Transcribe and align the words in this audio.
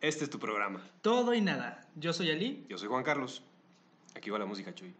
Este 0.00 0.24
es 0.24 0.30
tu 0.30 0.38
programa. 0.38 0.80
Todo 1.00 1.32
y 1.34 1.40
nada. 1.40 1.86
Yo 1.94 2.12
soy 2.12 2.30
Ali. 2.30 2.66
Yo 2.68 2.76
soy 2.76 2.88
Juan 2.88 3.02
Carlos. 3.02 3.42
Aquí 4.14 4.30
va 4.30 4.38
la 4.38 4.46
música, 4.46 4.74
Chuy. 4.74 4.94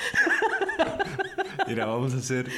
Mira, 1.68 1.86
vamos 1.86 2.14
a 2.14 2.16
hacer. 2.16 2.50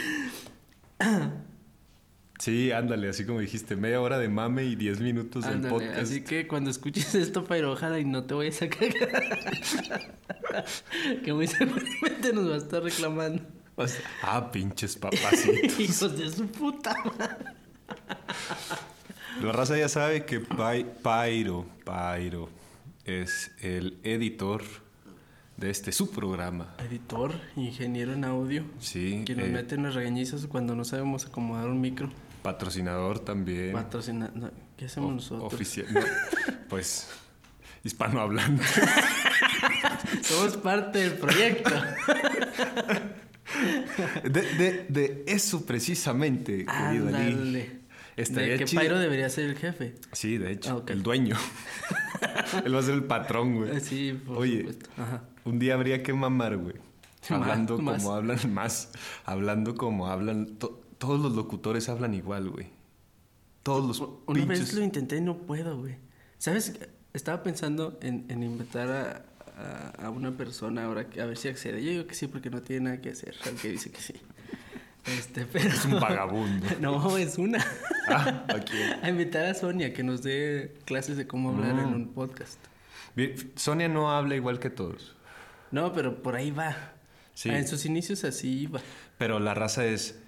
Sí, 2.42 2.72
ándale, 2.72 3.08
así 3.08 3.24
como 3.24 3.38
dijiste, 3.38 3.76
media 3.76 4.00
hora 4.00 4.18
de 4.18 4.28
mame 4.28 4.64
y 4.64 4.74
diez 4.74 4.98
minutos 5.00 5.44
del 5.44 5.52
Ándale, 5.54 5.74
podcast. 5.74 5.98
así 5.98 6.22
que 6.24 6.48
cuando 6.48 6.70
escuches 6.70 7.14
esto, 7.14 7.44
pero 7.44 7.70
ojalá 7.70 8.00
y 8.00 8.04
no 8.04 8.24
te 8.24 8.34
vayas 8.34 8.60
a 8.62 8.68
cagar. 8.68 9.44
que 11.24 11.32
muy 11.32 11.46
seguramente 11.46 12.32
nos 12.32 12.50
va 12.50 12.54
a 12.54 12.58
estar 12.58 12.82
reclamando. 12.82 13.44
O 13.76 13.86
sea, 13.86 14.00
ah, 14.24 14.50
pinches 14.50 14.96
papacitos. 14.96 15.78
Hijos 15.78 16.18
de 16.18 16.30
su 16.32 16.48
puta 16.48 16.92
madre. 17.16 17.54
La 19.40 19.52
raza 19.52 19.78
ya 19.78 19.88
sabe 19.88 20.24
que 20.26 20.40
Pai- 20.40 20.84
Pairo, 21.00 21.64
Pairo 21.84 22.48
es 23.04 23.52
el 23.60 23.98
editor 24.02 24.64
de 25.58 25.70
este 25.70 25.92
su 25.92 26.10
programa. 26.10 26.74
Editor, 26.90 27.34
ingeniero 27.54 28.12
en 28.14 28.24
audio. 28.24 28.64
Sí, 28.80 29.22
Que 29.24 29.36
nos 29.36 29.46
eh, 29.46 29.50
mete 29.50 29.76
en 29.76 29.84
las 29.84 29.94
regañizas 29.94 30.48
cuando 30.48 30.74
no 30.74 30.84
sabemos 30.84 31.24
acomodar 31.26 31.68
un 31.68 31.80
micro. 31.80 32.10
Patrocinador 32.42 33.18
también. 33.20 33.72
Patrocina... 33.72 34.30
no, 34.34 34.50
¿Qué 34.76 34.86
hacemos 34.86 35.10
O- 35.10 35.14
nosotros? 35.14 35.52
Oficial. 35.54 35.86
no, 35.92 36.00
pues 36.68 37.08
hispanohablante. 37.84 38.62
Somos 40.22 40.56
parte 40.56 40.98
del 41.00 41.12
proyecto. 41.14 41.70
De, 44.24 44.40
de, 44.42 44.86
de 44.88 45.24
eso 45.26 45.64
precisamente, 45.66 46.64
querido 46.66 47.08
Ali. 47.16 47.80
Estaría 48.16 48.52
de 48.52 48.58
que 48.58 48.64
chido. 48.66 48.80
Pairo 48.80 48.98
debería 48.98 49.28
ser 49.30 49.46
el 49.46 49.56
jefe. 49.56 49.94
Sí, 50.12 50.36
de 50.38 50.52
hecho, 50.52 50.84
Ah, 50.86 50.92
el 50.92 51.02
dueño. 51.02 51.36
Él 52.64 52.74
va 52.74 52.80
a 52.80 52.82
ser 52.82 52.94
el 52.94 53.04
patrón, 53.04 53.56
güey. 53.56 53.76
Eh, 53.76 53.80
Sí, 53.80 54.12
por 54.26 54.38
Oye, 54.38 54.58
supuesto. 54.58 54.90
Ajá. 54.98 55.22
un 55.44 55.58
día 55.58 55.74
habría 55.74 56.02
que 56.02 56.12
mamar, 56.12 56.56
güey. 56.58 56.74
Hablando 57.30 57.78
más. 57.78 58.02
como 58.02 58.14
hablan 58.14 58.52
más. 58.52 58.90
Hablando 59.24 59.74
como 59.76 60.08
hablan. 60.08 60.56
to- 60.58 60.81
todos 61.02 61.20
los 61.20 61.34
locutores 61.34 61.88
hablan 61.88 62.14
igual, 62.14 62.48
güey. 62.48 62.68
Todos 63.64 63.84
los 64.00 64.08
Una 64.26 64.44
vez 64.44 64.58
pinches. 64.60 64.74
lo 64.74 64.84
intenté 64.84 65.16
y 65.16 65.20
no 65.20 65.38
puedo, 65.38 65.76
güey. 65.78 65.96
¿Sabes? 66.38 66.78
Estaba 67.12 67.42
pensando 67.42 67.98
en, 68.02 68.24
en 68.28 68.44
invitar 68.44 68.88
a, 68.90 69.24
a, 70.00 70.06
a 70.06 70.10
una 70.10 70.30
persona 70.30 70.84
ahora 70.84 71.06
a 71.20 71.24
ver 71.26 71.36
si 71.36 71.48
accede. 71.48 71.82
Yo 71.82 71.90
digo 71.90 72.06
que 72.06 72.14
sí 72.14 72.28
porque 72.28 72.50
no 72.50 72.62
tiene 72.62 72.84
nada 72.84 73.00
que 73.00 73.10
hacer, 73.10 73.34
aunque 73.46 73.68
dice 73.70 73.90
que 73.90 74.00
sí. 74.00 74.14
Este, 75.06 75.44
pero... 75.52 75.68
Es 75.70 75.84
un 75.84 75.98
vagabundo. 75.98 76.66
No, 76.80 77.16
es 77.18 77.36
una. 77.36 77.64
Ah, 78.08 78.44
aquí. 78.48 78.76
A 79.02 79.08
invitar 79.10 79.46
a 79.46 79.54
Sonia 79.54 79.92
que 79.92 80.04
nos 80.04 80.22
dé 80.22 80.76
clases 80.84 81.16
de 81.16 81.26
cómo 81.26 81.50
hablar 81.50 81.70
en 81.80 81.90
Mm. 81.90 81.94
un 81.94 82.08
podcast. 82.14 82.58
Sonia 83.56 83.88
no 83.88 84.12
habla 84.12 84.36
igual 84.36 84.58
que 84.60 84.70
todos. 84.70 85.16
No, 85.72 85.92
pero 85.92 86.22
por 86.22 86.36
ahí 86.36 86.50
va. 86.52 86.76
Sí. 87.34 87.50
Ah, 87.50 87.58
en 87.58 87.66
sus 87.66 87.84
inicios 87.86 88.22
así 88.24 88.60
iba. 88.62 88.80
Pero 89.18 89.40
la 89.40 89.54
raza 89.54 89.84
es. 89.84 90.18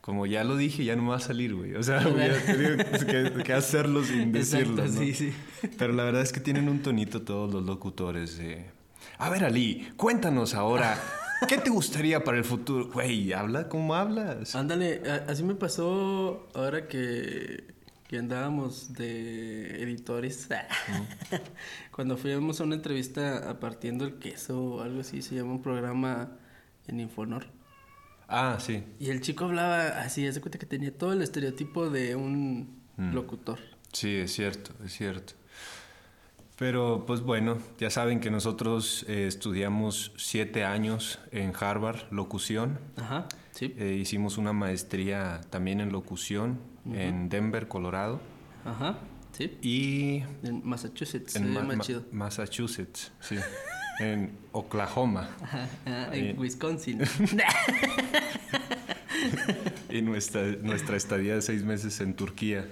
Como 0.00 0.26
ya 0.26 0.44
lo 0.44 0.56
dije, 0.56 0.84
ya 0.84 0.96
no 0.96 1.02
me 1.02 1.08
va 1.10 1.16
a 1.16 1.20
salir, 1.20 1.54
güey. 1.54 1.76
O 1.76 1.82
sea, 1.82 2.06
voy 2.06 2.20
a 2.20 2.44
tener 2.44 2.86
que, 3.06 3.42
que 3.42 3.52
hacerlo 3.54 4.04
sin 4.04 4.32
decirlo. 4.32 4.82
Exacto, 4.82 5.00
¿no? 5.00 5.06
sí, 5.06 5.14
sí. 5.14 5.32
Pero 5.78 5.94
la 5.94 6.04
verdad 6.04 6.20
es 6.20 6.30
que 6.30 6.40
tienen 6.40 6.68
un 6.68 6.82
tonito 6.82 7.22
todos 7.22 7.52
los 7.52 7.64
locutores 7.64 8.36
de. 8.36 8.66
A 9.16 9.30
ver, 9.30 9.44
Ali, 9.44 9.88
cuéntanos 9.96 10.54
ahora. 10.54 11.00
¿Qué 11.48 11.58
te 11.58 11.70
gustaría 11.70 12.22
para 12.22 12.36
el 12.38 12.44
futuro? 12.44 12.90
Güey, 12.90 13.32
habla 13.32 13.68
como 13.68 13.94
hablas. 13.94 14.54
Ándale, 14.54 15.02
así 15.26 15.42
me 15.42 15.54
pasó 15.54 16.48
ahora 16.54 16.86
que, 16.86 17.64
que 18.06 18.18
andábamos 18.18 18.92
de 18.92 19.82
editores. 19.82 20.48
Cuando 21.90 22.16
fuimos 22.16 22.60
a 22.60 22.64
una 22.64 22.74
entrevista 22.74 23.50
a 23.50 23.58
Partiendo 23.60 24.04
el 24.04 24.18
Queso 24.18 24.62
o 24.62 24.82
algo 24.82 25.00
así, 25.00 25.22
se 25.22 25.34
llama 25.34 25.52
un 25.52 25.62
programa 25.62 26.36
en 26.86 27.00
Infonor. 27.00 27.46
Ah, 28.36 28.58
sí. 28.60 28.82
Y 28.98 29.10
el 29.10 29.20
chico 29.20 29.44
hablaba 29.44 30.00
así, 30.00 30.26
hace 30.26 30.40
cuenta 30.40 30.58
que 30.58 30.66
tenía 30.66 30.96
todo 30.96 31.12
el 31.12 31.22
estereotipo 31.22 31.88
de 31.90 32.16
un 32.16 32.82
Mm. 32.96 33.12
locutor. 33.14 33.58
Sí, 33.92 34.14
es 34.16 34.32
cierto, 34.34 34.72
es 34.84 34.92
cierto. 34.92 35.34
Pero 36.56 37.04
pues 37.06 37.20
bueno, 37.20 37.58
ya 37.78 37.90
saben 37.90 38.20
que 38.20 38.30
nosotros 38.30 39.04
eh, 39.08 39.26
estudiamos 39.26 40.12
siete 40.16 40.64
años 40.64 41.18
en 41.32 41.52
Harvard, 41.58 42.10
locución. 42.12 42.78
Ajá, 42.96 43.26
sí. 43.50 43.74
Eh, 43.76 43.96
hicimos 44.00 44.38
una 44.38 44.52
maestría 44.52 45.40
también 45.50 45.80
en 45.80 45.90
locución 45.90 46.60
en 46.92 47.28
Denver, 47.28 47.66
Colorado. 47.66 48.20
Ajá, 48.64 48.98
sí. 49.32 49.58
Y 49.62 50.22
En 50.46 50.60
Massachusetts, 50.64 51.34
en 51.36 51.52
Ma- 51.52 51.62
Ma-. 51.62 51.82
Massachusetts, 52.12 53.10
sí. 53.20 53.36
en 54.00 54.36
Oklahoma. 54.52 55.28
Ah, 55.86 56.08
en 56.12 56.38
Wisconsin. 56.38 57.00
Y 59.88 60.02
nuestra, 60.02 60.42
nuestra 60.60 60.96
estadía 60.96 61.36
de 61.36 61.42
seis 61.42 61.62
meses 61.62 62.00
en 62.00 62.14
Turquía. 62.14 62.68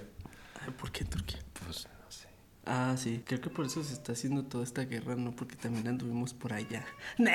Ay, 0.61 0.73
¿Por 0.77 0.91
qué 0.91 1.05
Turquía? 1.05 1.39
Pues 1.65 1.87
no 2.03 2.11
sé. 2.11 2.27
Ah, 2.65 2.95
sí, 2.97 3.23
creo 3.25 3.39
que 3.39 3.49
por 3.49 3.65
eso 3.65 3.81
se 3.83 3.93
está 3.93 4.11
haciendo 4.11 4.43
toda 4.43 4.63
esta 4.63 4.83
guerra, 4.83 5.15
no 5.15 5.31
porque 5.31 5.55
también 5.55 5.87
anduvimos 5.87 6.33
por 6.33 6.51
allá. 6.53 6.85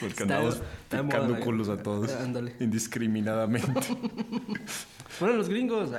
Porque 0.00 0.22
andamos 0.24 0.60
picando 0.90 1.40
culos 1.40 1.68
a 1.70 1.78
todos. 1.78 2.12
Ándale. 2.12 2.54
Indiscriminadamente. 2.60 3.72
Fueron 5.08 5.38
los 5.38 5.48
gringos. 5.48 5.90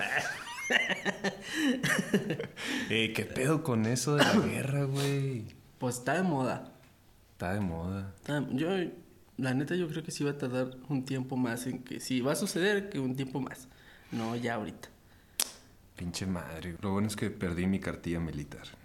eh, 2.90 3.12
¿Qué 3.14 3.26
pedo 3.26 3.64
con 3.64 3.86
eso 3.88 4.16
de 4.16 4.24
la 4.24 4.34
guerra, 4.34 4.84
güey? 4.84 5.46
Pues 5.80 5.98
está 5.98 6.16
de 6.16 6.24
moda. 6.24 6.72
Está 7.34 7.54
de 7.54 7.60
moda. 7.60 8.14
Está- 8.18 8.46
Yo, 8.52 8.70
la 9.38 9.54
neta, 9.54 9.76
yo 9.76 9.88
creo 9.88 10.04
que 10.04 10.12
sí 10.12 10.24
va 10.24 10.32
a 10.32 10.38
tardar 10.38 10.72
un 10.90 11.06
tiempo 11.06 11.38
más 11.38 11.68
en 11.68 11.84
que 11.84 12.00
sí 12.00 12.22
va 12.22 12.32
a 12.32 12.36
suceder 12.36 12.90
que 12.90 13.00
un 13.00 13.16
tiempo 13.16 13.40
más. 13.40 13.68
No, 14.12 14.36
ya 14.36 14.56
ahorita. 14.56 14.90
Pinche 15.96 16.26
madre. 16.26 16.76
Lo 16.82 16.92
bueno 16.94 17.08
es 17.08 17.16
que 17.16 17.30
perdí 17.30 17.68
mi 17.68 17.80
cartilla 17.80 18.20
militar. 18.20 18.68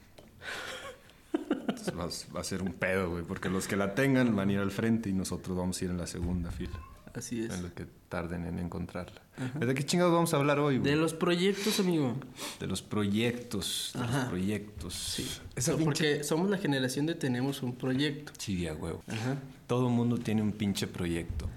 Va 1.99 2.41
a 2.41 2.45
ser 2.45 2.63
un 2.63 2.73
pedo, 2.75 3.11
güey. 3.11 3.25
Porque 3.25 3.49
los 3.49 3.67
que 3.67 3.77
la 3.77 3.95
tengan 3.95 4.35
van 4.37 4.49
a 4.51 4.53
ir 4.53 4.59
al 4.59 4.71
frente 4.71 5.09
y 5.09 5.13
nosotros 5.13 5.57
vamos 5.57 5.81
a 5.81 5.85
ir 5.85 5.91
en 5.91 5.99
la 5.99 6.07
segunda 6.07 6.51
fila. 6.51 6.79
Así 7.15 7.45
es. 7.45 7.53
En 7.55 7.63
lo 7.63 7.75
que 7.75 7.87
tarden 8.09 8.47
en 8.47 8.59
encontrarla. 8.59 9.21
¿De 9.59 9.75
qué 9.75 9.85
chingados 9.85 10.13
vamos 10.13 10.33
a 10.35 10.37
hablar 10.37 10.59
hoy, 10.59 10.79
güey? 10.79 10.91
De 10.91 10.97
los 10.97 11.15
proyectos, 11.15 11.81
amigo. 11.81 12.15
De 12.61 12.67
los 12.67 12.83
proyectos. 12.83 13.91
De 13.95 14.01
los 14.01 14.09
Ajá. 14.11 14.29
proyectos. 14.29 14.95
Sí. 14.95 15.27
Pinche... 15.55 15.85
Porque 15.85 16.25
somos 16.25 16.51
la 16.51 16.59
generación 16.59 17.07
de 17.07 17.15
tenemos 17.15 17.63
un 17.63 17.75
proyecto. 17.75 18.33
Sí, 18.39 18.67
a 18.67 18.75
huevo. 18.75 19.03
Ajá. 19.09 19.37
Todo 19.67 19.89
mundo 19.89 20.19
tiene 20.19 20.43
un 20.43 20.53
pinche 20.53 20.87
proyecto. 20.87 21.49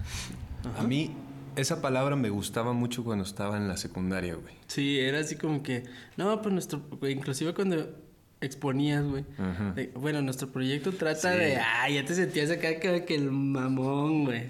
A 0.78 0.84
mí, 0.84 1.12
esa 1.56 1.82
palabra 1.82 2.16
me 2.16 2.30
gustaba 2.30 2.74
mucho 2.74 3.04
cuando 3.04 3.24
estaba 3.24 3.58
en 3.58 3.68
la 3.68 3.78
secundaria, 3.78 4.36
güey. 4.36 4.54
Sí, 4.68 5.00
era 5.00 5.20
así 5.20 5.36
como 5.36 5.62
que, 5.64 5.84
no, 6.18 6.42
pues 6.42 6.54
nuestro, 6.54 6.82
inclusive 7.08 7.54
cuando 7.54 7.94
exponías, 8.42 9.04
güey. 9.06 9.26
Ajá. 9.38 9.76
Bueno, 9.96 10.22
nuestro 10.22 10.50
proyecto 10.50 10.92
trata 10.94 11.34
Sí. 11.34 11.38
de, 11.40 11.58
ah, 11.58 11.90
ya 11.90 12.04
te 12.06 12.16
sentías 12.16 12.50
acá 12.52 12.80
que, 12.80 13.06
que 13.06 13.16
el 13.16 13.32
mamón, 13.32 14.26
güey. 14.26 14.44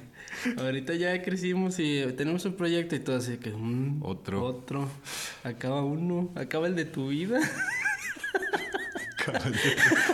Ahorita 0.58 0.94
ya 0.96 1.22
crecimos 1.22 1.80
y 1.80 2.04
tenemos 2.18 2.46
un 2.46 2.54
proyecto 2.56 2.96
y 2.96 3.00
todo 3.00 3.18
así 3.18 3.38
que, 3.38 3.52
mm, 3.52 4.02
Otro. 4.04 4.44
Otro. 4.44 4.90
Acaba 5.44 5.84
uno, 5.84 6.32
acaba 6.36 6.68
el 6.68 6.76
de 6.76 6.86
tu 6.86 7.10
vida. 7.10 7.40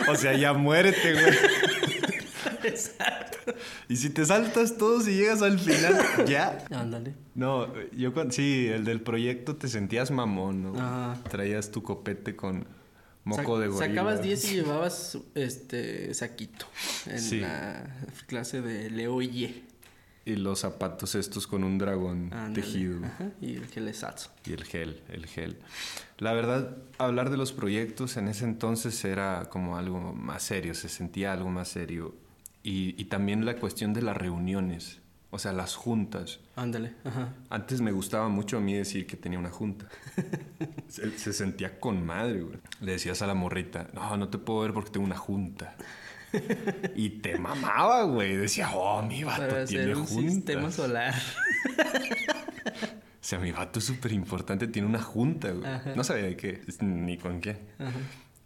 o 0.08 0.16
sea, 0.16 0.34
ya 0.34 0.52
muérete, 0.52 1.12
güey. 1.12 1.34
Exacto. 2.64 3.54
Y 3.88 3.96
si 3.96 4.10
te 4.10 4.24
saltas 4.24 4.76
todos 4.78 5.06
y 5.08 5.16
llegas 5.16 5.42
al 5.42 5.58
final, 5.58 6.26
ya. 6.26 6.64
Ándale. 6.70 7.14
No, 7.34 7.68
yo 7.92 8.14
cuando, 8.14 8.32
sí, 8.32 8.68
el 8.68 8.84
del 8.84 9.00
proyecto 9.00 9.56
te 9.56 9.68
sentías 9.68 10.10
mamón, 10.10 10.62
¿no? 10.62 10.74
Ajá. 10.80 11.18
Traías 11.28 11.70
tu 11.70 11.82
copete 11.82 12.36
con 12.36 12.66
moco 13.24 13.58
de 13.58 13.68
gorila. 13.68 13.86
Sacabas 13.88 14.22
10 14.22 14.44
y 14.52 14.54
llevabas 14.56 15.18
este 15.34 16.14
saquito 16.14 16.66
en 17.06 17.20
Sí. 17.20 17.40
la 17.40 17.84
clase 18.26 18.60
de 18.62 18.90
Leo 18.90 19.20
y 19.22 19.28
Ye. 19.30 19.62
Y 20.24 20.36
los 20.36 20.60
zapatos 20.60 21.14
estos 21.16 21.46
con 21.48 21.64
un 21.64 21.78
dragón 21.78 22.32
Ándale. 22.32 22.54
tejido. 22.54 23.04
Ajá, 23.04 23.30
Y 23.40 23.56
el 23.56 23.66
gelesazo. 23.66 24.30
Y 24.46 24.52
el 24.52 24.62
gel, 24.64 25.02
el 25.08 25.26
gel. 25.26 25.58
La 26.18 26.32
verdad, 26.32 26.76
hablar 26.98 27.30
de 27.30 27.36
los 27.36 27.52
proyectos 27.52 28.16
en 28.16 28.28
ese 28.28 28.44
entonces 28.44 29.04
era 29.04 29.48
como 29.50 29.76
algo 29.76 30.12
más 30.12 30.44
serio, 30.44 30.74
se 30.74 30.88
sentía 30.88 31.32
algo 31.32 31.50
más 31.50 31.68
serio. 31.68 32.14
Y, 32.62 32.94
y 33.00 33.06
también 33.06 33.44
la 33.44 33.56
cuestión 33.56 33.92
de 33.92 34.02
las 34.02 34.16
reuniones. 34.16 35.00
O 35.34 35.38
sea, 35.38 35.52
las 35.54 35.74
juntas. 35.74 36.40
Ándale, 36.56 36.92
ajá. 37.04 37.34
Antes 37.48 37.80
me 37.80 37.90
gustaba 37.90 38.28
mucho 38.28 38.58
a 38.58 38.60
mí 38.60 38.74
decir 38.74 39.06
que 39.06 39.16
tenía 39.16 39.38
una 39.38 39.50
junta. 39.50 39.88
se, 40.88 41.18
se 41.18 41.32
sentía 41.32 41.80
con 41.80 42.04
madre, 42.04 42.42
güey. 42.42 42.58
Le 42.80 42.92
decías 42.92 43.22
a 43.22 43.26
la 43.26 43.34
morrita, 43.34 43.88
no, 43.94 44.16
no 44.18 44.28
te 44.28 44.38
puedo 44.38 44.60
ver 44.60 44.72
porque 44.74 44.90
tengo 44.90 45.06
una 45.06 45.16
junta. 45.16 45.74
Y 46.94 47.10
te 47.10 47.38
mamaba, 47.38 48.04
güey. 48.04 48.36
Decía, 48.36 48.70
oh, 48.74 49.02
mi 49.02 49.24
vato 49.24 49.48
Para 49.48 49.64
tiene 49.64 49.94
un 49.94 50.06
juntas. 50.06 50.34
sistema 50.34 50.70
solar. 50.70 51.14
O 52.34 53.24
sea, 53.24 53.38
mi 53.38 53.52
vato 53.52 53.78
es 53.78 53.84
súper 53.84 54.12
importante, 54.12 54.66
tiene 54.66 54.88
una 54.88 55.00
junta, 55.02 55.50
güey. 55.52 55.66
Ajá. 55.66 55.92
No 55.94 56.02
sabía 56.04 56.24
de 56.24 56.36
qué, 56.36 56.60
ni 56.80 57.18
con 57.18 57.40
qué. 57.40 57.56
Ajá. 57.78 57.92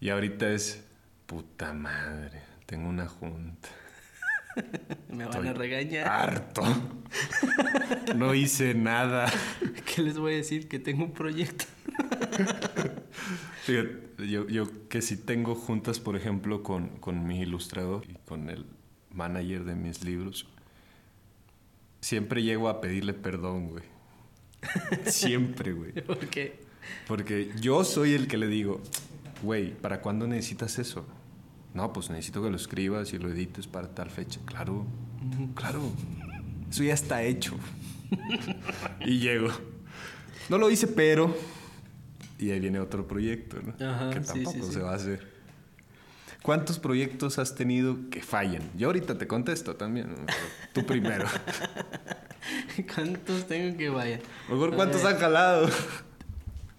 Y 0.00 0.11
ahorita 0.11 0.50
es, 0.50 0.85
puta 1.27 1.73
madre, 1.73 2.43
tengo 2.67 2.88
una 2.88 3.06
junta. 3.09 3.69
Me 5.09 5.25
van 5.25 5.35
Estoy 5.35 5.49
a 5.49 5.53
regañar. 5.55 6.06
Harto. 6.09 6.62
No 8.15 8.35
hice 8.35 8.75
nada. 8.75 9.31
¿Qué 9.94 10.03
les 10.03 10.19
voy 10.19 10.35
a 10.35 10.37
decir? 10.37 10.69
Que 10.69 10.79
tengo 10.79 11.05
un 11.05 11.12
proyecto. 11.12 11.65
Fíjate, 13.65 14.06
yo, 14.19 14.49
yo 14.49 14.89
que 14.89 15.03
sí 15.03 15.17
tengo 15.17 15.55
juntas, 15.55 16.01
por 16.01 16.17
ejemplo, 16.17 16.63
con, 16.63 16.89
con 16.99 17.27
mi 17.27 17.41
ilustrador 17.41 18.05
y 18.09 18.15
con 18.27 18.51
el 18.51 18.67
manager 19.13 19.65
de 19.65 19.75
mis 19.75 20.05
libros, 20.05 20.47
siempre 22.01 22.43
llego 22.43 22.69
a 22.69 22.81
pedirle 22.81 23.15
perdón, 23.15 23.69
güey. 23.69 23.85
Siempre, 25.07 25.73
güey. 25.73 25.93
Porque 25.93 26.59
Porque 27.07 27.53
yo 27.61 27.85
soy 27.85 28.15
el 28.15 28.27
que 28.27 28.37
le 28.37 28.47
digo, 28.47 28.81
güey, 29.43 29.75
¿para 29.75 30.01
cuándo 30.01 30.27
necesitas 30.27 30.79
eso? 30.79 31.07
No, 31.75 31.93
pues 31.93 32.11
necesito 32.11 32.43
que 32.43 32.51
lo 32.51 32.57
escribas 32.57 33.13
y 33.13 33.19
lo 33.19 33.31
edites 33.31 33.67
para 33.67 33.95
tal 33.95 34.11
fecha. 34.11 34.41
Claro, 34.45 34.87
claro. 35.55 35.83
Eso 36.71 36.83
ya 36.83 36.95
está 36.95 37.23
hecho. 37.23 37.55
y 39.05 39.19
llego. 39.19 39.51
No 40.49 40.59
lo 40.59 40.71
hice, 40.71 40.87
pero... 40.87 41.37
Y 42.38 42.50
ahí 42.50 42.61
viene 42.61 42.81
otro 42.81 43.06
proyecto, 43.06 43.59
¿no? 43.62 43.87
Ajá, 43.87 44.11
que 44.11 44.21
tampoco 44.21 44.53
sí, 44.53 44.62
sí. 44.62 44.73
se 44.73 44.81
va 44.81 44.93
a 44.93 44.97
hacer. 44.97 45.37
¿Cuántos 46.43 46.79
proyectos 46.79 47.38
has 47.38 47.55
tenido 47.55 47.97
que 48.11 48.23
fallan? 48.23 48.62
Yo 48.77 48.88
ahorita 48.88 49.19
te 49.19 49.27
contesto 49.27 49.75
también. 49.75 50.15
Tú 50.73 50.87
primero. 50.87 51.27
¿cuántos 52.94 53.47
tengo 53.47 53.77
que 53.77 53.88
vaya? 53.88 54.21
Mejor 54.49 54.75
cuántos 54.75 55.05
han 55.05 55.19
jalado. 55.19 55.69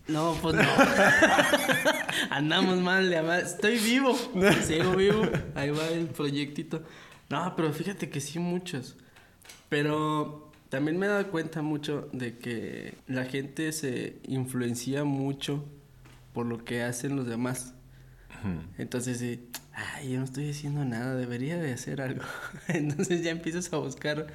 No, 0.07 0.37
pues 0.41 0.55
no. 0.55 0.63
Andamos 2.29 2.77
mal, 2.77 3.11
estoy 3.13 3.77
vivo. 3.77 4.17
Sigo 4.63 4.95
vivo. 4.95 5.23
Ahí 5.53 5.69
va 5.71 5.85
el 5.87 6.07
proyectito. 6.07 6.83
No, 7.29 7.53
pero 7.57 7.73
fíjate 7.73 8.09
que 8.09 8.21
sí 8.21 8.39
muchos. 8.39 8.95
Pero 9.67 10.46
también 10.69 10.97
me 10.97 11.05
he 11.05 11.09
dado 11.09 11.29
cuenta 11.31 11.61
mucho 11.61 12.09
de 12.11 12.37
que 12.37 12.95
la 13.07 13.25
gente 13.25 13.71
se 13.71 14.17
influencia 14.23 15.03
mucho 15.03 15.65
por 16.33 16.45
lo 16.45 16.63
que 16.65 16.83
hacen 16.83 17.15
los 17.15 17.27
demás. 17.27 17.73
Entonces, 18.77 19.17
sí, 19.17 19.49
ay, 19.73 20.11
yo 20.11 20.19
no 20.19 20.25
estoy 20.25 20.51
haciendo 20.51 20.85
nada, 20.85 21.15
debería 21.15 21.57
de 21.57 21.73
hacer 21.73 22.01
algo. 22.01 22.23
Entonces 22.67 23.23
ya 23.23 23.31
empiezas 23.31 23.71
a 23.73 23.77
buscar 23.77 24.27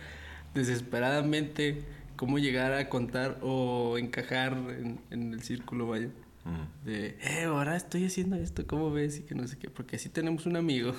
desesperadamente 0.55 1.85
cómo 2.17 2.39
llegar 2.39 2.73
a 2.73 2.89
contar 2.89 3.39
o 3.43 3.97
encajar 3.99 4.53
en, 4.53 5.01
en 5.11 5.33
el 5.33 5.43
círculo, 5.43 5.87
vaya. 5.87 6.09
Mm. 6.45 6.85
De, 6.87 7.19
eh, 7.21 7.45
ahora 7.45 7.77
estoy 7.77 8.07
haciendo 8.07 8.37
esto, 8.37 8.67
¿cómo 8.67 8.91
ves? 8.91 9.19
Y 9.19 9.23
que 9.23 9.35
no 9.35 9.47
sé 9.47 9.59
qué, 9.59 9.71
porque 9.71 9.97
así 9.97 10.09
tenemos 10.09 10.47
un 10.47 10.57
amigo, 10.57 10.93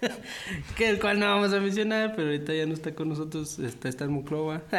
que 0.76 0.88
el 0.88 0.98
cual 0.98 1.20
no 1.20 1.26
vamos 1.26 1.52
a 1.52 1.60
mencionar, 1.60 2.14
pero 2.16 2.28
ahorita 2.28 2.54
ya 2.54 2.66
no 2.66 2.74
está 2.74 2.94
con 2.94 3.08
nosotros, 3.08 3.58
está, 3.58 3.88
está 3.88 4.04
en 4.04 4.12
Monclova. 4.12 4.62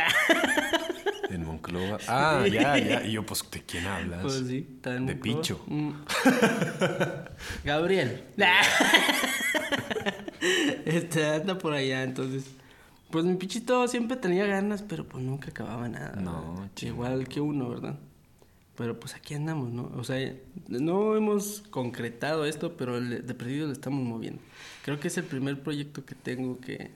En 1.28 1.44
Monclova. 1.44 1.98
Ah, 2.08 2.46
ya, 2.48 2.78
ya. 2.78 3.04
Y 3.04 3.14
yo, 3.14 3.26
pues, 3.26 3.44
¿de 3.50 3.62
quién 3.64 3.88
hablas? 3.88 4.22
Pues 4.22 4.44
sí, 4.48 4.68
está 4.76 4.96
en 4.96 5.08
De 5.08 5.16
Monclova. 5.16 5.42
Picho. 5.42 5.64
Mm. 5.66 5.92
Gabriel. 7.66 8.24
este 10.86 11.26
anda 11.26 11.58
por 11.58 11.74
allá, 11.74 12.04
entonces. 12.04 12.46
Pues 13.10 13.26
mi 13.26 13.36
pichito 13.36 13.88
siempre 13.88 14.18
tenía 14.18 14.46
ganas, 14.46 14.84
pero 14.84 15.08
pues 15.08 15.24
nunca 15.24 15.50
acababa 15.50 15.90
nada. 15.90 16.16
No. 16.22 16.70
Igual 16.80 17.28
que 17.28 17.42
uno, 17.42 17.70
¿verdad? 17.70 17.98
Pero 18.78 19.00
pues 19.00 19.16
aquí 19.16 19.34
andamos, 19.36 19.72
¿no? 19.72 19.90
O 19.96 20.04
sea, 20.04 20.34
no 20.68 21.16
hemos 21.16 21.64
concretado 21.70 22.44
esto, 22.46 22.76
pero 22.76 23.00
de 23.00 23.34
perdido 23.34 23.68
lo 23.68 23.74
estamos 23.74 24.04
moviendo. 24.04 24.42
Creo 24.84 25.00
que 25.00 25.08
es 25.08 25.18
el 25.18 25.24
primer 25.24 25.62
proyecto 25.64 26.04
que 26.06 26.14
tengo 26.16 26.60
que, 26.60 26.92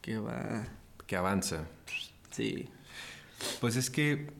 que 0.00 0.18
va. 0.18 0.66
Que 1.06 1.16
avanza. 1.16 1.66
Sí. 2.30 2.68
Pues 3.60 3.76
es 3.76 3.90
que, 3.90 4.30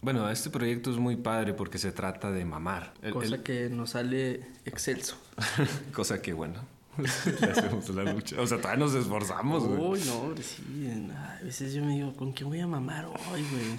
bueno, 0.00 0.30
este 0.30 0.50
proyecto 0.50 0.90
es 0.92 0.98
muy 0.98 1.16
padre 1.16 1.52
porque 1.52 1.78
se 1.78 1.90
trata 1.90 2.30
de 2.30 2.44
mamar. 2.44 2.94
El- 3.02 3.12
Cosa 3.12 3.34
el- 3.34 3.42
que 3.42 3.68
nos 3.68 3.90
sale 3.90 4.46
excelso. 4.64 5.16
cosa 5.92 6.22
que, 6.22 6.32
bueno, 6.32 6.60
le 7.40 7.46
hacemos 7.50 7.88
la 7.90 8.04
lucha. 8.12 8.40
O 8.40 8.46
sea, 8.46 8.58
todavía 8.58 8.84
nos 8.84 8.94
esforzamos, 8.94 9.64
güey. 9.66 9.80
Uy, 9.80 10.00
no, 10.06 10.32
sí. 10.40 11.10
A 11.16 11.40
veces 11.42 11.74
yo 11.74 11.84
me 11.84 11.94
digo, 11.96 12.14
¿con 12.14 12.30
quién 12.32 12.48
voy 12.48 12.60
a 12.60 12.68
mamar 12.68 13.06
hoy, 13.06 13.42
güey? 13.50 13.78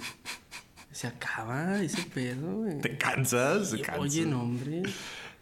Se 0.96 1.06
acaba 1.06 1.82
ese 1.82 2.04
pedo, 2.06 2.56
güey. 2.56 2.80
¿Te 2.80 2.96
cansas? 2.96 3.74
Oye, 3.98 4.24
no, 4.24 4.40
hombre. 4.40 4.82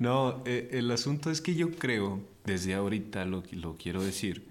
No, 0.01 0.43
eh, 0.47 0.71
el 0.73 0.91
asunto 0.91 1.31
es 1.31 1.41
que 1.41 1.55
yo 1.55 1.71
creo, 1.71 2.21
desde 2.45 2.75
ahorita 2.75 3.25
lo, 3.25 3.45
lo 3.53 3.77
quiero 3.77 4.03
decir, 4.03 4.49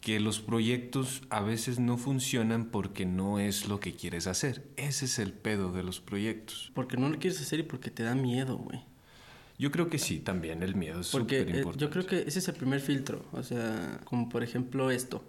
que 0.00 0.18
los 0.18 0.40
proyectos 0.40 1.22
a 1.30 1.40
veces 1.40 1.78
no 1.78 1.98
funcionan 1.98 2.64
porque 2.64 3.06
no 3.06 3.38
es 3.38 3.68
lo 3.68 3.78
que 3.78 3.94
quieres 3.94 4.26
hacer. 4.26 4.64
Ese 4.76 5.04
es 5.04 5.20
el 5.20 5.32
pedo 5.32 5.70
de 5.70 5.84
los 5.84 6.00
proyectos. 6.00 6.72
Porque 6.74 6.96
no 6.96 7.08
lo 7.08 7.20
quieres 7.20 7.40
hacer 7.40 7.60
y 7.60 7.62
porque 7.62 7.92
te 7.92 8.02
da 8.02 8.16
miedo, 8.16 8.56
güey. 8.56 8.82
Yo 9.56 9.70
creo 9.70 9.88
que 9.88 10.00
sí, 10.00 10.18
también 10.18 10.64
el 10.64 10.74
miedo 10.74 11.02
es 11.02 11.06
súper 11.06 11.48
eh, 11.48 11.58
importante. 11.58 11.78
yo 11.78 11.90
creo 11.90 12.06
que 12.06 12.22
ese 12.26 12.40
es 12.40 12.48
el 12.48 12.56
primer 12.56 12.80
filtro. 12.80 13.24
O 13.30 13.44
sea, 13.44 14.00
como 14.04 14.28
por 14.28 14.42
ejemplo 14.42 14.90
esto. 14.90 15.24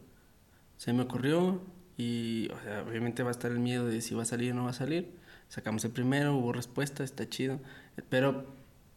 Se 0.77 0.93
me 0.93 1.03
ocurrió 1.03 1.61
y, 1.97 2.49
o 2.51 2.59
sea, 2.63 2.83
obviamente 2.87 3.23
va 3.23 3.29
a 3.29 3.31
estar 3.31 3.51
el 3.51 3.59
miedo 3.59 3.87
de 3.87 4.01
si 4.01 4.15
va 4.15 4.23
a 4.23 4.25
salir 4.25 4.51
o 4.51 4.55
no 4.55 4.65
va 4.65 4.71
a 4.71 4.73
salir. 4.73 5.09
Sacamos 5.49 5.85
el 5.85 5.91
primero, 5.91 6.35
hubo 6.35 6.51
respuesta, 6.51 7.03
está 7.03 7.29
chido. 7.29 7.59
Pero 8.09 8.45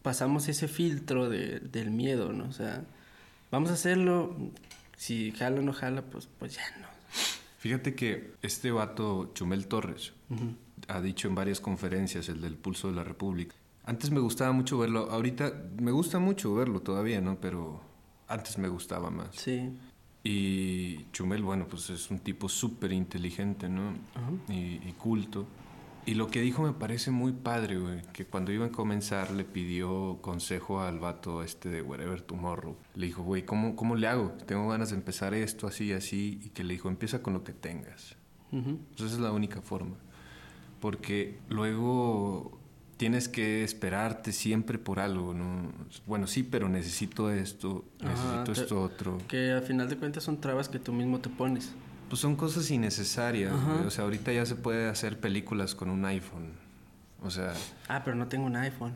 pasamos 0.03 0.49
ese 0.49 0.69
filtro 0.69 1.29
de, 1.29 1.61
del 1.61 1.91
miedo, 1.91 2.33
¿no? 2.33 2.49
O 2.49 2.53
sea, 2.53 2.85
vamos 3.51 3.71
a 3.71 3.75
hacerlo. 3.75 4.37
Si 4.97 5.31
jala 5.33 5.61
o 5.61 5.63
no 5.63 5.73
jala, 5.73 6.03
pues, 6.03 6.29
pues 6.39 6.57
ya 6.57 6.63
no. 6.81 6.89
Fíjate 7.59 7.95
que 7.95 8.33
este 8.43 8.71
vato, 8.71 9.33
Chumel 9.35 9.67
Torres, 9.67 10.13
ha 10.89 11.01
dicho 11.01 11.29
en 11.29 11.35
varias 11.35 11.61
conferencias, 11.61 12.29
el 12.29 12.41
del 12.41 12.57
Pulso 12.57 12.89
de 12.89 12.95
la 12.95 13.05
República. 13.05 13.55
Antes 13.85 14.11
me 14.11 14.21
gustaba 14.21 14.53
mucho 14.53 14.79
verlo, 14.79 15.11
ahorita 15.11 15.53
me 15.81 15.91
gusta 15.91 16.19
mucho 16.19 16.55
verlo 16.55 16.81
todavía, 16.81 17.21
¿no? 17.21 17.41
Pero 17.41 17.81
antes 18.29 18.59
me 18.59 18.69
gustaba 18.69 19.11
más. 19.11 19.35
Sí. 19.35 19.71
Y 20.25 21.07
Chumel, 21.13 21.43
bueno, 21.43 21.67
pues 21.69 21.91
es 21.91 22.11
un 22.11 22.19
tipo 22.19 22.49
súper 22.49 22.93
inteligente, 22.93 23.69
¿no? 23.69 23.95
Ajá. 24.15 24.31
Y, 24.53 24.81
y 24.87 24.95
culto. 24.99 25.47
Y 26.09 26.15
lo 26.15 26.29
que 26.29 26.41
dijo 26.41 26.63
me 26.63 26.73
parece 26.73 27.11
muy 27.11 27.33
padre, 27.33 27.79
güey. 27.79 28.01
Que 28.15 28.25
cuando 28.25 28.51
iba 28.51 28.67
a 28.67 28.73
comenzar 28.73 29.31
le 29.31 29.45
pidió 29.45 30.19
consejo 30.23 30.81
al 30.81 30.99
vato 30.99 31.43
este 31.43 31.69
de 31.69 31.83
Wherever 31.83 32.23
Tomorrow. 32.23 32.77
Le 32.95 33.07
dijo, 33.07 33.23
güey, 33.23 33.45
¿cómo, 33.45 33.77
¿cómo 33.77 33.95
le 33.95 34.09
hago? 34.09 34.31
Tengo 34.47 34.69
ganas 34.69 34.89
de 34.91 34.97
empezar 34.97 35.35
esto, 35.35 35.67
así, 35.67 35.93
así. 35.93 36.41
Y 36.43 36.49
que 36.49 36.65
le 36.65 36.73
dijo, 36.73 36.89
empieza 36.89 37.23
con 37.23 37.35
lo 37.35 37.45
que 37.45 37.53
tengas. 37.53 38.17
Ujú. 38.53 38.79
Pues 38.97 39.03
esa 39.03 39.17
es 39.17 39.21
la 39.21 39.33
única 39.33 39.61
forma. 39.61 39.97
Porque 40.81 41.41
luego 41.51 42.58
tienes 42.99 43.29
que 43.29 43.65
esperarte 43.65 44.33
siempre 44.33 44.77
por 44.79 45.01
algo, 45.01 45.33
¿no? 45.33 45.73
Bueno, 46.07 46.27
sí, 46.27 46.43
pero 46.43 46.69
necesito 46.69 47.31
esto, 47.31 47.85
necesito 48.03 48.53
esto 48.53 48.83
otro. 48.83 49.19
Que 49.29 49.53
al 49.53 49.63
final 49.63 49.89
de 49.89 49.97
cuentas 49.97 50.25
son 50.25 50.39
trabas 50.41 50.69
que 50.69 50.79
tú 50.79 50.93
mismo 50.93 51.19
te 51.21 51.31
pones. 51.31 51.71
Pues 52.11 52.21
son 52.21 52.37
cosas 52.37 52.71
innecesarias. 52.71 53.53
Güey. 53.53 53.87
O 53.87 53.91
sea, 53.91 54.05
ahorita 54.05 54.33
ya 54.33 54.45
se 54.45 54.57
puede 54.57 54.89
hacer 54.89 55.19
películas 55.19 55.75
con 55.75 55.89
un 55.91 56.05
iPhone. 56.05 56.53
O 57.23 57.31
sea, 57.31 57.55
Ah, 57.89 58.03
pero 58.05 58.17
no 58.17 58.27
tengo 58.29 58.45
un 58.47 58.57
iPhone. 58.57 58.93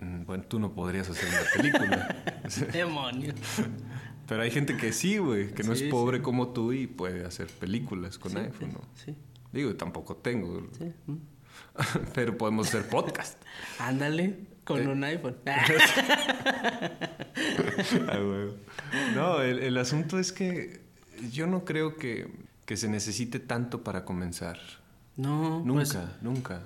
mm, 0.00 0.24
bueno, 0.24 0.44
tú 0.48 0.58
no 0.58 0.72
podrías 0.72 1.08
hacer 1.10 1.28
una 1.28 1.62
película. 1.62 2.16
Demonios. 2.72 3.34
Pero 4.28 4.42
hay 4.42 4.50
gente 4.52 4.76
que 4.76 4.92
sí, 4.92 5.18
güey, 5.18 5.52
que 5.52 5.62
no 5.64 5.74
Sí, 5.74 5.84
es 5.84 5.90
pobre 5.90 6.22
como 6.22 6.48
tú 6.52 6.72
y 6.72 6.86
puede 6.86 7.24
hacer 7.26 7.48
películas 7.48 8.18
con 8.18 8.32
Sí, 8.32 8.38
iPhone, 8.38 8.70
sí, 8.70 8.76
¿no? 8.76 8.80
Sí, 8.94 9.16
Digo, 9.52 9.74
tampoco 9.74 10.16
tengo, 10.16 10.68
sí. 10.78 10.92
pero 12.14 12.36
podemos 12.36 12.68
hacer 12.68 12.88
podcast. 12.88 13.38
Ándale 13.78 14.38
con 14.64 14.80
Eh. 14.82 14.86
un 14.88 15.04
iPhone. 15.04 15.36
Ah. 18.08 18.18
No, 19.14 19.40
el, 19.42 19.58
el 19.60 19.76
asunto 19.78 20.18
es 20.18 20.32
que 20.32 20.80
yo 21.30 21.46
no 21.46 21.64
creo 21.64 21.96
que, 21.96 22.30
que 22.66 22.76
se 22.76 22.88
necesite 22.88 23.38
tanto 23.38 23.82
para 23.82 24.04
comenzar. 24.04 24.58
no, 25.16 25.60
Nunca, 25.64 25.82
pues, 25.84 25.98
nunca. 26.22 26.62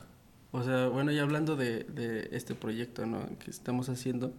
o 0.51 0.63
sea, 0.63 0.89
bueno, 0.89 1.13
ya 1.13 1.23
hablando 1.23 1.57
de, 1.57 1.85
de 1.85 2.29
este 2.33 2.55
proyecto, 2.55 3.07
¿no? 3.07 3.27
Que 3.39 3.51
estamos 3.51 3.89
haciendo. 3.89 4.33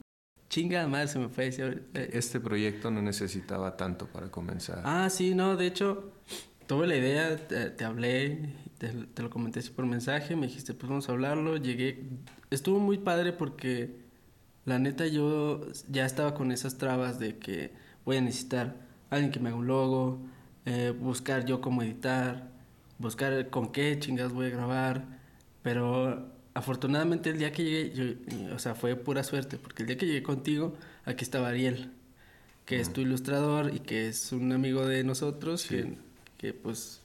Chinga 0.49 0.87
madre, 0.87 1.07
se 1.09 1.19
me 1.19 1.27
fue 1.29 1.45
a 1.45 1.47
decir. 1.47 1.87
eh, 1.93 2.09
Este 2.13 2.39
proyecto 2.39 2.89
no 2.91 3.01
necesitaba 3.01 3.75
tanto 3.75 4.07
para 4.07 4.29
comenzar. 4.31 4.81
Ah, 4.85 5.09
sí, 5.09 5.35
no, 5.35 5.55
de 5.57 5.67
hecho, 5.67 6.11
tuve 6.67 6.85
la 6.87 6.95
idea, 6.95 7.35
te, 7.47 7.69
te 7.69 7.85
hablé, 7.85 8.53
te, 8.77 8.89
te, 8.89 9.23
lo 9.23 9.29
comenté 9.29 9.59
así 9.59 9.71
por 9.71 9.85
mensaje, 9.85 10.35
me 10.35 10.47
dijiste, 10.47 10.73
pues 10.73 10.89
vamos 10.89 11.09
a 11.09 11.13
hablarlo, 11.13 11.57
llegué, 11.57 12.03
estuvo 12.51 12.79
muy 12.79 12.97
padre 12.97 13.33
porque 13.33 13.95
la 14.65 14.77
neta 14.77 15.07
yo 15.07 15.61
ya 15.89 16.05
estaba 16.05 16.33
con 16.33 16.51
esas 16.51 16.77
trabas 16.77 17.19
de 17.19 17.37
que 17.37 17.71
voy 18.05 18.17
a 18.17 18.21
necesitar 18.21 18.75
alguien 19.09 19.31
que 19.31 19.39
me 19.39 19.49
haga 19.49 19.57
un 19.57 19.67
logo, 19.67 20.19
eh, 20.65 20.93
buscar 20.97 21.45
yo 21.45 21.61
cómo 21.61 21.81
editar, 21.81 22.51
buscar 22.99 23.49
con 23.49 23.71
qué 23.71 23.97
chingados 23.99 24.33
voy 24.33 24.47
a 24.47 24.49
grabar, 24.49 25.05
pero 25.63 26.33
afortunadamente 26.53 27.29
el 27.29 27.39
día 27.39 27.51
que 27.53 27.63
llegué, 27.63 27.91
yo, 27.93 28.53
o 28.55 28.59
sea, 28.59 28.75
fue 28.75 28.95
pura 28.97 29.23
suerte, 29.23 29.57
porque 29.57 29.83
el 29.83 29.87
día 29.87 29.97
que 29.97 30.05
llegué 30.05 30.23
contigo, 30.23 30.75
aquí 31.05 31.23
estaba 31.23 31.47
Ariel, 31.47 31.91
que 32.65 32.81
es 32.81 32.91
tu 32.91 32.99
ilustrador 32.99 33.73
y 33.73 33.79
que 33.79 34.09
es 34.09 34.33
un 34.33 34.51
amigo 34.51 34.85
de 34.85 35.05
nosotros, 35.05 35.65
que, 35.65 35.95
que, 36.37 36.53
pues 36.53 37.01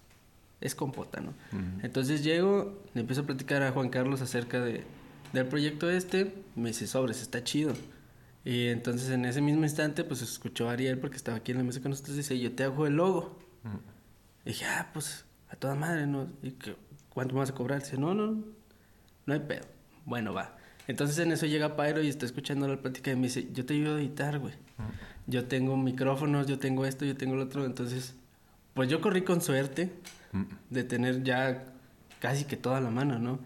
es 0.61 0.75
compota, 0.75 1.21
¿no? 1.21 1.35
Entonces 1.83 2.23
llego, 2.23 2.83
le 2.95 3.01
empiezo 3.01 3.23
a 3.23 3.27
platicar 3.27 3.63
a 3.63 3.73
Juan 3.73 3.89
Carlos 3.89 4.21
acerca 4.21 4.61
de, 4.61 4.85
del 5.33 5.47
proyecto 5.47 5.91
este, 5.91 6.33
me 6.55 6.69
dice, 6.69 6.87
sobres, 6.87 7.21
está 7.21 7.43
chido. 7.43 7.75
Y 8.45 8.67
entonces 8.69 9.11
en 9.11 9.25
ese 9.25 9.41
mismo 9.41 9.65
instante, 9.65 10.05
pues 10.05 10.23
escuchó 10.23 10.69
a 10.69 10.73
Ariel 10.73 10.99
porque 10.99 11.17
estaba 11.17 11.39
aquí 11.39 11.53
en 11.53 11.59
la 11.59 11.65
mesa 11.65 11.81
con 11.81 11.91
nosotros 11.91 12.15
y 12.15 12.19
dice, 12.19 12.39
yo 12.39 12.53
te 12.53 12.65
hago 12.65 12.87
el 12.87 12.97
logo. 12.97 13.39
Y 14.45 14.51
dije, 14.51 14.65
ah, 14.67 14.91
pues 14.93 15.25
a 15.49 15.57
toda 15.57 15.75
madre, 15.75 16.07
¿no? 16.07 16.29
¿Y 16.43 16.55
¿Cuánto 17.09 17.35
me 17.35 17.41
vas 17.41 17.51
a 17.51 17.55
cobrar? 17.55 17.83
Dice, 17.83 17.99
no, 17.99 18.15
no, 18.15 18.43
no 19.27 19.35
hay 19.35 19.41
pedo. 19.41 19.67
Bueno, 20.05 20.33
va. 20.33 20.57
Entonces 20.89 21.19
en 21.19 21.31
eso 21.31 21.47
llega 21.47 21.77
Pyro 21.77 22.03
y 22.03 22.09
está 22.09 22.27
escuchando 22.27 22.67
la 22.67 22.81
plática 22.81 23.13
y 23.13 23.17
me 23.17 23.23
dice, 23.23 23.49
yo 23.53 23.65
te 23.65 23.75
ayudo 23.75 23.97
a 23.97 24.01
editar, 24.01 24.39
güey. 24.39 24.55
Yo 25.27 25.47
tengo 25.47 25.77
micrófonos, 25.77 26.47
yo 26.47 26.59
tengo 26.59 26.85
esto, 26.85 27.05
yo 27.05 27.17
tengo 27.17 27.37
lo 27.37 27.45
otro. 27.45 27.65
Entonces, 27.65 28.17
pues 28.75 28.89
yo 28.89 29.01
corrí 29.01 29.23
con 29.23 29.41
suerte 29.41 29.93
de 30.71 30.85
tener 30.85 31.23
ya 31.23 31.65
casi 32.21 32.45
que 32.45 32.57
toda 32.57 32.81
la 32.81 32.91
mano, 32.91 33.19
¿no? 33.19 33.39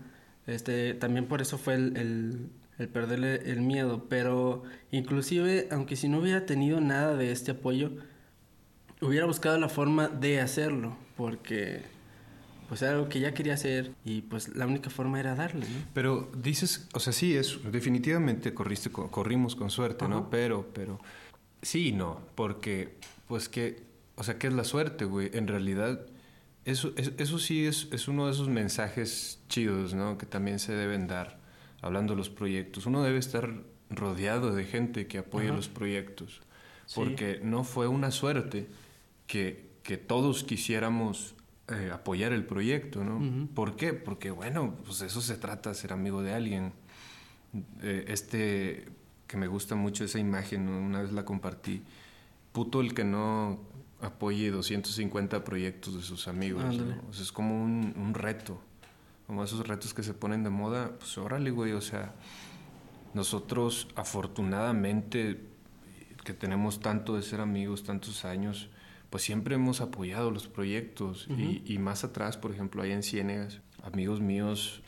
Este, 0.47 0.95
también 0.95 1.26
por 1.26 1.42
eso 1.42 1.59
fue 1.59 1.75
el, 1.75 1.97
el, 1.97 2.49
el 2.78 2.88
perderle 2.88 3.50
el 3.50 3.61
miedo. 3.61 4.06
Pero 4.09 4.62
inclusive, 4.92 5.68
aunque 5.71 5.97
si 5.97 6.09
no 6.09 6.18
hubiera 6.18 6.47
tenido 6.47 6.80
nada 6.80 7.16
de 7.16 7.33
este 7.33 7.52
apoyo, 7.52 7.92
hubiera 9.00 9.26
buscado 9.26 9.59
la 9.59 9.68
forma 9.68 10.09
de 10.09 10.40
hacerlo. 10.40 10.97
Porque 11.16 11.83
pues 12.68 12.83
era 12.83 12.92
algo 12.92 13.09
que 13.09 13.21
ya 13.21 13.33
quería 13.33 13.54
hacer 13.54 13.92
y 14.04 14.23
pues 14.23 14.56
la 14.56 14.66
única 14.66 14.90
forma 14.90 15.21
era 15.21 15.35
darle, 15.35 15.66
¿no? 15.68 15.85
Pero 15.95 16.30
dices, 16.37 16.88
o 16.95 17.00
sea, 17.00 17.12
sí, 17.12 17.37
es, 17.37 17.59
definitivamente 17.71 18.52
corriste, 18.54 18.90
corrimos 18.90 19.54
con 19.54 19.71
suerte, 19.71 20.09
¿no? 20.09 20.30
Pero, 20.30 20.66
pero, 20.75 21.00
sí 21.62 21.88
y 21.88 21.92
no, 21.92 22.21
porque, 22.35 22.97
pues 23.28 23.49
que, 23.49 23.85
o 24.16 24.25
sea, 24.25 24.38
¿qué 24.38 24.46
es 24.49 24.52
la 24.52 24.64
suerte, 24.64 25.04
güey? 25.04 25.30
En 25.32 25.46
realidad, 25.46 26.06
eso, 26.64 26.92
eso 26.96 27.38
sí 27.38 27.66
es, 27.66 27.88
es 27.92 28.08
uno 28.08 28.26
de 28.26 28.32
esos 28.32 28.49
mensajes 28.49 29.40
chidos, 29.49 29.94
¿no? 29.94 30.18
Que 30.18 30.26
también 30.26 30.58
se 30.58 30.73
deben 30.73 31.06
dar 31.06 31.38
hablando 31.82 32.14
de 32.14 32.18
los 32.18 32.30
proyectos. 32.30 32.87
Uno 32.87 33.02
debe 33.02 33.18
estar 33.18 33.62
rodeado 33.90 34.54
de 34.54 34.64
gente 34.64 35.06
que 35.06 35.18
apoye 35.18 35.49
los 35.49 35.68
proyectos, 35.68 36.40
porque 36.94 37.40
no 37.42 37.62
fue 37.62 37.87
una 37.87 38.11
suerte 38.11 38.66
que, 39.26 39.70
que 39.82 39.96
todos 39.96 40.44
quisiéramos 40.44 41.35
eh, 41.68 41.90
apoyar 41.92 42.32
el 42.32 42.44
proyecto, 42.44 43.04
¿no? 43.04 43.49
¿Por 43.54 43.76
qué? 43.76 43.92
Porque, 43.92 44.30
bueno, 44.30 44.76
pues 44.85 45.02
eso 45.02 45.20
se 45.20 45.37
trata, 45.37 45.75
ser 45.75 45.92
amigo 45.92 46.23
de 46.23 46.32
alguien. 46.32 46.73
Eh, 47.82 48.06
este, 48.08 48.88
que 49.26 49.37
me 49.37 49.46
gusta 49.46 49.75
mucho 49.75 50.04
esa 50.04 50.18
imagen, 50.18 50.68
una 50.68 51.02
vez 51.02 51.12
la 51.12 51.25
compartí, 51.25 51.82
puto 52.52 52.80
el 52.80 52.94
que 52.94 53.04
no 53.04 53.61
apoye 54.06 54.50
250 54.50 55.44
proyectos 55.44 55.94
de 55.96 56.02
sus 56.02 56.28
amigos. 56.28 56.64
es 57.20 57.32
como 57.32 57.62
un, 57.62 57.94
un, 57.96 58.14
reto, 58.14 58.60
como 59.26 59.44
esos 59.44 59.66
retos 59.66 59.92
que 59.92 60.02
se 60.02 60.14
ponen 60.14 60.42
de 60.44 60.50
moda, 60.50 60.96
pues 60.98 61.18
órale, 61.18 61.50
güey, 61.50 61.72
o 61.72 61.80
sea, 61.80 62.14
nosotros 63.14 63.88
afortunadamente 63.96 65.40
que 66.26 66.34
tenemos 66.34 66.80
tanto 66.80 67.14
de 67.14 67.22
ser 67.22 67.40
amigos, 67.40 67.84
tantos 67.84 68.25
años, 68.25 68.68
pues 69.10 69.22
siempre 69.22 69.54
hemos 69.54 69.80
apoyado 69.80 70.30
los 70.30 70.48
proyectos. 70.48 71.28
Y, 71.28 71.78
más 71.78 72.04
atrás, 72.04 72.36
por 72.36 72.50
ejemplo, 72.50 72.82
allá 72.82 72.94
en 72.94 73.04
Ciénegas, 73.04 73.60
amigos 73.82 74.20
míos 74.20 74.82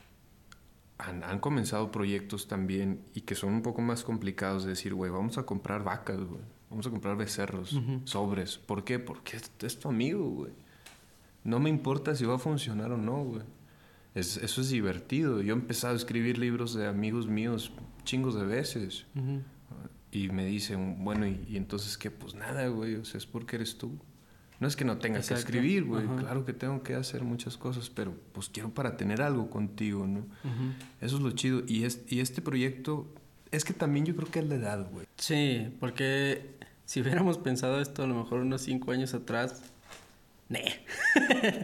han, 0.98 1.38
comenzado 1.38 1.92
proyectos 1.92 2.48
también 2.48 3.04
y 3.14 3.20
que 3.20 3.36
son 3.36 3.52
un 3.52 3.62
poco 3.62 3.80
más 3.80 4.02
complicados 4.02 4.64
de 4.64 4.70
decir, 4.70 4.94
güey, 4.94 5.12
vamos 5.12 5.38
a 5.38 5.44
comprar 5.46 5.84
vacas, 5.84 6.18
güey, 6.18 6.42
vamos 6.70 6.86
a 6.86 6.90
comprar 6.90 7.16
becerros, 7.16 7.78
sobres. 8.04 8.58
¿Por 8.58 8.84
qué? 8.84 8.98
Porque 8.98 9.38
es, 9.60 9.78
tu 9.78 9.88
amigo, 9.88 10.28
güey. 10.28 10.52
No 11.44 11.60
me 11.60 11.70
importa 11.70 12.14
si 12.14 12.24
va 12.24 12.36
a 12.36 12.38
funcionar 12.38 12.92
o 12.92 12.98
no, 12.98 13.24
güey. 13.24 13.42
eso 14.14 14.60
es 14.60 14.68
divertido. 14.68 15.40
Yo 15.40 15.54
he 15.54 15.58
empezado 15.58 15.94
a 15.94 15.96
escribir 15.96 16.38
libros 16.38 16.74
de 16.74 16.86
amigos 16.86 17.26
míos 17.26 17.72
chingos 18.04 18.34
de 18.34 18.44
veces. 18.44 19.06
Y 20.10 20.28
me 20.30 20.46
dicen, 20.46 21.04
bueno, 21.04 21.26
¿y, 21.26 21.44
¿y, 21.48 21.56
entonces 21.56 21.98
qué? 21.98 22.10
Pues 22.10 22.34
nada, 22.34 22.66
güey, 22.68 22.94
o 22.94 23.04
sea, 23.04 23.18
es 23.18 23.26
porque 23.26 23.56
eres 23.56 23.76
tú. 23.76 23.98
No 24.60 24.66
es 24.66 24.74
que 24.74 24.84
no 24.84 24.98
tenga 24.98 25.20
que 25.20 25.34
escribir, 25.34 25.84
güey. 25.84 26.04
Claro 26.18 26.44
que 26.44 26.52
tengo 26.52 26.82
que 26.82 26.94
hacer 26.94 27.22
muchas 27.22 27.56
cosas, 27.56 27.90
pero 27.90 28.14
pues 28.32 28.48
quiero 28.48 28.70
para 28.70 28.96
tener 28.96 29.22
algo 29.22 29.50
contigo, 29.50 30.06
¿no? 30.06 30.26
Eso 31.00 31.16
es 31.16 31.22
lo 31.22 31.30
chido. 31.30 31.62
Y, 31.66 31.84
es, 31.84 32.02
y 32.08 32.18
este 32.20 32.42
proyecto, 32.42 33.06
es 33.52 33.64
que 33.64 33.72
también 33.72 34.04
yo 34.04 34.16
creo 34.16 34.28
que 34.30 34.40
es 34.40 34.48
la 34.48 34.56
edad, 34.56 34.90
güey. 34.90 35.06
Sí, 35.16 35.68
porque 35.78 36.56
si 36.88 37.02
hubiéramos 37.02 37.36
pensado 37.36 37.82
esto 37.82 38.02
a 38.02 38.06
lo 38.06 38.14
mejor 38.14 38.40
unos 38.40 38.62
cinco 38.62 38.92
años 38.92 39.12
atrás, 39.12 39.60
Nee. 40.48 40.80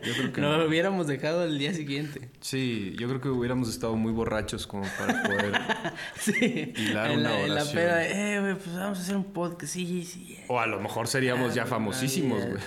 Yo 0.05 0.13
creo 0.13 0.33
que 0.35 0.41
no. 0.43 0.59
Lo 0.59 0.69
hubiéramos 0.69 1.07
dejado 1.07 1.43
el 1.45 1.59
día 1.59 1.73
siguiente. 1.73 2.29
Sí, 2.43 2.95
yo 2.99 3.09
creo 3.09 3.23
que 3.23 3.31
hubiéramos 3.31 3.71
estado 3.71 3.97
muy 3.97 4.13
borrachos 4.13 4.67
como 4.67 4.85
para 4.99 5.23
poder 5.23 5.55
sí. 6.21 6.75
hilar 6.77 7.13
en 7.13 7.21
una 7.21 7.31
la, 7.31 7.37
oración. 7.37 7.49
En 7.49 7.55
la 7.55 7.73
peda 7.73 7.97
de, 7.97 8.35
eh, 8.35 8.41
güey, 8.43 8.55
pues 8.57 8.77
vamos 8.77 8.99
a 8.99 9.01
hacer 9.01 9.17
un 9.17 9.25
podcast, 9.25 9.73
sí, 9.73 10.05
sí. 10.05 10.39
O 10.49 10.61
a 10.61 10.67
lo 10.67 10.79
mejor 10.79 11.09
seríamos 11.09 11.55
ya 11.55 11.63
ah, 11.63 11.67
famosísimos, 11.67 12.43
güey. 12.45 12.63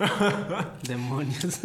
Demonios. 0.88 1.60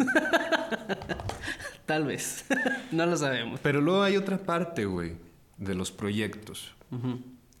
Tal 1.84 2.04
vez. 2.04 2.44
no 2.92 3.04
lo 3.06 3.16
sabemos. 3.16 3.58
Pero 3.60 3.80
luego 3.80 4.04
hay 4.04 4.16
otra 4.16 4.38
parte, 4.38 4.84
güey, 4.84 5.16
de 5.58 5.74
los 5.74 5.90
proyectos. 5.90 6.76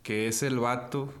Que 0.04 0.28
es 0.28 0.44
el 0.44 0.60
vato 0.60 1.12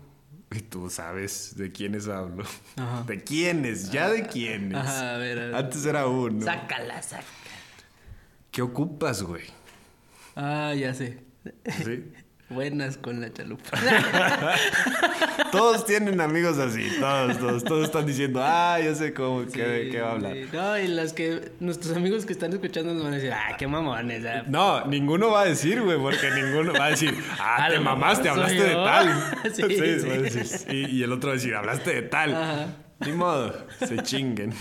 y 0.50 0.60
tú 0.60 0.90
sabes 0.90 1.54
de 1.56 1.70
quiénes 1.70 2.08
hablo. 2.08 2.44
¿De 3.06 3.22
quiénes? 3.22 3.90
¿Ya 3.90 4.10
de 4.10 4.26
quiénes? 4.26 4.86
a 4.86 5.16
ver, 5.18 5.54
Antes 5.54 5.84
era 5.86 6.06
uno. 6.06 6.44
Sácala, 6.44 7.02
sácala. 7.02 7.26
¿Qué 8.50 8.62
ocupas, 8.62 9.22
güey? 9.22 9.44
Ah, 10.34 10.74
ya 10.74 10.92
sé. 10.94 11.22
¿Sí? 11.84 12.12
Buenas 12.50 12.96
con 12.96 13.20
la 13.20 13.32
chalupa. 13.32 13.70
todos 15.52 15.86
tienen 15.86 16.20
amigos 16.20 16.58
así, 16.58 16.84
todos, 16.98 17.38
todos, 17.38 17.62
todos 17.62 17.84
están 17.84 18.04
diciendo, 18.06 18.40
ah, 18.42 18.80
yo 18.82 18.92
sé 18.96 19.14
cómo, 19.14 19.46
qué, 19.46 19.88
qué, 19.92 20.00
va 20.00 20.08
a 20.08 20.12
hablar. 20.14 20.36
No, 20.52 20.76
y 20.76 20.88
las 20.88 21.12
que, 21.12 21.52
nuestros 21.60 21.96
amigos 21.96 22.26
que 22.26 22.32
están 22.32 22.52
escuchando 22.52 22.92
nos 22.92 23.04
van 23.04 23.12
a 23.12 23.16
decir, 23.16 23.32
ah, 23.32 23.56
qué 23.56 23.68
mamones. 23.68 24.26
Ah". 24.26 24.42
No, 24.48 24.84
ninguno 24.86 25.30
va 25.30 25.42
a 25.42 25.44
decir, 25.44 25.80
güey, 25.80 25.96
porque 25.96 26.28
ninguno 26.32 26.72
va 26.72 26.86
a 26.86 26.90
decir, 26.90 27.14
ah, 27.38 27.68
te 27.70 27.78
mamaste, 27.78 28.28
hablaste 28.28 28.62
de 28.64 28.74
tal. 28.74 29.34
sí, 29.54 29.62
sí, 29.68 30.44
sí. 30.44 30.66
Y, 30.70 30.86
y, 30.96 31.02
el 31.04 31.12
otro 31.12 31.28
va 31.28 31.34
a 31.34 31.36
decir, 31.36 31.54
hablaste 31.54 31.94
de 31.94 32.02
tal. 32.02 32.34
Ajá. 32.34 32.66
Ni 33.06 33.12
modo, 33.12 33.54
se 33.78 34.02
chinguen. 34.02 34.52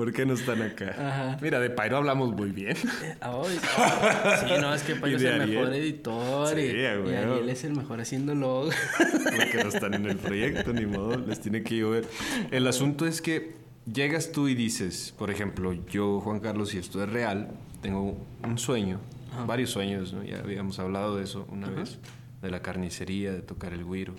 ¿Por 0.00 0.14
qué 0.14 0.24
no 0.24 0.32
están 0.32 0.62
acá? 0.62 1.36
Mira, 1.42 1.60
de 1.60 1.68
Pairo 1.68 1.98
hablamos 1.98 2.32
muy 2.32 2.52
bien. 2.52 2.74
Eh, 3.20 4.36
sí, 4.40 4.52
no, 4.60 4.74
es 4.74 4.82
que 4.82 4.94
Pairo 4.96 5.18
es 5.18 5.22
el 5.22 5.46
mejor 5.46 5.74
editor 5.74 6.58
y, 6.58 6.62
y, 6.62 6.86
Ariel 6.86 7.48
es 7.48 7.64
el 7.64 7.74
mejor 7.74 8.00
haciendo 8.00 8.34
log. 8.34 8.70
Porque 8.96 9.60
no 9.62 9.68
están 9.68 9.94
en 9.94 10.06
el 10.06 10.16
proyecto, 10.16 10.72
ni 10.72 10.86
modo, 10.86 11.18
les 11.18 11.40
tiene 11.40 11.62
que 11.62 11.76
llover. 11.76 12.08
El 12.50 12.66
asunto 12.66 13.06
es 13.06 13.20
que 13.20 13.56
llegas 13.92 14.32
tú 14.32 14.48
y 14.48 14.54
dices, 14.54 15.14
por 15.18 15.30
ejemplo, 15.30 15.74
yo, 15.90 16.20
Juan 16.20 16.40
Carlos, 16.40 16.72
y 16.74 16.78
esto 16.78 17.02
es 17.02 17.10
real, 17.10 17.50
tengo 17.82 18.16
un 18.42 18.58
sueño, 18.58 19.00
varios 19.46 19.70
sueños, 19.70 20.14
¿no? 20.14 20.22
ya 20.22 20.38
habíamos 20.38 20.78
hablado 20.78 21.16
de 21.16 21.24
eso 21.24 21.46
una 21.50 21.68
vez, 21.68 21.98
de 22.40 22.50
la 22.50 22.62
carnicería, 22.62 23.32
de 23.32 23.42
tocar 23.42 23.74
el 23.74 23.84
güiro. 23.84 24.14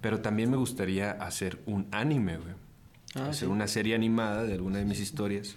Pero 0.00 0.20
también 0.20 0.50
me 0.50 0.56
gustaría 0.56 1.10
hacer 1.10 1.58
un 1.66 1.88
anime, 1.90 2.38
güey. 2.38 2.63
Ah, 3.16 3.28
hacer 3.28 3.48
una 3.48 3.68
serie 3.68 3.94
animada 3.94 4.44
de 4.44 4.54
alguna 4.54 4.78
de 4.78 4.84
mis 4.84 5.00
historias. 5.00 5.56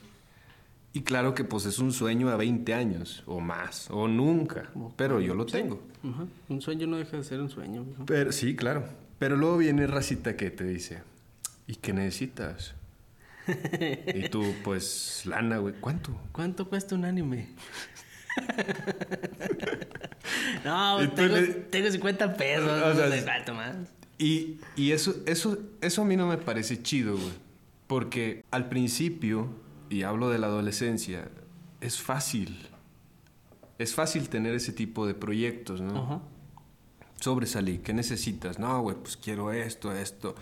Y 0.94 1.02
claro 1.02 1.34
que 1.34 1.44
pues 1.44 1.66
es 1.66 1.80
un 1.80 1.92
sueño 1.92 2.30
a 2.30 2.38
20 2.38 2.74
años, 2.74 3.24
o 3.26 3.40
más, 3.40 3.90
o 3.92 4.08
nunca, 4.08 4.70
pero 4.96 5.22
yo 5.22 5.36
lo 5.36 5.46
tengo. 5.46 5.82
Un 6.50 6.62
sueño 6.62 6.88
no 6.88 6.98
deja 6.98 7.18
de 7.18 7.24
ser 7.24 7.40
un 7.40 7.50
sueño. 7.50 7.86
Pero, 8.06 8.32
sí, 8.32 8.56
claro. 8.56 8.86
Pero 9.20 9.36
luego 9.36 9.58
viene 9.58 9.88
Racita 9.88 10.36
que 10.36 10.50
te 10.50 10.64
dice, 10.64 11.04
¿y 11.68 11.76
qué 11.76 11.94
necesitas? 11.94 12.74
y 14.16 14.30
tú, 14.30 14.44
pues, 14.64 15.24
lana, 15.26 15.58
güey, 15.58 15.76
¿cuánto? 15.80 16.18
¿Cuánto 16.32 16.68
cuesta 16.68 16.96
un 16.96 17.06
anime? 17.06 17.48
no, 20.66 21.10
tengo, 21.12 21.36
tengo, 21.70 21.92
50 21.92 22.38
pesos, 22.38 22.66
o 22.66 22.96
sea, 22.96 23.54
más. 23.54 23.76
Y, 24.20 24.58
y 24.76 24.92
eso, 24.92 25.16
eso, 25.26 25.58
eso 25.82 26.02
a 26.02 26.06
mí 26.06 26.16
no 26.16 26.28
me 26.28 26.38
parece 26.38 26.82
chido, 26.82 27.18
güey. 27.18 27.47
Porque 27.88 28.44
al 28.52 28.70
principio, 28.70 29.50
y 29.90 30.04
hablo 30.04 30.30
de 30.30 30.38
la 30.38 30.48
adolescencia, 30.48 31.30
es 31.82 32.00
fácil. 32.02 32.68
Es 33.80 33.94
fácil 33.96 34.30
tener 34.30 34.54
ese 34.56 34.74
tipo 34.74 35.06
de 35.08 35.14
proyectos, 35.14 35.82
¿no? 35.82 36.04
Ajá. 36.04 36.22
Sobresalí, 37.20 37.80
¿qué 37.80 37.94
necesitas? 37.94 38.60
No, 38.60 38.82
güey, 38.82 38.96
pues 38.98 39.18
quiero 39.18 39.52
esto, 39.52 39.92
esto. 39.94 40.36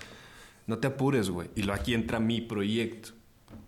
No 0.67 0.79
te 0.79 0.87
apures, 0.87 1.29
güey. 1.29 1.49
Y 1.55 1.63
lo 1.63 1.73
aquí 1.73 1.93
entra 1.93 2.19
mi 2.19 2.41
proyecto. 2.41 3.11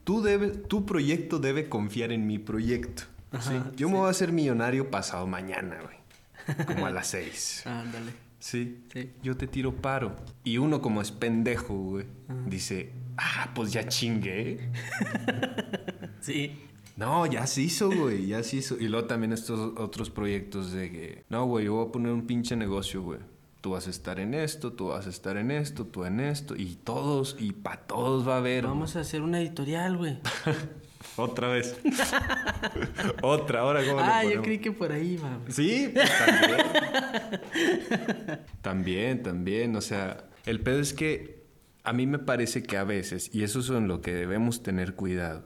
Tú 0.04 0.22
debes, 0.22 0.68
tu 0.68 0.86
proyecto 0.86 1.40
debe 1.40 1.70
confiar 1.70 2.12
en 2.12 2.26
mi 2.28 2.40
proyecto. 2.40 3.04
¿sí? 3.40 3.56
Ajá, 3.56 3.72
Yo 3.76 3.90
me 3.90 3.96
voy 3.98 4.08
a 4.08 4.12
hacer 4.12 4.32
millonario 4.32 4.90
pasado 4.90 5.28
mañana, 5.28 5.78
güey. 5.82 6.66
Como 6.66 6.86
a 6.86 6.90
las 6.92 7.08
seis. 7.12 7.62
Ándale. 7.66 8.12
Sí. 8.48 8.80
Sí. 8.94 9.12
Yo 9.22 9.36
te 9.36 9.46
tiro 9.46 9.76
paro. 9.76 10.16
Y 10.46 10.58
uno 10.58 10.82
como 10.82 11.02
es 11.02 11.12
pendejo, 11.12 11.74
güey, 11.74 12.06
dice, 12.46 12.94
ah, 13.18 13.52
pues 13.54 13.74
ya 13.74 13.88
chingué. 13.88 14.72
Sí. 16.22 16.60
No, 16.98 17.26
ya 17.26 17.46
se 17.46 17.62
hizo, 17.62 17.90
güey, 17.92 18.26
ya 18.26 18.42
se 18.44 18.58
hizo. 18.58 18.76
Y 18.78 18.88
luego 18.88 19.08
también 19.08 19.32
estos 19.32 19.78
otros 19.78 20.10
proyectos 20.10 20.72
de 20.72 20.92
que, 20.92 21.24
no, 21.30 21.46
güey, 21.46 21.66
yo 21.66 21.76
voy 21.76 21.88
a 21.88 21.92
poner 21.92 22.12
un 22.12 22.26
pinche 22.26 22.56
negocio, 22.56 23.02
güey. 23.04 23.20
Tú 23.62 23.72
vas 23.72 23.88
a 23.88 23.92
estar 23.92 24.20
en 24.20 24.34
esto, 24.34 24.74
tú 24.74 24.88
vas 24.88 25.08
a 25.08 25.10
estar 25.10 25.38
en 25.38 25.52
esto, 25.52 25.86
tú 25.86 26.06
en 26.06 26.20
esto. 26.20 26.56
Y 26.56 26.76
todos, 26.84 27.38
y 27.40 27.52
para 27.52 27.82
todos 27.82 28.28
va 28.28 28.36
a 28.36 28.38
haber. 28.38 28.66
Vamos 28.66 28.96
a 28.96 29.02
hacer 29.02 29.22
una 29.22 29.40
editorial, 29.40 29.98
güey. 29.98 30.20
Otra 31.16 31.50
vez. 31.50 31.76
Otra, 33.22 33.62
ahora 33.62 33.84
cómo 33.86 34.00
le 34.00 34.06
Ah, 34.06 34.24
yo 34.24 34.42
creí 34.42 34.60
que 34.60 34.72
por 34.72 34.92
ahí 34.92 35.18
güey. 35.18 35.32
Sí, 35.50 35.90
pues, 35.94 36.10
también. 36.18 36.58
también, 38.62 39.24
también. 39.24 39.76
O 39.76 39.82
sea, 39.82 40.26
el 40.46 40.62
pedo 40.62 40.80
es 40.80 40.94
que 40.94 41.44
a 41.84 41.94
mí 41.94 42.06
me 42.06 42.20
parece 42.20 42.64
que 42.64 42.78
a 42.78 42.84
veces, 42.84 43.30
y 43.34 43.44
eso 43.44 43.60
es 43.60 43.70
en 43.70 43.88
lo 43.88 44.02
que 44.02 44.14
debemos 44.14 44.64
tener 44.64 44.96
cuidado, 44.96 45.46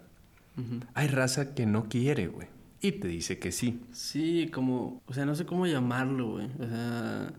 hay 0.93 1.07
raza 1.07 1.55
que 1.55 1.65
no 1.65 1.85
quiere, 1.85 2.27
güey. 2.27 2.47
Y 2.81 2.93
te 2.93 3.07
dice 3.07 3.39
que 3.39 3.51
sí. 3.51 3.81
Sí, 3.91 4.49
como, 4.51 5.01
o 5.05 5.13
sea, 5.13 5.25
no 5.25 5.35
sé 5.35 5.45
cómo 5.45 5.67
llamarlo, 5.67 6.31
güey. 6.31 6.47
O 6.59 6.67
sea, 6.67 7.31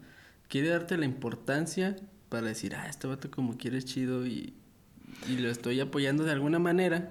quiere 0.49 0.69
darte 0.69 0.97
la 0.97 1.04
importancia 1.04 1.97
para 2.28 2.47
decir, 2.47 2.75
ah, 2.76 2.87
este 2.88 3.07
vato 3.07 3.31
como 3.31 3.57
quiere 3.57 3.78
es 3.78 3.85
chido 3.85 4.26
y, 4.26 4.54
y 5.29 5.37
lo 5.38 5.50
estoy 5.50 5.81
apoyando 5.81 6.25
de 6.25 6.33
alguna 6.33 6.59
manera, 6.59 7.11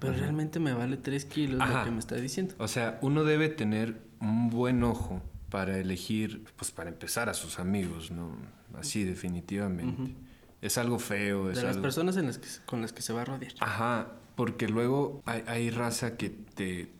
pero 0.00 0.12
realmente 0.14 0.58
me 0.60 0.72
vale 0.72 0.96
tres 0.96 1.24
kilos 1.24 1.58
lo 1.68 1.84
que 1.84 1.90
me 1.90 1.98
está 1.98 2.16
diciendo. 2.16 2.54
O 2.58 2.68
sea, 2.68 2.98
uno 3.02 3.24
debe 3.24 3.48
tener 3.48 4.00
un 4.20 4.50
buen 4.50 4.82
ojo 4.82 5.22
para 5.50 5.78
elegir, 5.78 6.44
pues 6.56 6.70
para 6.70 6.90
empezar 6.90 7.28
a 7.28 7.34
sus 7.34 7.58
amigos, 7.58 8.10
¿no? 8.10 8.36
Así 8.78 9.04
definitivamente. 9.04 10.14
Es 10.62 10.78
algo 10.78 10.98
feo, 10.98 11.50
es 11.50 11.56
De 11.56 11.62
las 11.62 11.70
algo... 11.72 11.82
personas 11.82 12.16
en 12.16 12.26
las 12.26 12.38
que, 12.38 12.46
se- 12.48 12.60
con 12.64 12.82
las 12.82 12.92
que 12.92 13.02
se 13.02 13.12
va 13.12 13.22
a 13.22 13.24
rodear. 13.24 13.52
Ajá, 13.60 14.08
porque 14.36 14.68
luego 14.68 15.22
hay, 15.24 15.42
hay 15.46 15.70
raza 15.70 16.16
que 16.16 16.28
te, 16.30 16.90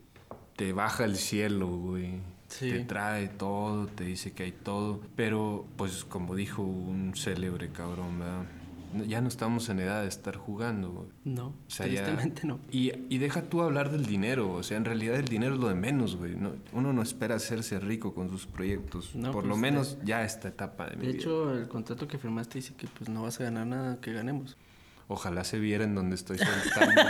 te 0.57 0.73
baja 0.73 1.05
el 1.05 1.17
cielo, 1.17 1.69
güey. 1.69 2.21
Sí. 2.49 2.71
Te 2.71 2.81
trae 2.81 3.29
todo, 3.29 3.87
te 3.87 4.03
dice 4.05 4.33
que 4.33 4.43
hay 4.45 4.53
todo. 4.53 5.01
Pero, 5.15 5.67
pues, 5.77 6.05
como 6.05 6.35
dijo 6.35 6.63
un 6.63 7.13
célebre 7.15 7.69
cabrón, 7.69 8.19
¿verdad? 8.19 8.43
No- 8.93 9.05
Ya 9.05 9.21
no 9.21 9.29
estamos 9.29 9.69
en 9.69 9.81
edad 9.81 10.03
de 10.03 10.09
estar 10.09 10.37
jugando, 10.37 10.91
güey. 10.91 11.09
No, 11.25 11.47
O 11.49 11.55
sea, 11.69 11.87
ya- 11.87 12.05
tristemente 12.05 12.47
no. 12.47 12.59
Y, 12.71 12.93
y 13.09 13.19
deja 13.19 13.43
tú 13.43 13.63
hablar 13.63 13.91
del 13.91 14.07
dinero. 14.07 14.53
O 14.53 14.63
sea, 14.63 14.77
en 14.77 14.85
realidad 14.85 15.17
el 15.17 15.27
dinero 15.29 15.55
es 15.55 15.61
lo 15.61 15.69
de 15.69 15.75
menos, 15.75 16.17
güey. 16.17 16.35
No- 16.37 16.53
uno 16.73 16.93
no 16.93 17.03
espera 17.03 17.35
hacerse 17.37 17.79
rico 17.81 18.15
con 18.15 18.29
sus 18.31 18.47
proyectos. 18.47 19.15
No, 19.15 19.33
Por 19.33 19.43
pues, 19.43 19.47
lo 19.49 19.57
menos 19.57 19.99
ya 20.05 20.25
esta 20.25 20.49
etapa 20.49 20.87
de 20.87 20.97
mi 20.97 21.07
De 21.07 21.13
vida. 21.13 21.21
hecho, 21.21 21.55
el 21.57 21.69
contrato 21.69 22.09
que 22.09 22.19
firmaste 22.19 22.59
dice 22.59 22.75
que 22.75 22.87
pues 22.87 23.09
no 23.09 23.23
vas 23.23 23.41
a 23.41 23.45
ganar 23.45 23.67
nada 23.67 23.99
que 24.01 24.13
ganemos. 24.13 24.57
Ojalá 25.13 25.43
se 25.43 25.59
viera 25.59 25.83
en 25.83 25.97
donde 25.97 26.15
estoy 26.15 26.39
soltando 26.39 27.03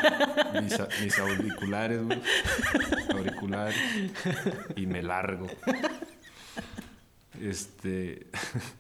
mis 1.03 1.19
auriculares, 1.19 2.03
güey. 2.03 2.21
Auriculares. 3.15 3.77
Y 4.77 4.87
me 4.87 5.03
largo. 5.03 5.47
Este. 7.41 8.27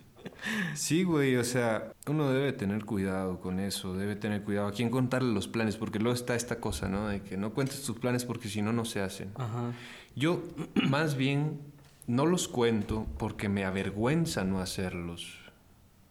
Sí, 0.74 1.02
güey, 1.04 1.36
o 1.36 1.44
sea, 1.44 1.92
uno 2.06 2.30
debe 2.30 2.52
tener 2.52 2.84
cuidado 2.84 3.40
con 3.40 3.60
eso, 3.60 3.94
debe 3.94 4.16
tener 4.16 4.42
cuidado 4.42 4.68
a 4.68 4.72
quién 4.72 4.90
contarle 4.90 5.32
los 5.32 5.48
planes, 5.48 5.76
porque 5.76 5.98
luego 5.98 6.14
está 6.14 6.34
esta 6.34 6.60
cosa, 6.60 6.88
¿no? 6.88 7.08
De 7.08 7.22
que 7.22 7.36
no 7.36 7.52
cuentes 7.52 7.82
tus 7.82 7.98
planes 7.98 8.24
porque 8.24 8.48
si 8.48 8.62
no, 8.62 8.72
no 8.72 8.84
se 8.84 9.00
hacen. 9.00 9.30
Ajá. 9.36 9.72
Yo, 10.16 10.42
más 10.88 11.16
bien, 11.16 11.60
no 12.06 12.26
los 12.26 12.48
cuento 12.48 13.06
porque 13.18 13.48
me 13.48 13.64
avergüenza 13.64 14.44
no 14.44 14.60
hacerlos. 14.60 15.38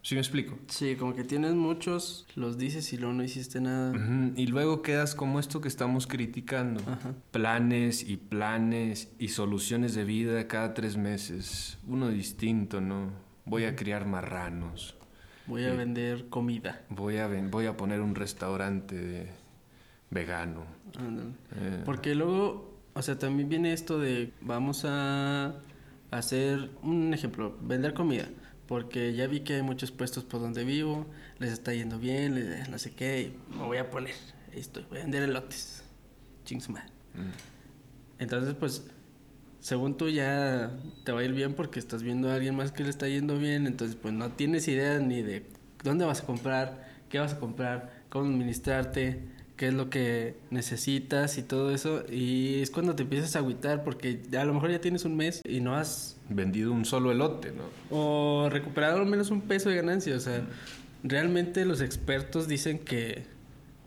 ¿Sí 0.01 0.15
me 0.15 0.21
explico? 0.21 0.57
Sí, 0.67 0.95
como 0.95 1.13
que 1.13 1.25
tienes 1.25 1.53
muchos, 1.55 2.25
los 2.35 2.57
dices 2.57 2.93
y 2.93 2.97
luego 2.97 3.13
no 3.13 3.23
hiciste 3.23 3.59
nada. 3.59 3.91
Ujú, 3.91 4.31
Y 4.37 4.47
luego 4.47 4.81
quedas 4.81 5.13
como 5.13 5.39
esto 5.39 5.59
que 5.59 5.67
estamos 5.67 6.07
criticando. 6.07 6.79
Ajá. 6.81 7.13
Planes 7.31 8.07
y 8.09 8.15
planes 8.15 9.11
y 9.19 9.27
soluciones 9.27 9.95
de 9.95 10.05
vida 10.05 10.47
cada 10.47 10.73
tres 10.73 10.95
meses. 10.95 11.77
Uno 11.85 12.07
distinto, 12.07 12.79
¿no? 12.79 13.11
Voy 13.45 13.65
a 13.65 13.75
criar 13.75 14.05
marranos. 14.05 14.95
Voy 15.47 15.65
a 15.65 15.73
vender 15.73 16.29
comida. 16.29 16.81
Voy 16.89 17.17
a, 17.17 17.27
ven- 17.27 17.49
voy 17.49 17.65
a 17.65 17.75
poner 17.75 18.01
un 18.01 18.13
restaurante 18.15 18.95
de- 18.95 19.27
vegano. 20.11 20.63
Eh, 21.55 21.81
Porque 21.85 22.13
luego, 22.15 22.77
o 22.93 23.01
sea, 23.01 23.17
también 23.17 23.49
viene 23.49 23.73
esto 23.73 23.97
de 23.99 24.31
vamos 24.41 24.83
a 24.85 25.55
hacer 26.11 26.69
un 26.83 27.13
ejemplo, 27.13 27.57
vender 27.61 27.93
comida. 27.93 28.25
Porque 28.67 29.13
ya 29.15 29.25
vi 29.25 29.39
que 29.39 29.55
hay 29.55 29.61
muchos 29.63 29.91
puestos 29.91 30.23
por 30.23 30.39
donde 30.41 30.63
vivo, 30.63 31.07
les 31.39 31.51
está 31.51 31.73
yendo 31.73 31.97
bien, 31.97 32.35
les- 32.35 32.69
no 32.69 32.77
sé 32.77 32.93
qué, 32.93 33.33
me 33.49 33.63
voy 33.63 33.77
a 33.77 33.89
poner 33.89 34.13
esto, 34.53 34.81
voy 34.89 34.99
a 34.99 35.01
vender 35.01 35.23
elotes. 35.23 35.83
Ching 36.45 36.61
su 36.61 36.71
madre. 36.71 36.89
mm. 37.15 38.21
Entonces, 38.21 38.53
pues, 38.53 38.85
según 39.59 39.97
tú 39.97 40.09
ya 40.09 40.71
te 41.03 41.11
va 41.11 41.19
a 41.19 41.23
ir 41.23 41.33
bien 41.33 41.53
porque 41.53 41.79
estás 41.79 42.03
viendo 42.03 42.29
a 42.29 42.35
alguien 42.35 42.55
más 42.55 42.71
que 42.71 42.83
le 42.83 42.89
está 42.89 43.07
yendo 43.07 43.37
bien, 43.37 43.67
entonces 43.67 43.97
pues 44.01 44.13
no 44.13 44.29
tienes 44.31 44.67
idea 44.67 44.99
ni 44.99 45.21
de 45.21 45.43
dónde 45.83 46.05
vas 46.05 46.21
a 46.21 46.25
comprar, 46.25 46.87
qué 47.09 47.19
vas 47.19 47.33
a 47.33 47.39
comprar, 47.39 48.03
cómo 48.09 48.25
administrarte, 48.25 49.19
qué 49.57 49.67
es 49.67 49.73
lo 49.73 49.89
que 49.89 50.35
necesitas 50.51 51.37
y 51.37 51.43
todo 51.43 51.71
eso. 51.71 52.03
Y 52.09 52.61
es 52.61 52.71
cuando 52.71 52.95
te 52.95 53.03
empiezas 53.03 53.35
a 53.35 53.39
agüitar 53.39 53.83
porque 53.83 54.21
a 54.37 54.45
lo 54.45 54.53
mejor 54.53 54.71
ya 54.71 54.79
tienes 54.79 55.03
un 55.03 55.17
mes 55.17 55.41
y 55.45 55.59
no 55.59 55.75
has 55.75 56.15
Vendido 56.31 56.71
un 56.71 56.85
solo 56.85 57.11
elote, 57.11 57.51
¿no? 57.51 57.63
o 57.89 58.49
recuperado 58.51 58.99
al 58.99 59.07
menos 59.07 59.31
un 59.31 59.41
peso 59.41 59.69
de 59.69 59.75
ganancia. 59.77 60.15
O 60.15 60.19
sea, 60.19 60.43
realmente 61.03 61.65
los 61.65 61.81
expertos 61.81 62.47
dicen 62.47 62.77
que 62.77 63.23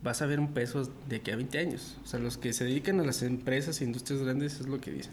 vas 0.03 0.23
a 0.23 0.27
ver 0.27 0.41
un 0.41 0.53
peso 0.53 0.91
de 1.09 1.17
aquí 1.17 1.31
a 1.31 1.37
20 1.37 1.59
años. 1.59 1.97
O 2.03 2.07
sea, 2.09 2.19
los 2.19 2.39
que 2.39 2.53
se 2.53 2.65
dedican 2.65 2.99
a 2.99 3.05
las 3.05 3.23
empresas 3.23 3.81
e 3.81 3.85
industrias 3.85 4.23
grandes 4.23 4.59
es 4.59 4.67
lo 4.67 4.81
que 4.81 4.91
dicen. 4.91 5.13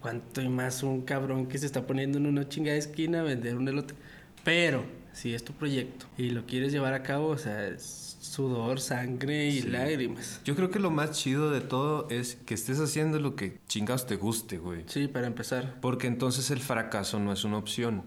¿Cuánto 0.00 0.40
y 0.40 0.48
más 0.48 0.82
un 0.82 1.02
cabrón 1.02 1.46
que 1.46 1.58
se 1.58 1.66
está 1.66 1.86
poniendo 1.86 2.18
en 2.18 2.26
una 2.26 2.48
chingada 2.48 2.76
esquina 2.78 3.20
a 3.20 3.22
vender 3.22 3.56
un 3.56 3.68
elote? 3.68 3.94
Pero, 4.44 4.82
si 5.12 5.34
es 5.34 5.44
tu 5.44 5.52
proyecto 5.52 6.06
y 6.16 6.30
lo 6.30 6.46
quieres 6.46 6.72
llevar 6.72 6.94
a 6.94 7.02
cabo, 7.02 7.28
o 7.28 7.38
sea, 7.38 7.66
es 7.68 8.16
sudor, 8.20 8.80
sangre 8.80 9.48
y 9.48 9.62
Sí. 9.62 9.68
lágrimas. 9.68 10.40
Yo 10.44 10.54
creo 10.56 10.70
que 10.70 10.78
lo 10.78 10.90
más 10.90 11.10
chido 11.12 11.50
de 11.50 11.60
todo 11.60 12.08
es 12.10 12.36
que 12.46 12.54
estés 12.54 12.78
haciendo 12.80 13.18
lo 13.18 13.34
que 13.36 13.58
chingados 13.66 14.06
te 14.06 14.16
guste, 14.16 14.58
güey. 14.58 14.84
Sí, 14.86 15.08
para 15.08 15.26
empezar. 15.26 15.76
Porque 15.80 16.06
entonces 16.06 16.50
el 16.50 16.60
fracaso 16.60 17.18
no 17.20 17.32
es 17.32 17.44
una 17.44 17.58
opción. 17.58 18.02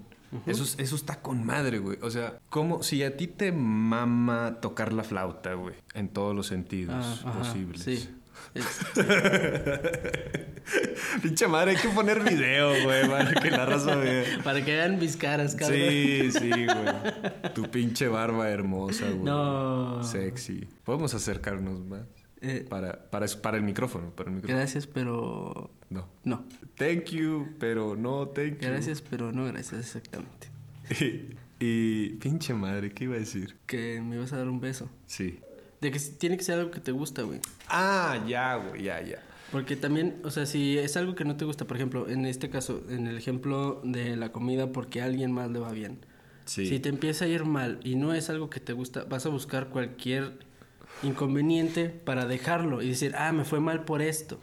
eso, 0.48 0.64
es- 0.64 0.76
eso 0.80 0.96
está 0.96 1.22
con 1.22 1.46
madre, 1.46 1.78
güey. 1.78 2.00
O 2.02 2.10
sea, 2.10 2.40
como 2.50 2.82
si 2.82 3.04
a 3.04 3.16
ti 3.16 3.28
te 3.28 3.52
mama 3.52 4.58
tocar 4.62 4.92
la 4.92 5.04
flauta, 5.04 5.54
güey. 5.54 5.76
En 5.94 6.10
todos 6.10 6.36
los 6.36 6.48
sentidos 6.48 6.96
Ah, 7.24 7.30
ajá, 7.30 7.40
posibles. 7.40 7.84
Sí. 7.84 8.10
Pinche 11.22 11.48
madre, 11.48 11.72
hay 11.72 11.78
que 11.78 11.90
poner 11.90 12.22
video, 12.24 12.70
güey, 12.84 13.08
para 13.10 13.34
que 13.34 13.52
la 13.52 13.66
raza 13.66 13.96
vea. 13.96 14.24
para 14.44 14.64
que 14.64 14.72
vean 14.74 15.00
mis 15.00 15.18
caras, 15.18 15.56
cabrón. 15.56 15.80
Sí, 15.80 16.32
sí, 16.32 16.50
güey. 16.50 17.54
Tu 17.54 17.64
pinche 17.70 18.08
barba 18.08 18.50
hermosa, 18.50 19.10
güey. 19.10 19.24
No. 19.24 20.04
Sexy. 20.04 20.68
Podemos 20.84 21.14
acercarnos 21.14 21.84
más. 21.86 22.02
Eh, 22.42 22.66
Para, 22.70 23.10
para, 23.10 23.26
para 23.42 23.56
el 23.58 23.64
micrófono, 23.64 24.10
para 24.12 24.30
el 24.30 24.36
micrófono. 24.36 24.58
gracias, 24.60 24.86
pero 24.86 25.72
No. 25.90 26.10
no. 26.26 26.46
Thank 26.76 27.06
you, 27.12 27.56
pero 27.58 27.96
no 27.96 28.28
thank 28.30 28.60
you. 28.60 28.68
Gracias, 28.68 29.02
pero 29.02 29.32
no 29.32 29.46
gracias, 29.46 29.80
exactamente. 29.80 30.50
Y, 31.00 31.38
y 31.66 32.10
pinche 32.16 32.54
madre, 32.54 32.92
¿qué 32.92 33.06
iba 33.06 33.16
a 33.16 33.20
decir? 33.20 33.56
Que 33.66 34.02
me 34.02 34.18
ibas 34.18 34.34
a 34.34 34.38
dar 34.38 34.50
un 34.50 34.60
beso. 34.60 34.90
Sí. 35.06 35.40
De 35.84 35.92
que 35.92 36.00
tiene 36.00 36.38
que 36.38 36.44
ser 36.44 36.60
algo 36.60 36.72
que 36.72 36.80
te 36.80 36.92
gusta, 36.92 37.22
güey. 37.24 37.40
Ah, 37.68 38.24
ya, 38.28 38.56
güey, 38.56 38.84
ya, 38.84 39.02
ya. 39.02 39.22
Porque 39.52 39.76
también, 39.76 40.16
o 40.24 40.32
sea, 40.32 40.46
si 40.46 40.78
es 40.80 40.96
algo 40.98 41.14
que 41.14 41.26
no 41.26 41.36
te 41.36 41.46
gusta, 41.46 41.66
por 41.66 41.76
ejemplo, 41.78 42.08
en 42.10 42.26
este 42.26 42.50
caso, 42.50 42.82
en 42.90 43.06
el 43.06 43.18
ejemplo 43.18 43.82
de 43.84 44.16
la 44.16 44.32
comida 44.32 44.72
porque 44.72 45.02
a 45.02 45.06
alguien 45.06 45.32
más 45.32 45.52
le 45.52 45.60
va 45.60 45.72
bien. 45.72 46.00
Sí. 46.46 46.66
Si 46.68 46.80
te 46.80 46.90
empieza 46.90 47.26
a 47.26 47.28
ir 47.28 47.46
mal 47.46 47.80
y 47.84 47.96
no 47.96 48.14
es 48.14 48.30
algo 48.30 48.50
que 48.50 48.60
te 48.60 48.74
gusta, 48.74 49.04
vas 49.04 49.26
a 49.26 49.30
buscar 49.30 49.68
cualquier 49.70 50.40
inconveniente 51.04 51.90
para 51.90 52.26
dejarlo 52.26 52.82
y 52.82 52.90
decir, 52.90 53.14
ah, 53.18 53.32
me 53.34 53.44
fue 53.46 53.60
mal 53.60 53.84
por 53.86 54.02
esto. 54.02 54.40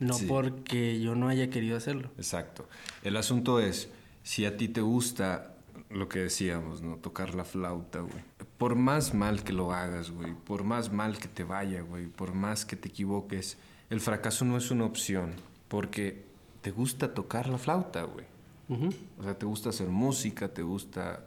No 0.00 0.14
Sí. 0.14 0.26
porque 0.26 1.00
yo 1.00 1.14
no 1.14 1.28
haya 1.28 1.50
querido 1.50 1.76
hacerlo. 1.76 2.10
Exacto. 2.16 2.68
El 3.02 3.16
asunto 3.16 3.60
es, 3.60 3.88
si 4.22 4.44
a 4.46 4.56
ti 4.56 4.68
te 4.68 4.80
gusta 4.80 5.55
lo 5.96 6.08
que 6.08 6.20
decíamos, 6.20 6.82
¿no? 6.82 6.96
Tocar 6.96 7.34
la 7.34 7.44
flauta, 7.44 8.00
güey. 8.00 8.22
por 8.58 8.74
más 8.74 9.14
mal 9.14 9.42
que 9.42 9.52
lo 9.52 9.72
hagas, 9.72 10.10
güey, 10.10 10.34
por 10.34 10.64
más 10.64 10.92
mal 10.92 11.18
que 11.18 11.28
te 11.28 11.44
vaya, 11.44 11.82
güey, 11.82 12.06
por 12.06 12.34
más 12.34 12.64
que 12.64 12.76
te 12.76 12.88
equivoques, 12.88 13.58
el 13.90 14.00
fracaso 14.00 14.44
no 14.44 14.56
es 14.56 14.70
una 14.70 14.84
opción, 14.84 15.32
porque 15.68 16.24
te 16.62 16.70
gusta 16.70 17.14
tocar 17.14 17.48
la 17.48 17.58
flauta, 17.58 18.02
güey. 18.02 18.26
O 19.18 19.22
sea, 19.22 19.38
te 19.38 19.46
gusta 19.46 19.68
hacer 19.68 19.86
música, 19.86 20.48
te 20.48 20.62
gusta, 20.62 21.24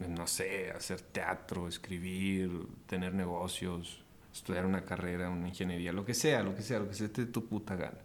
no 0.00 0.26
sé, 0.26 0.72
hacer 0.72 1.00
teatro, 1.00 1.68
escribir, 1.68 2.50
tener 2.86 3.14
negocios, 3.14 4.02
estudiar 4.32 4.66
una 4.66 4.84
carrera, 4.84 5.30
una 5.30 5.48
ingeniería, 5.48 5.92
lo 5.92 6.04
que 6.04 6.14
sea, 6.14 6.42
lo 6.42 6.56
que 6.56 6.62
sea, 6.62 6.80
lo 6.80 6.88
que 6.88 6.94
sea, 6.94 7.08
te 7.08 7.26
dé 7.26 7.30
tu 7.30 7.46
puta 7.46 7.76
gana. 7.76 7.98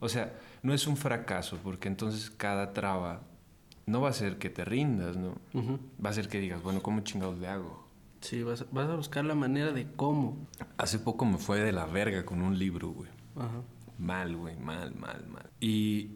O 0.00 0.08
sea, 0.08 0.34
no 0.64 0.74
es 0.74 0.88
un 0.88 0.96
fracaso, 0.96 1.60
porque 1.62 1.86
entonces 1.86 2.28
cada 2.28 2.72
traba 2.72 3.22
no 3.86 4.00
va 4.00 4.10
a 4.10 4.12
ser 4.12 4.38
que 4.38 4.50
te 4.50 4.64
rindas, 4.64 5.16
¿no? 5.16 5.34
Va 6.04 6.10
a 6.10 6.12
ser 6.12 6.28
que 6.28 6.40
digas, 6.40 6.62
bueno, 6.62 6.82
¿cómo 6.82 7.00
chingados 7.00 7.38
le 7.38 7.48
hago? 7.48 7.86
Sí, 8.20 8.42
vas, 8.42 8.66
vas 8.70 8.88
a 8.88 8.94
buscar 8.94 9.24
la 9.24 9.34
manera 9.34 9.72
de 9.72 9.86
cómo. 9.96 10.46
Hace 10.78 10.98
poco 10.98 11.24
me 11.24 11.38
fue 11.38 11.60
de 11.60 11.72
la 11.72 11.86
verga 11.86 12.24
con 12.24 12.40
un 12.40 12.58
libro, 12.58 12.90
güey. 12.90 13.10
Ajá. 13.36 13.62
Mal, 13.98 14.36
güey, 14.36 14.56
mal, 14.56 14.94
mal, 14.94 15.26
mal. 15.26 15.50
Y, 15.60 16.12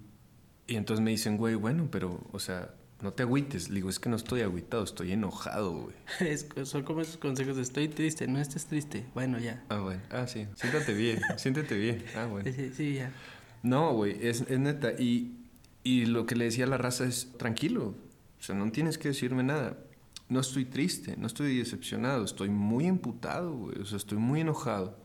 y 0.67 0.77
entonces 0.77 1.03
me 1.03 1.11
dicen, 1.11 1.37
güey, 1.37 1.57
bueno, 1.57 1.89
pero, 1.91 2.21
o 2.33 2.39
sea, 2.39 2.75
no 3.03 3.13
te 3.13 3.25
agüites. 3.25 3.69
Le 3.69 3.77
digo, 3.77 3.91
es 3.91 3.99
que 3.99 4.09
no 4.09 4.17
estoy 4.17 4.43
agüitado, 4.43 4.85
estoy 4.85 5.13
enojado, 5.13 5.73
güey. 5.73 6.37
son 6.65 6.85
como 6.85 7.01
esos 7.01 7.17
consejos 7.17 7.57
de 7.57 7.63
estoy 7.63 7.89
triste, 7.89 8.27
no 8.27 8.39
estés 8.39 8.67
triste. 8.67 9.05
Bueno, 9.15 9.39
ya. 9.39 9.65
Ah, 9.69 9.81
bueno. 9.81 10.01
Ah, 10.11 10.27
sí. 10.27 10.47
Siéntate 10.55 10.95
bien, 10.95 11.21
siéntate 11.37 11.77
bien. 11.77 12.05
Ah, 12.17 12.27
bueno. 12.27 12.51
Sí, 12.57 12.71
sí, 12.73 12.95
ya. 12.95 13.13
No, 13.63 13.93
güey, 13.95 14.17
es, 14.27 14.43
es 14.43 14.59
neta. 14.59 14.93
Y, 14.93 15.46
y 15.87 16.05
lo 16.05 16.27
que 16.27 16.35
le 16.35 16.47
decía 16.47 16.65
a 16.65 16.69
la 16.69 16.79
raza 16.79 17.05
es, 17.05 17.31
tranquilo. 17.39 17.95
O 18.41 18.43
sea, 18.43 18.57
no 18.57 18.73
tienes 18.73 18.99
que 18.99 19.07
decirme 19.07 19.45
nada. 19.45 19.79
No 20.29 20.41
estoy 20.41 20.65
triste, 20.65 21.17
no 21.17 21.29
estoy 21.29 21.57
decepcionado, 21.57 22.25
estoy 22.25 22.49
muy 22.49 22.87
emputado, 22.87 23.53
güey. 23.53 23.79
O 23.79 23.85
sea, 23.85 23.97
estoy 23.97 24.19
muy 24.19 24.41
enojado 24.41 24.99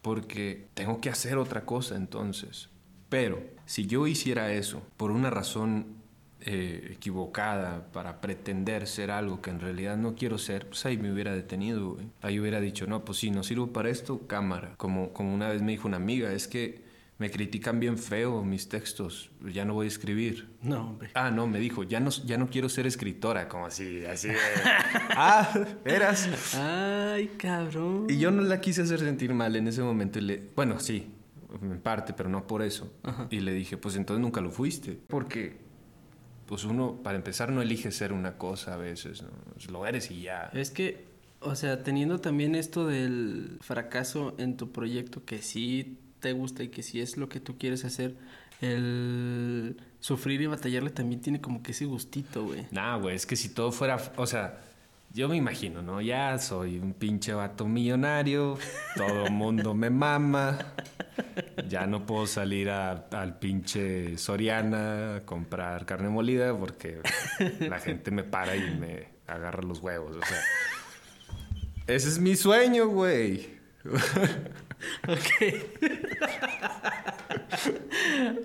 porque 0.00 0.68
tengo 0.74 1.00
que 1.00 1.10
hacer 1.10 1.38
otra 1.38 1.64
cosa 1.64 1.96
entonces. 1.96 2.68
Pero 3.08 3.42
si 3.66 3.88
yo 3.88 4.06
hiciera 4.06 4.52
eso 4.52 4.86
por 4.96 5.10
una 5.10 5.28
razón 5.28 5.96
eh, 6.40 6.92
equivocada 6.92 7.90
para 7.90 8.20
pretender 8.20 8.86
ser 8.86 9.10
algo 9.10 9.42
que 9.42 9.50
en 9.50 9.58
realidad 9.58 9.96
no 9.96 10.14
quiero 10.14 10.38
ser, 10.38 10.68
pues 10.68 10.86
ahí 10.86 10.98
me 10.98 11.12
hubiera 11.12 11.34
detenido, 11.34 11.94
güey. 11.94 12.06
Ahí 12.20 12.38
hubiera 12.38 12.60
dicho, 12.60 12.86
no, 12.86 13.04
pues 13.04 13.18
sí, 13.18 13.32
no 13.32 13.42
sirvo 13.42 13.72
para 13.72 13.90
esto, 13.90 14.28
cámara. 14.28 14.74
Como, 14.76 15.12
como 15.12 15.34
una 15.34 15.48
vez 15.48 15.62
me 15.62 15.72
dijo 15.72 15.88
una 15.88 15.96
amiga, 15.96 16.32
es 16.32 16.46
que 16.46 16.91
me 17.18 17.30
critican 17.30 17.78
bien 17.78 17.98
feo 17.98 18.42
mis 18.42 18.68
textos, 18.68 19.30
ya 19.52 19.64
no 19.64 19.74
voy 19.74 19.86
a 19.86 19.88
escribir. 19.88 20.48
No, 20.62 20.88
hombre. 20.88 21.10
Ah, 21.14 21.30
no, 21.30 21.46
me 21.46 21.60
dijo, 21.60 21.84
ya 21.84 22.00
no, 22.00 22.10
ya 22.10 22.36
no 22.38 22.48
quiero 22.48 22.68
ser 22.68 22.86
escritora, 22.86 23.48
como 23.48 23.66
así, 23.66 24.04
así 24.04 24.28
ah, 25.10 25.52
eras. 25.84 26.54
Ay, 26.54 27.28
cabrón. 27.38 28.06
Y 28.08 28.18
yo 28.18 28.30
no 28.30 28.42
la 28.42 28.60
quise 28.60 28.82
hacer 28.82 29.00
sentir 29.00 29.34
mal 29.34 29.54
en 29.56 29.68
ese 29.68 29.82
momento. 29.82 30.18
Y 30.18 30.22
le, 30.22 30.42
bueno, 30.56 30.80
sí, 30.80 31.12
en 31.60 31.80
parte, 31.80 32.12
pero 32.12 32.28
no 32.28 32.46
por 32.46 32.62
eso. 32.62 32.92
Y 33.30 33.40
le 33.40 33.52
dije, 33.52 33.76
pues 33.76 33.96
entonces 33.96 34.20
nunca 34.20 34.40
lo 34.40 34.50
fuiste. 34.50 34.98
Porque 35.06 35.62
pues 36.52 36.64
uno, 36.64 37.00
para 37.02 37.16
empezar, 37.16 37.50
no 37.50 37.62
elige 37.62 37.90
ser 37.92 38.12
una 38.12 38.36
cosa 38.36 38.74
a 38.74 38.76
veces, 38.76 39.22
¿no? 39.22 39.30
Pues, 39.54 39.70
lo 39.70 39.86
eres 39.86 40.10
y 40.10 40.22
ya. 40.22 40.50
Es 40.52 40.70
que, 40.70 41.06
o 41.40 41.54
sea, 41.54 41.82
teniendo 41.82 42.20
también 42.20 42.54
esto 42.54 42.86
del 42.86 43.58
fracaso 43.60 44.34
en 44.38 44.56
tu 44.56 44.70
proyecto 44.70 45.24
que 45.24 45.40
sí 45.40 45.98
te 46.22 46.32
gusta 46.32 46.62
y 46.62 46.68
que 46.68 46.82
sí 46.82 47.00
es 47.00 47.18
lo 47.18 47.28
que 47.28 47.40
tú 47.40 47.58
quieres 47.58 47.84
hacer, 47.84 48.14
el 48.62 49.76
sufrir 50.00 50.40
y 50.40 50.46
batallarle 50.46 50.90
también 50.90 51.20
tiene 51.20 51.40
como 51.40 51.62
que 51.62 51.72
ese 51.72 51.84
gustito, 51.84 52.44
güey. 52.44 52.66
Nah, 52.70 52.96
güey, 52.96 53.16
es 53.16 53.26
que 53.26 53.36
si 53.36 53.50
todo 53.50 53.72
fuera, 53.72 53.98
o 54.16 54.26
sea, 54.26 54.60
yo 55.12 55.28
me 55.28 55.36
imagino, 55.36 55.82
¿no? 55.82 56.00
Ya 56.00 56.38
soy 56.38 56.78
un 56.78 56.94
pinche 56.94 57.34
vato 57.34 57.66
millonario, 57.66 58.56
todo 58.96 59.26
el 59.26 59.32
mundo 59.32 59.74
me 59.74 59.90
mama, 59.90 60.58
ya 61.68 61.86
no 61.86 62.06
puedo 62.06 62.26
salir 62.26 62.70
al 62.70 63.38
pinche 63.38 64.16
Soriana 64.16 65.16
a 65.16 65.20
comprar 65.26 65.84
carne 65.84 66.08
molida 66.08 66.56
porque 66.56 67.00
la 67.60 67.80
gente 67.80 68.12
me 68.12 68.22
para 68.22 68.56
y 68.56 68.76
me 68.76 69.08
agarra 69.26 69.62
los 69.62 69.80
huevos. 69.80 70.16
O 70.16 70.24
sea, 70.24 70.40
ese 71.88 72.08
es 72.08 72.18
mi 72.20 72.36
sueño, 72.36 72.86
güey. 72.86 73.60
Ok. 75.08 75.54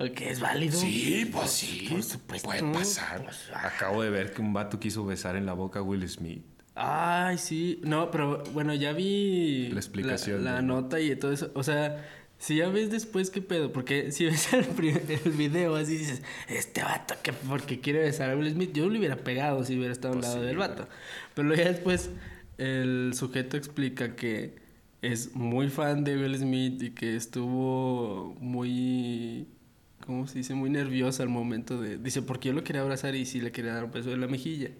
ok, 0.00 0.20
es 0.20 0.40
válido. 0.40 0.78
Sí, 0.78 1.30
pues 1.32 1.50
sí. 1.50 1.86
Por 1.90 2.02
supuesto. 2.02 2.48
Puede 2.48 2.62
pasar. 2.72 3.24
Pues, 3.24 3.50
ah. 3.52 3.66
Acabo 3.66 4.02
de 4.02 4.10
ver 4.10 4.32
que 4.32 4.40
un 4.40 4.52
vato 4.52 4.78
quiso 4.78 5.04
besar 5.04 5.36
en 5.36 5.46
la 5.46 5.52
boca 5.52 5.80
a 5.80 5.82
Will 5.82 6.08
Smith. 6.08 6.42
Ay, 6.74 7.38
sí. 7.38 7.80
No, 7.82 8.10
pero 8.10 8.42
bueno, 8.52 8.74
ya 8.74 8.92
vi. 8.92 9.68
La 9.68 9.80
explicación. 9.80 10.44
La, 10.44 10.62
nota 10.62 11.00
y 11.00 11.14
todo 11.16 11.32
eso. 11.32 11.50
O 11.54 11.62
sea, 11.62 12.08
si 12.38 12.56
ya 12.56 12.68
ves 12.68 12.90
después 12.90 13.30
qué 13.30 13.42
pedo, 13.42 13.72
porque 13.72 14.12
si 14.12 14.24
ves 14.26 14.52
el, 14.52 14.66
el 15.24 15.32
video 15.32 15.74
así 15.74 15.96
dices, 15.96 16.22
este 16.48 16.82
vato 16.82 17.14
que 17.22 17.32
porque 17.32 17.80
quiere 17.80 18.00
besar 18.00 18.30
a 18.30 18.36
Will 18.36 18.50
Smith, 18.52 18.72
yo 18.72 18.88
le 18.88 18.98
hubiera 18.98 19.16
pegado 19.16 19.64
si 19.64 19.76
hubiera 19.76 19.92
estado 19.92 20.14
al 20.14 20.20
pues 20.20 20.32
lado 20.32 20.44
del 20.44 20.56
vato. 20.56 20.88
Pero 21.34 21.52
ya 21.54 21.64
después 21.64 22.10
el 22.58 23.12
sujeto 23.14 23.56
explica 23.56 24.14
que 24.14 24.67
es 25.02 25.34
muy 25.34 25.68
fan 25.68 26.04
de 26.04 26.16
Will 26.16 26.36
Smith 26.36 26.82
y 26.82 26.90
que 26.90 27.16
estuvo 27.16 28.36
muy 28.40 29.46
¿cómo 30.08 30.26
se 30.26 30.38
dice? 30.38 30.54
Muy 30.54 30.70
nerviosa 30.70 31.22
al 31.22 31.28
momento 31.28 31.78
de... 31.78 31.98
Dice, 31.98 32.22
porque 32.22 32.48
yo 32.48 32.54
lo 32.54 32.64
quería 32.64 32.80
abrazar 32.80 33.14
y 33.14 33.26
sí 33.26 33.42
le 33.42 33.52
quería 33.52 33.74
dar 33.74 33.84
un 33.84 33.92
beso 33.92 34.10
en 34.10 34.22
la 34.22 34.26
mejilla. 34.26 34.70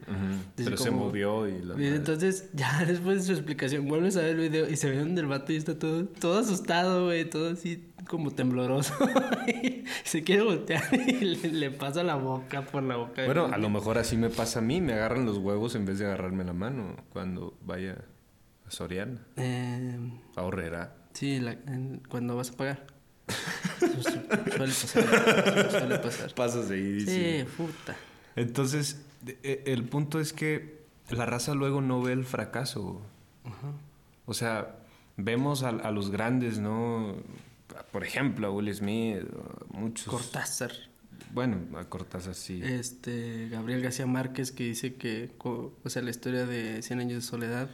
Pero 0.56 0.78
se 0.78 0.90
movió 0.90 1.46
y... 1.46 1.60
La 1.60 1.74
entonces, 1.74 2.48
ya 2.54 2.82
después 2.86 3.18
de 3.18 3.22
su 3.24 3.32
explicación, 3.32 3.86
vuelves 3.86 4.16
a 4.16 4.22
ver 4.22 4.30
el 4.30 4.48
video 4.48 4.70
y 4.70 4.76
se 4.76 4.88
ve 4.88 4.98
donde 4.98 5.20
el 5.20 5.26
vato 5.26 5.52
y 5.52 5.56
está 5.56 5.78
todo, 5.78 6.06
todo 6.06 6.38
asustado, 6.38 7.04
güey, 7.04 7.28
todo 7.28 7.50
así 7.50 7.90
como 8.08 8.30
tembloroso. 8.30 8.94
se 10.04 10.24
quiere 10.24 10.44
voltear 10.44 10.82
y 10.92 11.24
le, 11.24 11.70
pasa 11.72 12.02
la 12.02 12.14
boca 12.14 12.62
por 12.62 12.82
la 12.82 12.96
boca. 12.96 13.26
Bueno, 13.26 13.50
a 13.52 13.58
lo 13.58 13.68
mejor 13.68 13.98
así 13.98 14.16
me 14.16 14.30
pasa 14.30 14.60
a 14.60 14.62
mí, 14.62 14.80
me 14.80 14.94
agarran 14.94 15.26
los 15.26 15.36
huevos 15.36 15.74
en 15.74 15.84
vez 15.84 15.98
de 15.98 16.06
agarrarme 16.06 16.42
la 16.44 16.54
mano 16.54 16.96
cuando 17.10 17.54
vaya 17.66 18.02
Soriana. 18.68 19.20
Eh, 19.36 19.98
Ahorrera. 20.36 20.94
Sí, 21.12 21.40
cuando 22.08 22.36
vas 22.36 22.50
a 22.50 22.56
pagar 22.56 22.98
suele 24.02 24.58
pasar. 24.58 25.70
Suele 25.70 25.98
pasar. 25.98 26.34
Pasa 26.34 26.66
seguidísimo. 26.66 27.16
Sí, 27.16 27.44
puta. 27.56 27.96
Entonces, 28.36 29.02
e, 29.26 29.64
el 29.66 29.84
punto 29.84 30.20
es 30.20 30.32
que 30.32 30.78
la 31.10 31.26
raza 31.26 31.54
luego 31.54 31.80
no 31.80 32.02
ve 32.02 32.12
el 32.12 32.24
fracaso. 32.24 33.02
O 34.26 34.34
sea, 34.34 34.76
vemos 35.16 35.62
a, 35.62 35.72
los 35.90 36.10
grandes, 36.10 36.58
¿no? 36.58 37.16
Por 37.92 38.04
ejemplo, 38.04 38.46
a 38.46 38.50
Will 38.50 38.74
Smith, 38.74 39.22
muchos. 39.70 40.06
Cortázar. 40.06 40.72
Bueno, 41.32 41.58
a 41.78 41.84
Cortázar 41.84 42.34
sí. 42.34 42.60
Este, 42.62 43.48
Gabriel 43.50 43.82
García 43.82 44.06
Márquez 44.06 44.52
que 44.52 44.64
dice 44.64 44.94
que, 44.94 45.30
o 45.42 45.72
sea, 45.86 46.02
la 46.02 46.10
historia 46.10 46.46
de 46.46 46.82
Cien 46.82 47.00
años 47.00 47.14
de 47.14 47.22
soledad 47.22 47.68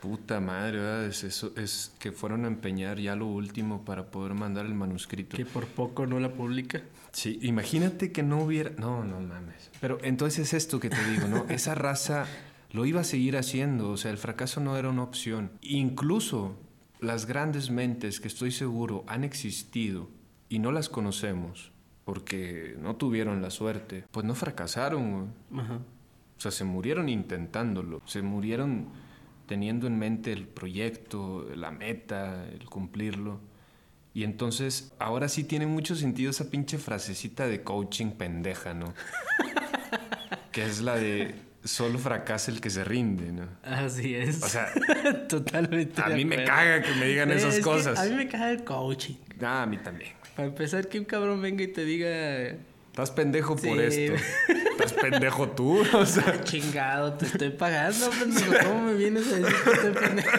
Puta 0.00 0.40
madre, 0.40 0.78
¿verdad? 0.78 1.06
Es, 1.06 1.24
eso, 1.24 1.52
es 1.56 1.92
que 1.98 2.12
fueron 2.12 2.44
a 2.44 2.48
empeñar 2.48 2.98
ya 2.98 3.16
lo 3.16 3.26
último 3.26 3.84
para 3.84 4.10
poder 4.10 4.34
mandar 4.34 4.66
el 4.66 4.74
manuscrito. 4.74 5.36
Que 5.36 5.44
por 5.44 5.66
poco 5.66 6.06
no 6.06 6.20
la 6.20 6.32
publica. 6.32 6.82
Sí, 7.12 7.38
imagínate 7.42 8.12
que 8.12 8.22
no 8.22 8.42
hubiera... 8.42 8.70
No, 8.78 9.04
no 9.04 9.20
mames. 9.20 9.70
Pero 9.80 9.98
entonces 10.02 10.48
es 10.48 10.54
esto 10.54 10.78
que 10.78 10.90
te 10.90 11.04
digo, 11.10 11.26
¿no? 11.26 11.46
Esa 11.48 11.74
raza 11.74 12.26
lo 12.70 12.84
iba 12.86 13.00
a 13.00 13.04
seguir 13.04 13.36
haciendo, 13.36 13.90
o 13.90 13.96
sea, 13.96 14.10
el 14.10 14.18
fracaso 14.18 14.60
no 14.60 14.76
era 14.76 14.90
una 14.90 15.02
opción. 15.02 15.50
Incluso 15.62 16.56
las 17.00 17.26
grandes 17.26 17.70
mentes 17.70 18.20
que 18.20 18.28
estoy 18.28 18.52
seguro 18.52 19.04
han 19.06 19.24
existido 19.24 20.08
y 20.48 20.58
no 20.58 20.72
las 20.72 20.88
conocemos 20.88 21.72
porque 22.04 22.74
no 22.80 22.96
tuvieron 22.96 23.42
la 23.42 23.50
suerte, 23.50 24.04
pues 24.10 24.24
no 24.24 24.34
fracasaron. 24.34 25.34
Ajá. 25.52 25.74
O 25.74 26.40
sea, 26.40 26.50
se 26.50 26.64
murieron 26.64 27.08
intentándolo, 27.08 28.00
se 28.06 28.22
murieron 28.22 28.86
teniendo 29.48 29.88
en 29.88 29.98
mente 29.98 30.32
el 30.32 30.46
proyecto, 30.46 31.48
la 31.56 31.72
meta, 31.72 32.46
el 32.48 32.66
cumplirlo. 32.66 33.40
Y 34.14 34.22
entonces, 34.22 34.92
ahora 34.98 35.28
sí 35.28 35.42
tiene 35.42 35.66
mucho 35.66 35.96
sentido 35.96 36.30
esa 36.30 36.50
pinche 36.50 36.78
frasecita 36.78 37.46
de 37.48 37.62
coaching 37.62 38.12
pendeja, 38.12 38.74
¿no? 38.74 38.94
que 40.52 40.64
es 40.64 40.80
la 40.80 40.96
de 40.96 41.34
solo 41.64 41.98
fracasa 41.98 42.50
el 42.50 42.60
que 42.60 42.70
se 42.70 42.84
rinde, 42.84 43.32
¿no? 43.32 43.48
Así 43.62 44.14
es. 44.14 44.42
O 44.42 44.48
sea, 44.48 44.68
totalmente. 45.28 46.02
A 46.02 46.10
mí 46.10 46.24
me 46.24 46.44
caga 46.44 46.82
que 46.82 46.94
me 46.94 47.06
digan 47.06 47.30
esas 47.30 47.58
cosas. 47.60 47.98
a 47.98 48.04
mí 48.04 48.14
me 48.14 48.28
caga 48.28 48.52
el 48.52 48.64
coaching. 48.64 49.16
Ah, 49.42 49.62
a 49.62 49.66
mí 49.66 49.78
también. 49.78 50.12
Para 50.36 50.48
empezar, 50.48 50.88
que 50.88 50.98
un 50.98 51.04
cabrón 51.04 51.40
venga 51.40 51.64
y 51.64 51.68
te 51.68 51.84
diga. 51.84 52.56
Estás 52.98 53.12
pendejo 53.12 53.54
por 53.54 53.80
esto. 53.80 54.14
Estás 54.48 54.92
pendejo 54.92 55.48
tú, 55.50 55.84
o 55.92 56.04
sea. 56.04 56.42
Chingado, 56.42 57.12
te 57.12 57.26
estoy 57.26 57.50
pagando, 57.50 58.10
pendejo. 58.18 58.52
¿Cómo 58.64 58.82
me 58.86 58.94
vienes 58.94 59.32
a 59.32 59.36
decir 59.36 59.54
que 59.62 59.70
estoy 59.70 59.92
pendejo? 59.92 60.30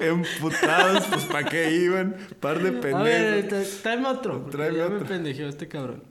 Emputados, 0.00 1.04
pues 1.10 1.24
¿para 1.24 1.48
qué 1.48 1.72
iban? 1.72 2.14
Par 2.38 2.62
de 2.62 2.70
pendejos. 2.70 3.00
A 3.00 3.02
ver, 3.02 3.66
tráeme 3.82 4.06
otro. 4.06 4.46
Tráeme 4.48 4.80
otro. 4.82 5.00
me 5.00 5.06
pendejeó 5.06 5.48
este 5.48 5.66
cabrón. 5.66 6.04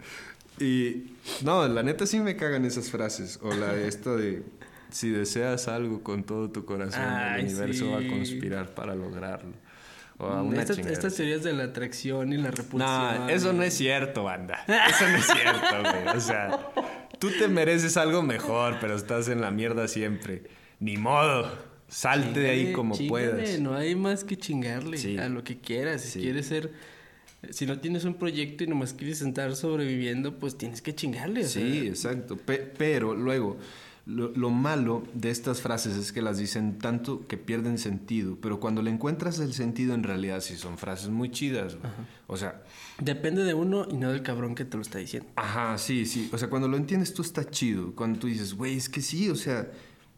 Y 0.60 1.14
no, 1.42 1.66
la 1.70 1.84
neta 1.84 2.06
sí 2.06 2.20
me 2.20 2.36
cagan 2.36 2.66
esas 2.66 2.92
frases. 2.92 3.40
O 3.44 3.54
la 3.54 3.72
de 3.72 3.88
esto 3.88 4.18
de 4.18 4.44
si 4.90 5.10
deseas 5.10 5.70
algo 5.70 6.04
con 6.04 6.26
todo 6.26 6.50
tu 6.50 6.66
corazón, 6.66 7.02
Ay, 7.02 7.44
el 7.44 7.48
universo 7.48 7.92
va 7.92 8.00
a 8.00 8.08
conspirar 8.10 8.76
para 8.76 8.94
lograrlo. 8.94 9.54
O 10.24 10.30
a 10.34 10.42
una 10.42 10.62
Estas, 10.62 11.16
teorías 11.16 11.44
de 11.44 11.54
la 11.54 11.64
atracción 11.66 12.34
y 12.34 12.38
la 12.38 12.52
repulsión. 12.52 12.90
No, 12.90 13.30
eso 13.30 13.54
no 13.54 13.64
es 13.64 13.74
cierto, 13.74 14.24
banda. 14.24 14.64
Eso 14.68 15.08
no 15.10 15.18
es 15.18 15.26
cierto, 15.26 15.82
güey. 15.82 16.16
O 16.18 16.20
sea, 16.20 16.72
tú 17.20 17.30
te 17.38 17.48
mereces 17.48 17.98
algo 17.98 18.22
mejor, 18.24 18.78
pero 18.80 18.96
estás 18.96 19.28
en 19.28 19.42
la 19.42 19.52
mierda 19.52 19.88
siempre. 19.88 20.44
Ni 20.80 20.98
modo. 20.98 21.52
Salte 21.88 22.40
de 22.40 22.50
ahí 22.50 22.74
como 22.74 22.96
chíngale, 22.96 23.10
puedas. 23.32 23.60
No 23.60 23.76
hay 23.76 23.96
más 23.96 24.24
que 24.24 24.36
chingarle 24.38 24.98
Sí. 24.98 25.18
a 25.18 25.30
lo 25.30 25.44
que 25.44 25.60
quieras. 25.60 26.02
Si 26.02 26.10
Sí. 26.12 26.20
quieres 26.22 26.48
ser. 26.48 26.72
Si 27.52 27.66
no 27.66 27.80
tienes 27.80 28.06
un 28.06 28.14
proyecto 28.16 28.64
y 28.64 28.68
nomás 28.68 28.94
quieres 28.94 29.22
estar 29.22 29.54
sobreviviendo, 29.56 30.40
pues 30.40 30.58
tienes 30.58 30.82
que 30.82 30.96
chingarle. 30.96 31.42
o 31.44 31.48
Sí, 31.48 31.82
sea, 31.82 32.12
exacto. 32.14 32.38
Pe- 32.38 32.72
pero 32.78 33.14
luego, 33.14 33.58
lo, 34.06 34.30
lo 34.36 34.50
malo 34.50 35.04
de 35.14 35.30
estas 35.32 35.62
frases 35.62 35.96
es 35.96 36.12
que 36.12 36.22
las 36.22 36.38
dicen 36.38 36.78
tanto 36.78 37.26
que 37.28 37.38
pierden 37.38 37.78
sentido. 37.78 38.38
Pero 38.42 38.60
cuando 38.60 38.82
le 38.82 38.92
encuentras 38.92 39.40
el 39.40 39.54
sentido, 39.54 39.94
en 39.94 40.04
realidad 40.04 40.42
sí 40.42 40.58
son 40.58 40.78
frases 40.78 41.10
muy 41.10 41.32
chidas. 41.32 41.76
güey. 41.78 41.92
O 42.28 42.36
sea, 42.38 42.62
Depende 43.00 43.44
de 43.44 43.54
uno 43.54 43.88
y 43.90 43.96
no 43.96 44.12
del 44.12 44.22
cabrón 44.22 44.56
que 44.56 44.66
te 44.66 44.76
lo 44.78 44.84
está 44.84 45.00
diciendo. 45.00 45.30
Ajá, 45.36 45.78
sí, 45.78 46.06
sí. 46.06 46.30
O 46.34 46.38
sea, 46.38 46.50
cuando 46.50 46.68
lo 46.68 46.78
entiendes 46.78 47.14
tú 47.14 47.22
está 47.22 47.50
chido. 47.50 47.94
Cuando 47.96 48.20
tú 48.20 48.28
dices, 48.28 48.54
güey, 48.54 48.76
es 48.78 48.90
que 48.90 49.02
sí, 49.02 49.30
o 49.30 49.36
sea, 49.36 49.68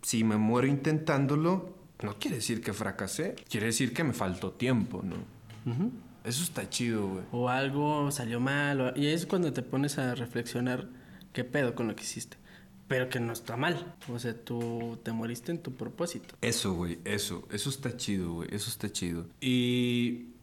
si 0.02 0.24
me 0.24 0.36
muero 0.38 0.68
intentándolo, 0.68 1.76
no 2.04 2.18
quiere 2.20 2.38
decir 2.38 2.62
que 2.62 2.74
fracasé. 2.74 3.36
Quiere 3.50 3.68
decir 3.68 3.94
que 3.94 4.04
me 4.04 4.14
faltó 4.14 4.52
tiempo, 4.52 5.02
¿no? 5.04 5.16
Eso 6.24 6.44
está 6.44 6.68
chido, 6.70 7.08
güey. 7.08 7.24
O 7.32 7.50
algo 7.50 8.10
salió 8.12 8.40
mal. 8.40 8.82
o- 8.82 8.98
Y 9.00 9.08
es 9.08 9.26
cuando 9.28 9.54
te 9.54 9.62
pones 9.62 9.98
a 10.00 10.16
reflexionar 10.16 10.88
qué 11.34 11.44
pedo 11.44 11.76
con 11.76 11.88
lo 11.88 11.96
que 11.96 12.04
hiciste. 12.04 12.38
Pero 12.88 13.10
que 13.10 13.20
no 13.20 13.34
está 13.34 13.58
mal. 13.58 13.96
O 14.12 14.20
sea, 14.20 14.36
tú 14.36 15.00
te 15.04 15.12
moriste 15.12 15.52
en 15.52 15.60
tu 15.60 15.74
propósito. 15.74 16.36
Eso, 16.42 16.74
güey, 16.74 17.00
eso. 17.04 17.48
Eso 17.52 17.70
está 17.70 17.98
chido, 17.98 18.34
güey. 18.34 18.50
Eso 18.52 18.70
está 18.70 18.92
chido. 18.92 19.26
Y 19.42 20.36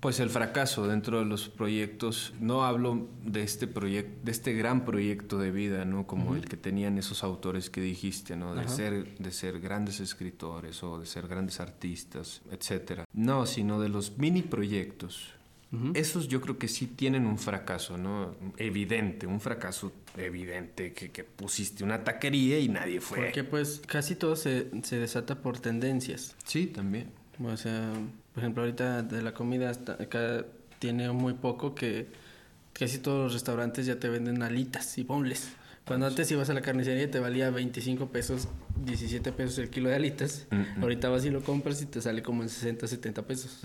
pues 0.00 0.20
el 0.20 0.30
fracaso 0.30 0.86
dentro 0.86 1.18
de 1.18 1.24
los 1.24 1.48
proyectos, 1.48 2.32
no 2.40 2.64
hablo 2.64 3.08
de 3.24 3.42
este 3.42 3.66
proyecto, 3.66 4.24
de 4.24 4.30
este 4.30 4.52
gran 4.52 4.84
proyecto 4.84 5.38
de 5.38 5.50
vida, 5.50 5.84
¿no? 5.84 6.06
Como 6.06 6.36
el 6.36 6.44
que 6.44 6.56
tenían 6.56 6.98
esos 6.98 7.24
autores 7.24 7.68
que 7.70 7.80
dijiste, 7.80 8.36
¿no? 8.36 8.54
De 8.54 8.68
ser, 8.68 9.18
de 9.18 9.32
ser 9.32 9.60
grandes 9.60 10.00
escritores 10.00 10.82
o 10.82 11.00
de 11.00 11.06
ser 11.06 11.26
grandes 11.26 11.60
artistas, 11.60 12.42
etcétera. 12.50 13.06
No, 13.12 13.46
sino 13.46 13.80
de 13.80 13.88
los 13.88 14.18
mini 14.18 14.42
proyectos. 14.42 15.34
Esos 15.92 16.28
yo 16.28 16.40
creo 16.40 16.56
que 16.56 16.66
sí 16.66 16.86
tienen 16.86 17.26
un 17.26 17.36
fracaso, 17.36 17.98
¿no? 17.98 18.34
Evidente, 18.56 19.26
un 19.26 19.38
fracaso 19.38 19.92
evidente, 20.16 20.94
que, 20.94 21.10
que 21.10 21.24
pusiste 21.24 21.84
una 21.84 22.04
taquería 22.04 22.58
y 22.58 22.68
nadie 22.68 23.02
fue. 23.02 23.18
Porque 23.18 23.44
pues 23.44 23.82
casi 23.86 24.14
todo 24.14 24.34
se, 24.34 24.70
se 24.82 24.98
desata 24.98 25.42
por 25.42 25.58
tendencias. 25.58 26.34
Sí, 26.46 26.66
también. 26.68 27.10
O 27.44 27.56
sea, 27.56 27.92
por 28.32 28.42
ejemplo, 28.42 28.62
ahorita 28.62 29.02
de 29.02 29.20
la 29.20 29.34
comida 29.34 29.68
hasta 29.68 29.92
acá 29.94 30.46
tiene 30.78 31.10
muy 31.12 31.34
poco 31.34 31.74
que 31.74 32.06
casi 32.72 32.98
todos 32.98 33.24
los 33.24 33.32
restaurantes 33.34 33.84
ya 33.84 33.98
te 33.98 34.08
venden 34.08 34.42
alitas 34.42 34.96
y 34.96 35.02
boneless. 35.02 35.50
Cuando 35.84 36.06
antes 36.06 36.30
ibas 36.30 36.50
a 36.50 36.54
la 36.54 36.60
carnicería 36.60 37.04
y 37.04 37.08
te 37.08 37.18
valía 37.18 37.50
25 37.50 38.08
pesos, 38.08 38.48
17 38.84 39.32
pesos 39.32 39.58
el 39.58 39.70
kilo 39.70 39.88
de 39.88 39.96
alitas, 39.96 40.46
ahorita 40.80 41.08
vas 41.08 41.24
y 41.24 41.30
lo 41.30 41.42
compras 41.42 41.80
y 41.80 41.86
te 41.86 42.02
sale 42.02 42.22
como 42.22 42.42
en 42.42 42.50
60, 42.50 42.86
70 42.86 43.22
pesos. 43.26 43.60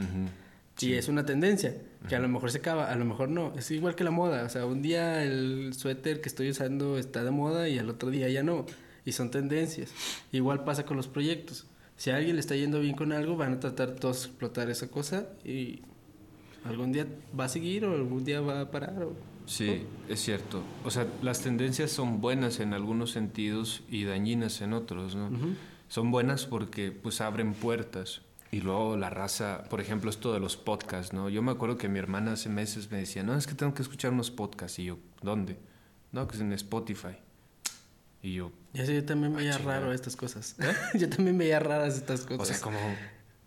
Ujú. 0.77 0.85
Y 0.87 0.93
es 0.93 1.07
una 1.07 1.25
tendencia, 1.25 1.75
que 2.09 2.15
a 2.15 2.19
lo 2.19 2.27
mejor 2.27 2.51
se 2.51 2.57
acaba, 2.57 2.91
a 2.91 2.95
lo 2.95 3.05
mejor 3.05 3.29
no. 3.29 3.53
Es 3.57 3.69
igual 3.71 3.95
que 3.95 4.03
la 4.03 4.11
moda. 4.11 4.43
O 4.43 4.49
sea, 4.49 4.65
un 4.65 4.81
día 4.81 5.23
el 5.23 5.73
suéter 5.77 6.19
que 6.21 6.27
estoy 6.29 6.49
usando 6.49 6.97
está 6.97 7.23
de 7.23 7.31
moda 7.31 7.69
y 7.69 7.77
al 7.79 7.89
otro 7.89 8.09
día 8.09 8.27
ya 8.29 8.43
no. 8.43 8.65
Y 9.05 9.11
son 9.11 9.31
tendencias. 9.31 9.91
Igual 10.31 10.63
pasa 10.63 10.85
con 10.85 10.97
los 10.97 11.07
proyectos. 11.07 11.65
Si 11.95 12.09
a 12.09 12.15
alguien 12.17 12.35
le 12.35 12.39
está 12.39 12.55
yendo 12.55 12.79
bien 12.79 12.95
con 12.95 13.11
algo, 13.13 13.37
van 13.37 13.53
a 13.53 13.59
tratar 13.59 13.91
todos 13.95 14.23
de 14.23 14.27
explotar 14.29 14.69
esa 14.69 14.87
cosa 14.89 15.27
y 15.45 15.81
algún 16.65 16.91
día 16.91 17.05
va 17.39 17.45
a 17.45 17.49
seguir 17.49 17.85
o 17.85 17.93
algún 17.93 18.23
día 18.25 18.41
va 18.41 18.61
a 18.61 18.71
parar. 18.71 19.03
o- 19.03 19.15
Sí, 19.45 19.83
es 20.07 20.21
cierto. 20.21 20.63
O 20.85 20.89
sea, 20.89 21.05
las 21.21 21.41
tendencias 21.41 21.91
son 21.91 22.21
buenas 22.21 22.59
en 22.61 22.73
algunos 22.73 23.11
sentidos 23.11 23.83
y 23.89 24.05
dañinas 24.05 24.61
en 24.61 24.71
otros, 24.73 25.15
¿no? 25.15 25.29
Son 25.89 26.11
buenas 26.11 26.45
porque 26.45 26.91
pues 26.91 27.19
abren 27.21 27.53
puertas. 27.53 28.21
Y 28.53 28.61
luego 28.61 28.95
la 28.97 29.09
raza, 29.09 29.63
por 29.69 29.81
ejemplo, 29.81 30.09
esto 30.11 30.31
de 30.31 30.39
los 30.39 30.57
podcasts, 30.57 31.11
¿no? 31.11 31.27
Yo 31.27 31.41
me 31.41 31.51
acuerdo 31.51 31.75
que 31.77 31.89
mi 31.89 31.97
hermana 31.97 32.33
hace 32.33 32.49
meses 32.49 32.91
me 32.91 32.99
decía, 32.99 33.23
no, 33.23 33.35
es 33.35 33.47
que 33.47 33.55
tengo 33.55 33.73
que 33.73 33.81
escuchar 33.81 34.11
unos 34.13 34.29
podcasts. 34.29 34.77
Y 34.79 34.85
yo, 34.85 34.99
¿dónde? 35.23 35.57
No, 36.11 36.27
que 36.27 36.35
es 36.35 36.41
en 36.41 36.53
Spotify. 36.53 37.17
Y 38.21 38.35
yo, 38.35 38.51
Ya 38.73 38.85
sé, 38.85 38.93
yo 38.93 39.03
también 39.03 39.35
veía 39.35 39.57
chingada. 39.57 39.79
raro 39.79 39.91
estas 39.91 40.15
cosas. 40.15 40.55
yo 40.93 41.09
también 41.09 41.37
veía 41.37 41.59
raras 41.59 41.95
estas 41.97 42.25
o 42.25 42.37
cosas. 42.37 42.47
sea, 42.57 42.63
como 42.63 42.77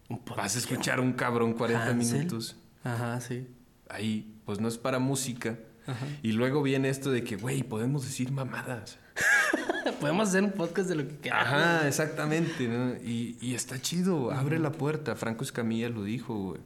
Un 0.09 0.19
podcast. 0.19 0.39
vas 0.39 0.57
a 0.57 0.59
escuchar 0.59 0.99
un 1.01 1.13
cabrón 1.13 1.53
40 1.55 1.87
Hansel. 1.87 2.19
minutos. 2.19 2.57
Ajá, 2.83 3.21
sí. 3.21 3.47
Ahí, 3.89 4.35
pues 4.45 4.61
no 4.61 4.67
es 4.67 4.77
para 4.77 4.99
música. 4.99 5.57
Ajá. 5.87 6.05
Y 6.23 6.33
luego 6.33 6.63
viene 6.65 6.89
esto 6.89 7.13
de 7.13 7.23
que, 7.23 7.37
güey, 7.37 7.63
podemos 7.63 8.03
decir 8.05 8.33
mamadas. 8.33 8.99
Podemos 10.01 10.29
hacer 10.29 10.45
un 10.45 10.53
podcast 10.53 10.89
de 10.89 10.97
lo 10.97 11.09
que 11.09 11.17
queramos. 11.19 11.47
Ajá, 11.47 11.89
exactamente. 11.89 12.69
¿no? 12.69 12.95
Y, 12.97 13.39
y 13.41 13.55
está 13.55 13.81
chido, 13.81 14.31
abre 14.33 14.59
la 14.59 14.73
puerta. 14.73 15.15
Franco 15.17 15.45
Escamilla 15.45 15.89
lo 15.89 16.05
dijo, 16.05 16.35
güey. 16.35 16.61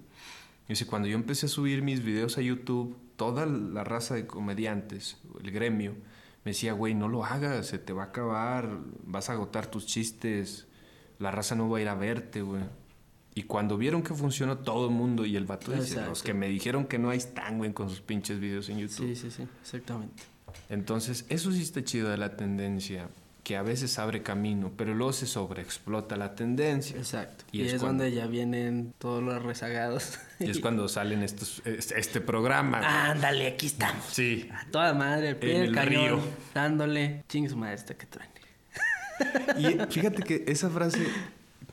Dice, 0.68 0.86
cuando 0.86 1.08
yo 1.08 1.16
empecé 1.16 1.46
a 1.46 1.48
subir 1.48 1.82
mis 1.82 2.04
videos 2.04 2.38
a 2.38 2.42
YouTube, 2.42 2.96
toda 3.16 3.44
la 3.44 3.82
raza 3.82 4.14
de 4.14 4.28
comediantes, 4.28 5.16
el 5.42 5.50
gremio, 5.50 5.96
me 6.44 6.52
decía, 6.52 6.74
güey, 6.74 6.94
no 6.94 7.08
lo 7.08 7.24
hagas, 7.24 7.66
se 7.66 7.78
te 7.78 7.92
va 7.92 8.04
a 8.04 8.06
acabar, 8.06 8.78
vas 9.04 9.28
a 9.30 9.32
agotar 9.32 9.66
tus 9.66 9.84
chistes, 9.86 10.68
la 11.18 11.32
raza 11.32 11.56
no 11.56 11.68
va 11.68 11.78
a 11.78 11.80
ir 11.80 11.88
a 11.88 11.96
verte, 11.96 12.42
güey. 12.42 12.62
Y 13.34 13.42
cuando 13.42 13.76
vieron 13.76 14.02
que 14.02 14.14
funcionó 14.14 14.58
todo 14.58 14.88
el 14.88 14.94
mundo 14.94 15.26
y 15.26 15.34
el 15.34 15.44
vato 15.44 15.72
dice, 15.72 16.00
los 16.06 16.22
que 16.22 16.34
me 16.34 16.48
dijeron 16.48 16.86
que 16.86 16.98
no 16.98 17.10
ahí 17.10 17.18
están, 17.18 17.58
güey, 17.58 17.72
con 17.72 17.90
sus 17.90 18.00
pinches 18.00 18.38
videos 18.38 18.68
en 18.68 18.78
YouTube. 18.78 19.08
Sí, 19.08 19.16
sí, 19.16 19.30
sí, 19.30 19.48
exactamente. 19.60 20.22
Entonces, 20.68 21.24
eso 21.28 21.52
sí 21.52 21.62
está 21.62 21.82
chido 21.84 22.08
de 22.10 22.16
la 22.16 22.36
tendencia, 22.36 23.08
que 23.44 23.56
a 23.56 23.62
veces 23.62 23.98
abre 23.98 24.22
camino, 24.22 24.70
pero 24.76 24.94
luego 24.94 25.12
se 25.12 25.26
sobreexplota 25.26 26.16
la 26.16 26.34
tendencia. 26.34 26.96
Exacto. 26.96 27.44
Y 27.52 27.62
Y, 27.62 27.66
es 27.66 27.72
es, 27.74 27.80
cuando- 27.80 28.04
donde 28.04 28.16
ya 28.16 28.26
vienen 28.26 28.92
todos 28.98 29.22
los 29.22 29.42
rezagados. 29.42 30.18
Y 30.38 30.50
es 30.50 30.58
cuando 30.60 30.88
salen 30.88 31.22
estos, 31.22 31.62
es- 31.64 31.90
este 31.92 32.20
programa. 32.20 33.10
Ándale, 33.10 33.46
aquí 33.48 33.66
estamos. 33.66 34.04
Sí. 34.10 34.48
A 34.52 34.66
toda 34.70 34.94
madre, 34.94 35.34
pie 35.34 35.54
En 35.54 35.60
del 35.60 35.68
el 35.70 35.74
cañón, 35.74 36.04
río. 36.06 36.20
dándole 36.54 37.24
madre 37.56 37.74
esta 37.74 37.94
que 37.94 38.06
truene. 38.06 38.30
Y 39.58 39.78
fíjate 39.92 40.22
que 40.22 40.44
esa 40.46 40.70
frase 40.70 41.06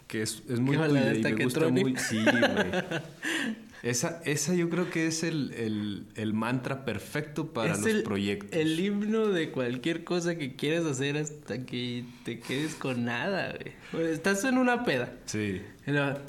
que 0.07 0.21
es, 0.21 0.41
es 0.49 0.59
muy 0.59 0.75
¿Qué 0.75 0.81
vale 0.81 0.99
tuya 0.99 1.29
y 1.29 1.33
me 1.33 1.43
gusta 1.43 1.67
muy. 1.69 1.95
Sí, 1.97 2.23
güey. 2.23 2.41
Esa, 3.89 4.21
esa 4.25 4.53
yo 4.53 4.69
creo 4.69 4.89
que 4.89 5.07
es 5.07 5.23
el, 5.23 5.53
el- 5.53 6.07
el 6.15 6.33
mantra 6.33 6.83
perfecto 6.85 7.53
para 7.53 7.73
es 7.73 7.79
los 7.79 7.87
el, 7.87 8.03
proyectos. 8.03 8.51
el 8.51 8.79
himno 8.79 9.27
de 9.27 9.51
cualquier 9.51 10.03
cosa 10.03 10.35
que 10.35 10.55
quieras 10.55 10.85
hacer 10.85 11.17
hasta 11.17 11.65
que 11.65 12.03
te 12.25 12.39
quedes 12.39 12.75
con 12.75 13.05
nada, 13.05 13.55
güey. 13.91 14.07
Estás 14.11 14.43
en 14.43 14.57
una 14.57 14.83
peda. 14.83 15.13
Sí. 15.25 15.61
Luego, 15.85 16.19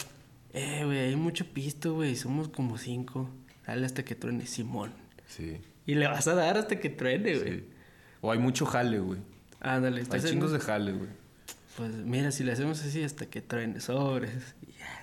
eh, 0.53 0.83
güey, 0.85 0.99
hay 0.99 1.16
mucho 1.16 1.47
pisto, 1.47 1.94
güey. 1.94 2.16
Somos 2.16 2.49
como 2.49 2.79
cinco. 2.79 3.29
Dale 3.66 3.85
hasta 3.87 4.05
que 4.05 4.14
truene 4.14 4.47
Simón. 4.47 4.92
Sí. 5.27 5.59
Y 5.87 5.94
le 5.94 6.07
vas 6.07 6.29
a 6.29 6.35
dar 6.35 6.57
hasta 6.59 6.79
que 6.81 6.90
truene, 6.90 7.37
güey. 7.38 7.55
sí. 7.61 7.64
O 8.21 8.33
hay 8.33 8.38
mucho 8.38 8.66
jale, 8.66 8.99
güey. 8.99 9.21
Ándale, 9.61 10.03
Hay 10.11 10.21
en 10.21 10.27
chingos 10.27 10.53
de 10.53 10.59
jale, 10.61 10.92
güey. 10.92 11.09
Pues 11.77 11.92
mira, 11.94 12.31
si 12.33 12.42
le 12.44 12.53
hacemos 12.53 12.81
así 12.85 13.03
hasta 13.05 13.27
que 13.27 13.40
truene 13.40 13.81
sobres. 13.81 14.55
y 14.62 14.73
ya. 14.79 14.97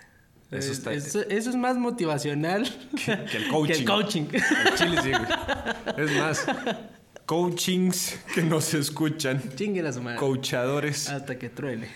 Eso 0.56 0.70
Eh, 0.70 0.72
está- 0.74 0.94
Eso, 0.94 1.22
eso 1.30 1.50
es 1.50 1.56
más 1.56 1.78
motivacional 1.78 2.64
que 3.06 3.38
el 3.38 3.48
coaching. 3.52 3.74
que 3.74 3.80
el 3.80 3.86
coaching. 3.86 4.26
Al 4.66 4.76
chile 4.76 5.02
sí, 5.04 5.10
güey. 5.12 6.06
Es 6.10 6.18
más, 6.18 6.46
coachings 7.26 8.20
que 8.36 8.44
no 8.44 8.62
se 8.62 8.78
escuchan, 8.80 9.42
Chingue 9.56 9.82
a 9.88 9.92
su 9.92 10.02
madre. 10.02 10.20
coachadores, 10.20 11.10
Hasta 11.10 11.40
que 11.40 11.50
truene. 11.50 11.88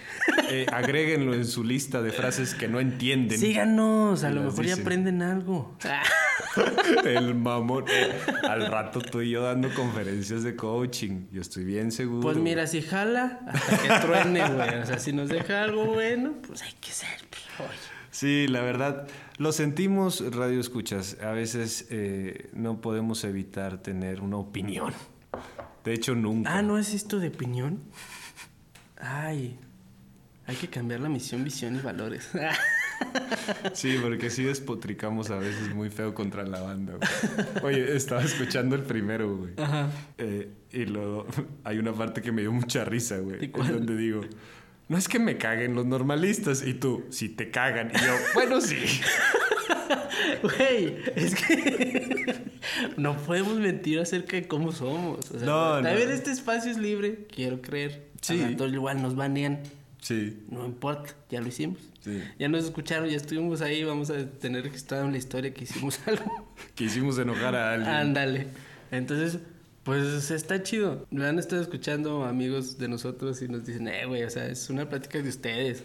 eh, 0.49 0.65
agréguenlo 0.71 1.33
en 1.35 1.45
su 1.45 1.63
lista 1.63 2.01
de 2.01 2.11
frases 2.11 2.55
que 2.55 2.67
no 2.67 2.79
entienden. 2.79 3.37
Síganos, 3.37 4.23
a 4.23 4.31
lo 4.31 4.41
mejor 4.43 4.65
ya 4.65 4.73
aprenden 4.75 5.21
algo. 5.21 5.77
El 7.05 7.35
mamón. 7.35 7.85
Eh, 7.91 8.11
al 8.49 8.65
rato 8.67 9.01
tú 9.01 9.21
y 9.21 9.29
yo 9.29 9.43
dando 9.43 9.71
conferencias 9.75 10.41
de 10.43 10.55
coaching. 10.55 11.27
Yo 11.31 11.41
estoy 11.41 11.63
bien 11.63 11.91
seguro. 11.91 12.21
Pues 12.21 12.37
mira, 12.37 12.65
si 12.65 12.81
jala, 12.81 13.39
hasta 13.47 13.77
que 13.77 14.07
truene, 14.07 14.49
güey. 14.49 14.75
O 14.81 14.85
sea, 14.85 14.97
si 14.99 15.13
nos 15.13 15.29
deja 15.29 15.61
algo 15.63 15.85
bueno, 15.85 16.33
pues 16.47 16.63
hay 16.63 16.73
que 16.81 16.91
ser. 16.91 17.19
pues, 17.29 17.69
oye. 17.69 17.98
Sí, 18.11 18.47
la 18.47 18.61
verdad, 18.61 19.07
lo 19.37 19.51
sentimos, 19.51 20.23
Radio 20.35 20.59
Escuchas. 20.59 21.17
A 21.21 21.31
veces 21.31 21.87
eh, 21.91 22.49
no 22.53 22.81
podemos 22.81 23.23
evitar 23.23 23.81
tener 23.81 24.21
una 24.21 24.37
opinión. 24.37 24.93
De 25.83 25.93
hecho, 25.93 26.15
nunca. 26.15 26.57
Ah, 26.57 26.61
¿no 26.61 26.77
es 26.77 26.93
esto 26.93 27.19
de 27.19 27.27
opinión? 27.29 27.81
Ay, 28.99 29.57
hay 30.45 30.55
que 30.55 30.67
cambiar 30.67 30.99
la 31.01 31.09
misión, 31.09 31.43
visión 31.43 31.75
y 31.75 31.79
valores. 31.79 32.29
Sí, 33.73 33.95
porque 34.01 34.29
sí 34.29 34.43
despotricamos 34.43 35.29
a 35.29 35.37
veces 35.37 35.73
muy 35.73 35.89
feo 35.89 36.13
contra 36.13 36.43
la 36.43 36.59
banda. 36.59 36.95
güey. 37.61 37.75
Oye, 37.75 37.95
estaba 37.95 38.21
escuchando 38.23 38.75
el 38.75 38.81
primero, 38.83 39.37
güey. 39.37 39.53
Ajá. 39.57 39.89
Eh, 40.17 40.51
y 40.71 40.85
luego 40.85 41.25
hay 41.63 41.77
una 41.79 41.93
parte 41.93 42.21
que 42.21 42.31
me 42.33 42.41
dio 42.41 42.51
mucha 42.51 42.83
risa, 42.83 43.19
güey. 43.19 43.37
¿Y 43.41 43.45
En 43.45 43.51
cuál? 43.51 43.71
donde 43.71 43.95
digo, 43.95 44.21
no 44.89 44.97
es 44.97 45.07
que 45.07 45.19
me 45.19 45.37
caguen 45.37 45.73
los 45.75 45.85
normalistas. 45.85 46.61
Y 46.65 46.73
tú, 46.73 47.05
si 47.09 47.29
te 47.29 47.49
cagan. 47.51 47.91
Y 47.95 47.97
yo, 48.05 48.13
bueno, 48.33 48.59
sí. 48.59 48.75
Güey, 50.43 50.95
es 51.15 51.35
que 51.35 52.51
no 52.97 53.15
podemos 53.17 53.57
mentir 53.59 53.99
acerca 53.99 54.37
de 54.37 54.47
cómo 54.47 54.71
somos. 54.71 55.31
O 55.31 55.39
sea, 55.39 55.47
No, 55.47 55.81
también 55.81 56.09
no. 56.09 56.15
este 56.15 56.31
espacio 56.31 56.71
es 56.71 56.77
libre, 56.77 57.25
quiero 57.33 57.61
creer. 57.61 58.09
Sí. 58.21 58.41
Al 58.41 58.51
rato 58.51 58.67
igual 58.67 59.01
nos 59.01 59.15
banean. 59.15 59.61
Sí, 60.01 60.43
No 60.49 60.65
importa, 60.65 61.13
ya 61.29 61.41
lo 61.41 61.47
hicimos. 61.47 61.77
sí. 62.01 62.21
Ya 62.37 62.47
nos 62.47 62.63
escucharon, 62.65 63.09
ya 63.09 63.17
estuvimos 63.17 63.61
ahí, 63.61 63.83
vamos 63.83 64.09
a 64.09 64.25
tener 64.29 64.63
registrado 64.63 65.05
en 65.05 65.11
la 65.11 65.17
historia 65.17 65.53
que 65.53 65.63
hicimos 65.65 65.99
algo. 66.07 66.53
Que 66.75 66.85
hicimos 66.85 67.17
enojar 67.19 67.55
a 67.55 67.73
alguien. 67.73 67.89
Ándale. 67.91 68.47
Entonces, 68.91 69.39
pues 69.89 70.31
está 70.31 70.61
chido. 70.63 71.05
Lo 71.11 71.25
han 71.25 71.39
estado 71.39 71.61
escuchando 71.61 72.23
amigos 72.25 72.77
de 72.77 72.87
nosotros 72.87 73.41
y 73.41 73.47
nos 73.47 73.65
dicen, 73.65 73.87
eh, 73.87 74.05
güey, 74.05 74.23
o 74.23 74.29
sea, 74.29 74.45
es 74.47 74.69
una 74.69 74.87
plática 74.87 75.19
de 75.21 75.29
ustedes. 75.29 75.83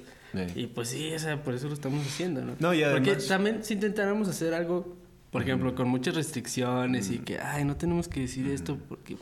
Y 0.56 0.66
pues 0.66 0.88
sí, 0.88 1.12
o 1.14 1.18
sea, 1.18 1.42
por 1.42 1.54
eso 1.54 1.68
lo 1.68 1.74
estamos 1.74 2.04
haciendo, 2.06 2.42
¿no? 2.44 2.54
No, 2.58 2.74
y 2.74 2.82
Porque 2.82 3.10
además- 3.10 3.28
también 3.28 3.64
si 3.64 3.74
intentáramos 3.74 4.26
hacer 4.28 4.52
algo, 4.52 4.96
por 5.30 5.42
ejemplo, 5.42 5.74
con 5.74 5.88
muchas 5.88 6.14
restricciones 6.16 7.10
y 7.10 7.18
que, 7.20 7.38
ay, 7.38 7.64
no 7.64 7.76
tenemos 7.76 8.08
que 8.08 8.20
decir 8.20 8.48
esto 8.48 8.76
porque 8.88 9.16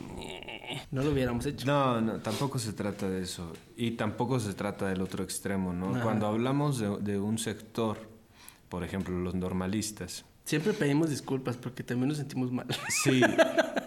no 0.91 1.03
lo 1.03 1.11
hubiéramos 1.11 1.45
hecho. 1.45 1.65
No, 1.67 2.01
no, 2.01 2.13
tampoco 2.17 2.57
se 2.59 2.73
trata 2.73 3.07
de 3.09 3.21
eso. 3.21 3.53
Y 3.77 3.91
tampoco 3.91 4.39
se 4.39 4.53
trata 4.53 4.89
del 4.89 5.01
otro 5.01 5.23
extremo, 5.23 5.71
¿no? 5.71 5.91
Ajá. 5.91 6.03
Cuando 6.03 6.25
hablamos 6.27 6.79
de, 6.79 6.97
de 6.99 7.19
un 7.19 7.37
sector, 7.37 7.97
por 8.69 8.83
ejemplo, 8.83 9.17
los 9.19 9.35
normalistas. 9.35 10.25
Siempre 10.45 10.73
pedimos 10.73 11.09
disculpas 11.09 11.55
porque 11.55 11.83
también 11.83 12.09
nos 12.09 12.17
sentimos 12.17 12.51
mal. 12.51 12.67
Sí. 12.89 13.21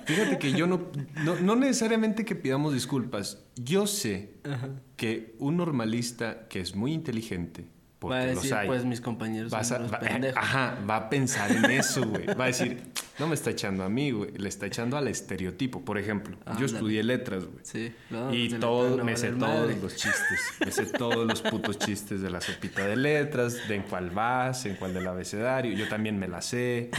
Fíjate 0.06 0.38
que 0.38 0.52
yo 0.52 0.66
no, 0.66 0.80
no, 1.24 1.36
no 1.40 1.56
necesariamente 1.56 2.24
que 2.24 2.34
pidamos 2.36 2.72
disculpas. 2.72 3.42
Yo 3.56 3.86
sé 3.86 4.34
Ajá. 4.44 4.70
que 4.96 5.34
un 5.38 5.56
normalista 5.56 6.46
que 6.48 6.60
es 6.60 6.74
muy 6.74 6.92
inteligente, 6.92 7.66
porque 8.08 8.18
Va 8.18 8.22
a 8.22 8.26
los 8.34 8.42
decir, 8.42 8.54
hay, 8.54 8.66
pues 8.66 8.84
mis 8.84 9.00
compañeros 9.00 9.50
vas 9.52 9.68
son 9.68 9.76
a- 9.76 9.80
unos 9.80 9.92
va, 9.92 9.98
pendejos. 10.00 10.36
ajá, 10.36 10.78
va 10.88 10.96
a 10.96 11.10
pensar 11.10 11.50
en 11.52 11.64
eso, 11.70 12.06
güey. 12.06 12.26
Va 12.26 12.44
a 12.44 12.46
decir, 12.48 12.82
no 13.18 13.26
me 13.28 13.34
está 13.34 13.50
echando 13.50 13.84
a 13.84 13.88
mí, 13.88 14.10
güey. 14.10 14.32
Le 14.36 14.48
está 14.48 14.66
echando 14.66 14.96
al 14.96 15.08
estereotipo. 15.08 15.84
Por 15.84 15.98
ejemplo, 15.98 16.36
yo 16.58 16.66
estudié 16.66 17.02
letras, 17.02 17.44
güey. 17.44 17.58
Sí, 17.62 17.92
no, 18.10 18.32
y 18.34 18.48
todo, 18.50 18.96
no 18.98 19.04
me 19.04 19.16
sé 19.16 19.28
todos 19.32 19.40
madre. 19.40 19.78
los 19.80 19.96
chistes. 19.96 20.40
Me 20.64 20.70
sé 20.70 20.86
todos 20.86 21.26
los 21.26 21.42
putos 21.42 21.78
chistes 21.78 22.20
de 22.20 22.30
la 22.30 22.40
sopita 22.40 22.86
de 22.86 22.96
letras, 22.96 23.56
de 23.68 23.76
en 23.76 23.82
cuál 23.82 24.10
vas, 24.10 24.66
en 24.66 24.76
cuál 24.76 24.92
del 24.94 25.06
abecedario. 25.06 25.72
Yo 25.76 25.88
también 25.88 26.18
me 26.18 26.28
la 26.28 26.42
sé. 26.42 26.90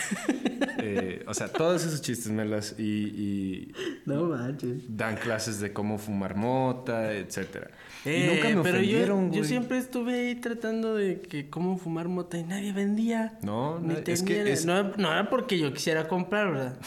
Eh, 0.80 1.24
o 1.28 1.34
sea, 1.34 1.48
todos 1.48 1.84
esos 1.86 2.02
chistes 2.02 2.32
me 2.32 2.46
las... 2.46 2.76
Y, 2.78 2.84
y 2.84 3.72
No 4.06 4.26
manches. 4.26 4.84
dan 4.88 5.16
clases 5.18 5.60
de 5.60 5.74
cómo 5.74 5.98
fumar 5.98 6.36
mota, 6.36 7.14
etcétera. 7.14 7.72
Eh, 8.08 8.20
y 8.32 8.36
nunca 8.36 8.50
me 8.56 8.64
pero 8.64 8.78
yo, 8.78 8.84
ofendieron, 8.98 9.32
yo 9.32 9.38
güey. 9.40 9.44
siempre 9.50 9.78
estuve 9.78 10.14
ahí 10.30 10.36
tratando 10.36 10.96
de 10.96 11.22
que 11.22 11.50
cómo 11.50 11.78
fumar 11.78 12.08
mota 12.08 12.38
y 12.38 12.44
nadie 12.44 12.72
vendía. 12.74 13.38
No, 13.42 13.80
Ni 13.80 13.94
na- 13.96 14.00
es 14.06 14.24
que 14.24 14.52
es- 14.52 14.66
no, 14.66 14.84
no 14.98 15.12
era 15.12 15.30
porque 15.30 15.60
yo 15.60 15.74
quisiera 15.74 16.08
comprar, 16.08 16.52
¿verdad? 16.52 16.78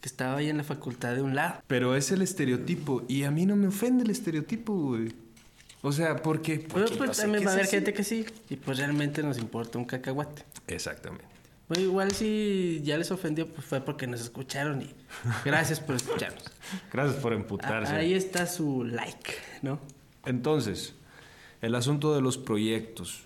Que 0.00 0.08
estaba 0.08 0.36
ahí 0.38 0.48
en 0.48 0.56
la 0.58 0.64
facultad 0.64 1.14
de 1.14 1.22
un 1.22 1.34
lado. 1.34 1.60
Pero 1.66 1.96
es 1.96 2.10
el 2.12 2.22
estereotipo. 2.22 3.02
Y 3.08 3.24
a 3.24 3.30
mí 3.30 3.46
no 3.46 3.56
me 3.56 3.66
ofende 3.68 4.04
el 4.04 4.10
estereotipo, 4.10 4.72
güey. 4.74 5.12
O 5.82 5.90
sea, 5.92 6.16
porque... 6.16 6.58
Pero 6.58 6.84
porque 6.86 6.96
pues 6.96 7.16
yo 7.16 7.22
también 7.22 7.44
va 7.46 7.50
a 7.50 7.52
haber 7.54 7.64
así. 7.64 7.76
gente 7.76 7.92
que 7.94 8.04
sí. 8.04 8.24
Y 8.50 8.56
pues 8.56 8.78
realmente 8.78 9.22
nos 9.22 9.38
importa 9.38 9.78
un 9.78 9.84
cacahuate. 9.84 10.42
Exactamente. 10.66 11.24
Bueno, 11.68 11.84
igual 11.84 12.12
si 12.12 12.80
ya 12.82 12.96
les 12.96 13.10
ofendió, 13.10 13.46
pues 13.46 13.66
fue 13.66 13.80
porque 13.80 14.06
nos 14.06 14.20
escucharon 14.22 14.80
y 14.82 14.90
gracias 15.44 15.80
por 15.80 15.96
escucharnos. 15.96 16.42
Gracias 16.92 17.16
por 17.20 17.32
emputarse. 17.32 17.92
Ahí 17.92 18.14
está 18.14 18.46
su 18.46 18.84
like, 18.84 19.32
¿no? 19.62 19.78
Entonces, 20.28 20.94
el 21.62 21.74
asunto 21.74 22.14
de 22.14 22.20
los 22.20 22.38
proyectos, 22.38 23.22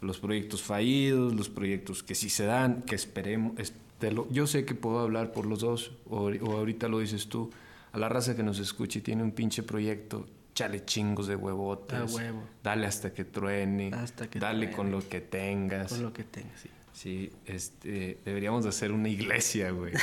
los 0.00 0.18
proyectos 0.18 0.62
fallidos, 0.62 1.34
los 1.34 1.48
proyectos 1.48 2.02
que 2.02 2.14
sí 2.14 2.28
se 2.30 2.44
dan, 2.44 2.82
que 2.82 2.94
esperemos, 2.94 3.54
lo- 4.00 4.30
yo 4.30 4.46
sé 4.46 4.64
que 4.64 4.74
puedo 4.74 5.00
hablar 5.00 5.32
por 5.32 5.46
los 5.46 5.60
dos, 5.60 5.90
o, 6.08 6.30
o 6.30 6.56
ahorita 6.56 6.86
lo 6.88 7.00
dices 7.00 7.28
tú, 7.28 7.50
a 7.92 7.98
la 7.98 8.08
raza 8.08 8.36
que 8.36 8.42
nos 8.42 8.58
escuche 8.60 9.00
y 9.00 9.02
tiene 9.02 9.22
un 9.22 9.32
pinche 9.32 9.62
proyecto, 9.62 10.26
chale 10.54 10.84
chingos 10.84 11.26
de 11.26 11.34
huevotes, 11.36 11.98
A 11.98 12.04
huevo. 12.04 12.42
dale 12.62 12.86
hasta 12.86 13.12
que 13.12 13.24
truene, 13.24 13.90
Hasta 13.94 14.28
que 14.28 14.38
dale 14.38 14.66
truene. 14.68 14.76
con 14.76 14.90
lo 14.92 15.08
que 15.08 15.20
tengas. 15.20 15.88
Con 15.92 16.02
lo 16.02 16.12
que 16.12 16.24
tenga, 16.24 16.56
sí. 16.56 16.68
Sí, 16.92 17.32
este, 17.46 18.18
deberíamos 18.24 18.64
de 18.64 18.70
hacer 18.70 18.90
una 18.92 19.08
iglesia, 19.08 19.70
güey. 19.70 19.92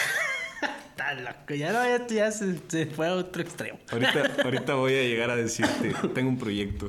Está 0.90 1.14
loco, 1.14 1.54
ya 1.54 1.74
no, 1.74 1.84
ya, 1.84 2.08
ya 2.08 2.32
se, 2.32 2.58
se 2.68 2.86
fue 2.86 3.08
a 3.08 3.14
otro 3.16 3.42
extremo. 3.42 3.78
Ahorita, 3.92 4.36
ahorita 4.44 4.76
voy 4.76 4.94
a 4.94 5.04
llegar 5.04 5.30
a 5.30 5.36
decirte, 5.36 5.94
tengo 6.14 6.30
un 6.30 6.38
proyecto. 6.38 6.88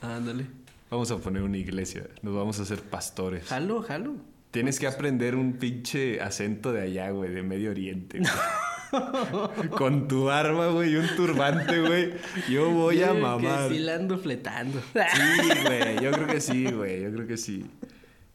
Ándale. 0.00 0.46
Vamos 0.90 1.10
a 1.10 1.18
poner 1.18 1.42
una 1.42 1.56
iglesia, 1.56 2.06
nos 2.22 2.34
vamos 2.34 2.60
a 2.60 2.62
hacer 2.62 2.80
pastores. 2.80 3.44
Jalo, 3.46 3.82
jalo. 3.82 4.14
Tienes 4.52 4.78
que 4.78 4.86
aprender 4.86 5.34
un 5.34 5.54
pinche 5.54 6.20
acento 6.20 6.72
de 6.72 6.82
allá, 6.82 7.10
güey, 7.10 7.30
de 7.30 7.42
Medio 7.42 7.72
Oriente. 7.72 8.20
güey. 8.20 9.68
Con 9.70 10.06
tu 10.06 10.30
arma, 10.30 10.68
güey, 10.68 10.92
y 10.92 10.96
un 10.96 11.08
turbante, 11.16 11.80
güey. 11.80 12.12
Yo 12.48 12.70
voy 12.70 13.02
a 13.02 13.12
mamar. 13.12 13.68
Que 13.68 13.74
sí 13.74 13.80
la 13.80 13.96
ando 13.96 14.16
fletando. 14.18 14.80
Sí, 14.80 15.48
güey, 15.64 16.00
yo 16.00 16.12
creo 16.12 16.26
que 16.28 16.40
sí, 16.40 16.70
güey, 16.70 17.02
yo 17.02 17.12
creo 17.12 17.26
que 17.26 17.36
sí. 17.36 17.66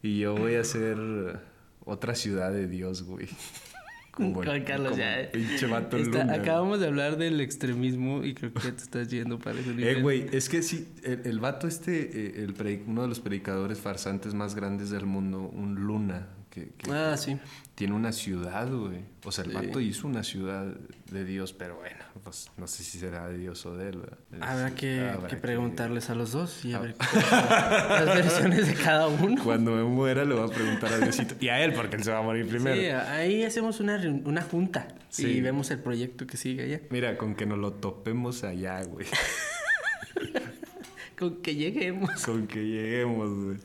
Y 0.02 0.18
yo 0.18 0.34
voy 0.34 0.56
a 0.56 0.60
hacer 0.60 0.98
otra 1.84 2.14
ciudad 2.14 2.52
de 2.52 2.68
Dios, 2.68 3.04
güey. 3.04 3.28
Como 4.20 4.34
Con 4.34 4.60
Carlos, 4.64 4.90
como 4.90 5.00
ya. 5.02 5.20
el 5.20 5.28
Pinche 5.28 5.66
vato 5.66 5.96
Está- 5.96 6.20
luna, 6.24 6.34
acabamos 6.34 6.78
de 6.80 6.86
hablar 6.86 7.16
del 7.16 7.40
extremismo 7.40 8.22
y 8.24 8.34
creo 8.34 8.52
que 8.52 8.60
ya 8.60 8.72
te 8.76 8.82
estás 8.82 9.08
yendo 9.08 9.38
para 9.38 9.58
ese 9.60 9.70
Eh, 9.70 10.00
güey, 10.02 10.26
es 10.32 10.48
que 10.48 10.62
sí, 10.62 10.88
el, 11.02 11.22
el 11.24 11.38
vato 11.40 11.66
este, 11.66 12.00
eh, 12.02 12.44
el 12.44 12.54
uno 12.86 13.02
de 13.02 13.08
los 13.08 13.20
predicadores 13.20 13.80
farsantes 13.80 14.34
más 14.34 14.54
grandes 14.54 14.90
del 14.90 15.06
mundo, 15.06 15.40
un 15.52 15.74
Luna, 15.76 16.28
que, 16.50 16.70
que 16.76 16.90
Ah, 16.90 17.16
sí. 17.16 17.38
tiene 17.76 17.94
una 17.94 18.12
ciudad, 18.12 18.68
güey. 18.68 19.04
O 19.24 19.30
sea, 19.32 19.44
el 19.44 19.50
Sí. 19.50 19.56
vato 19.56 19.80
hizo 19.80 20.06
una 20.08 20.22
ciudad 20.24 20.66
de 21.10 21.24
Dios, 21.24 21.52
pero 21.52 21.76
bueno, 21.76 21.96
pues 22.24 22.50
no 22.56 22.66
sé 22.66 22.82
si 22.82 22.98
será 22.98 23.28
de 23.28 23.38
Dios 23.38 23.64
o 23.66 23.76
de 23.76 23.90
él, 23.90 23.98
¿verdad? 23.98 24.18
Habrá 24.40 24.68
Es- 24.68 24.74
que, 24.74 25.00
habrá 25.08 25.28
que 25.28 25.36
preguntarles 25.36 26.10
a 26.10 26.14
los 26.14 26.32
dos 26.32 26.64
y 26.64 26.72
a 26.74 26.80
ver 26.80 26.96
Ah. 26.98 27.06
son 27.98 28.06
las 28.06 28.14
versiones 28.16 28.66
de 28.66 28.74
cada 28.74 29.06
uno. 29.08 29.42
Cuando 29.44 29.70
me 29.72 29.84
muera 29.84 30.24
le 30.24 30.34
voy 30.34 30.50
a 30.50 30.52
preguntar 30.52 30.92
a 30.92 30.98
Diosito. 30.98 31.36
Y 31.40 31.48
a 31.48 31.60
él, 31.62 31.72
porque 31.72 31.96
él 31.96 32.02
se 32.04 32.10
va 32.10 32.18
a 32.18 32.22
morir 32.22 32.48
primero. 32.48 32.76
Sí, 32.76 32.86
ahí 32.86 33.44
hacemos 33.44 33.78
una, 33.80 33.96
una 34.24 34.42
junta 34.42 34.88
Sí. 35.08 35.26
y 35.26 35.40
vemos 35.40 35.70
el 35.70 35.78
proyecto 35.78 36.26
que 36.26 36.36
sigue 36.36 36.64
allá. 36.64 36.80
Mira, 36.90 37.16
con 37.16 37.34
que 37.34 37.46
nos 37.46 37.58
lo 37.58 37.72
topemos 37.74 38.42
allá, 38.44 38.82
güey. 38.84 39.06
Con 41.20 41.36
que 41.42 41.54
lleguemos. 41.54 42.10
Con 42.26 42.46
que 42.48 42.58
lleguemos, 42.64 43.44
güey. 43.44 43.56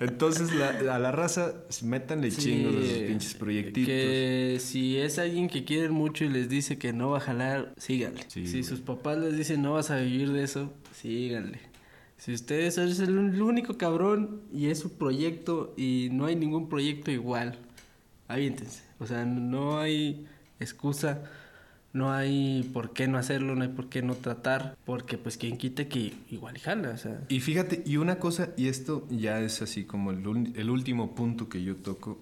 Entonces, 0.00 0.52
la- 0.54 0.94
a 0.94 0.98
la 0.98 1.12
raza, 1.12 1.54
métanle 1.82 2.30
chingos 2.30 2.74
a 2.74 2.78
esos 2.80 2.98
pinches 3.04 3.34
proyectitos. 3.34 3.86
Que 3.86 4.58
si 4.60 4.98
es 4.98 5.18
alguien 5.18 5.48
que 5.48 5.64
quieren 5.64 5.92
mucho 5.92 6.24
y 6.24 6.28
les 6.28 6.48
dice 6.48 6.76
que 6.78 6.92
no 6.92 7.10
va 7.10 7.18
a 7.18 7.20
jalar, 7.20 7.72
síganle. 7.78 8.22
Sí, 8.28 8.44
si 8.46 8.52
güey. 8.52 8.64
sus 8.64 8.80
papás 8.80 9.16
les 9.18 9.36
dicen 9.36 9.62
no 9.62 9.74
vas 9.74 9.90
a 9.90 9.96
vivir 10.00 10.32
de 10.32 10.42
eso, 10.42 10.72
síganle. 11.00 11.60
Si 12.18 12.34
ustedes 12.34 12.74
son 12.74 12.88
el 12.90 13.16
un- 13.18 13.34
el 13.34 13.40
único 13.40 13.78
cabrón 13.78 14.42
y 14.52 14.66
es 14.66 14.78
su 14.80 14.98
proyecto 14.98 15.72
y 15.78 16.08
no 16.12 16.26
hay 16.26 16.36
ningún 16.36 16.68
proyecto 16.68 17.10
igual, 17.10 17.56
aviéntense. 18.28 18.82
O 18.98 19.06
sea, 19.06 19.24
no 19.24 19.78
hay 19.78 20.26
excusa, 20.58 21.22
no 21.92 22.12
hay 22.12 22.68
por 22.72 22.92
qué 22.92 23.08
no 23.08 23.18
hacerlo, 23.18 23.54
no 23.54 23.62
hay 23.62 23.68
por 23.68 23.88
qué 23.88 24.02
no 24.02 24.14
tratar, 24.14 24.76
porque 24.84 25.18
pues 25.18 25.36
quien 25.36 25.56
quite 25.56 25.88
que 25.88 26.14
igual 26.30 26.56
y 26.56 26.60
jala, 26.60 26.90
o 26.90 26.96
sea. 26.96 27.20
Y 27.28 27.40
fíjate, 27.40 27.82
y 27.84 27.96
una 27.96 28.18
cosa, 28.18 28.50
y 28.56 28.68
esto 28.68 29.06
ya 29.10 29.40
es 29.40 29.62
así 29.62 29.84
como 29.84 30.10
el, 30.10 30.52
el 30.54 30.70
último 30.70 31.14
punto 31.14 31.48
que 31.48 31.62
yo 31.62 31.76
toco, 31.76 32.18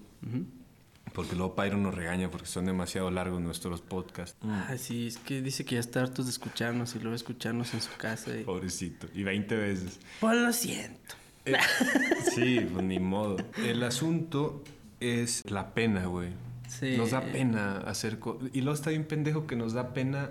porque 1.13 1.35
luego 1.35 1.55
Pyro 1.55 1.77
nos 1.77 1.93
regaña 1.93 2.29
porque 2.29 2.47
son 2.47 2.65
demasiado 2.65 3.11
largos 3.11 3.41
nuestros 3.41 3.81
podcasts. 3.81 4.37
Ay, 4.43 4.77
sí, 4.77 5.07
es 5.07 5.17
que 5.17 5.41
dice 5.41 5.65
que 5.65 5.75
ya 5.75 5.81
está 5.81 6.01
hartos 6.01 6.25
de 6.25 6.31
escucharnos 6.31 6.95
y 6.95 6.99
luego 6.99 7.15
escucharnos 7.15 7.73
en 7.73 7.81
su 7.81 7.95
casa. 7.97 8.35
Y... 8.37 8.43
Pobrecito, 8.43 9.07
y 9.13 9.23
20 9.23 9.55
veces. 9.55 9.99
Pues 10.19 10.37
lo 10.37 10.53
siento. 10.53 11.15
Eh, 11.45 11.55
sí, 12.35 12.59
pues 12.71 12.85
ni 12.85 12.99
modo. 12.99 13.37
El 13.57 13.83
asunto 13.83 14.63
es 14.99 15.49
la 15.49 15.73
pena, 15.73 16.05
güey. 16.05 16.29
Sí. 16.69 16.95
Nos 16.97 17.11
da 17.11 17.21
pena 17.21 17.79
hacer... 17.79 18.19
co- 18.19 18.39
Y 18.53 18.61
luego 18.61 18.75
está 18.75 18.91
bien 18.91 19.03
pendejo 19.05 19.45
que 19.47 19.55
nos 19.55 19.73
da 19.73 19.93
pena 19.93 20.29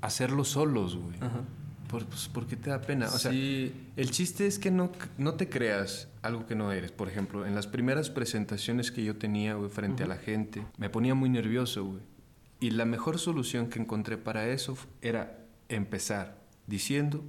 hacerlo 0.00 0.44
solos, 0.44 0.96
güey. 0.96 1.16
Ajá. 1.20 1.40
Por, 1.88 2.06
pues, 2.06 2.28
¿por 2.28 2.46
qué 2.46 2.56
te 2.56 2.70
da 2.70 2.80
pena? 2.80 3.06
O 3.08 3.18
sea, 3.18 3.30
Sí. 3.32 3.72
el 3.96 4.10
chiste 4.10 4.46
es 4.46 4.58
que 4.58 4.70
no, 4.70 4.90
no 5.18 5.34
te 5.34 5.48
creas 5.50 6.08
algo 6.22 6.46
que 6.46 6.54
no 6.54 6.72
eres. 6.72 6.90
Por 6.92 7.08
ejemplo, 7.08 7.44
en 7.44 7.54
las 7.54 7.66
primeras 7.66 8.08
presentaciones 8.08 8.90
que 8.90 9.04
yo 9.04 9.16
tenía, 9.16 9.54
güey, 9.54 9.68
frente 9.70 10.04
a 10.04 10.06
la 10.06 10.16
gente, 10.16 10.64
me 10.78 10.88
ponía 10.88 11.14
muy 11.14 11.28
nervioso, 11.28 11.84
güey. 11.84 12.00
Y 12.60 12.70
la 12.70 12.84
mejor 12.86 13.18
solución 13.18 13.66
que 13.68 13.78
encontré 13.80 14.16
para 14.16 14.48
eso 14.48 14.78
era 15.02 15.36
empezar 15.68 16.38
diciendo, 16.66 17.24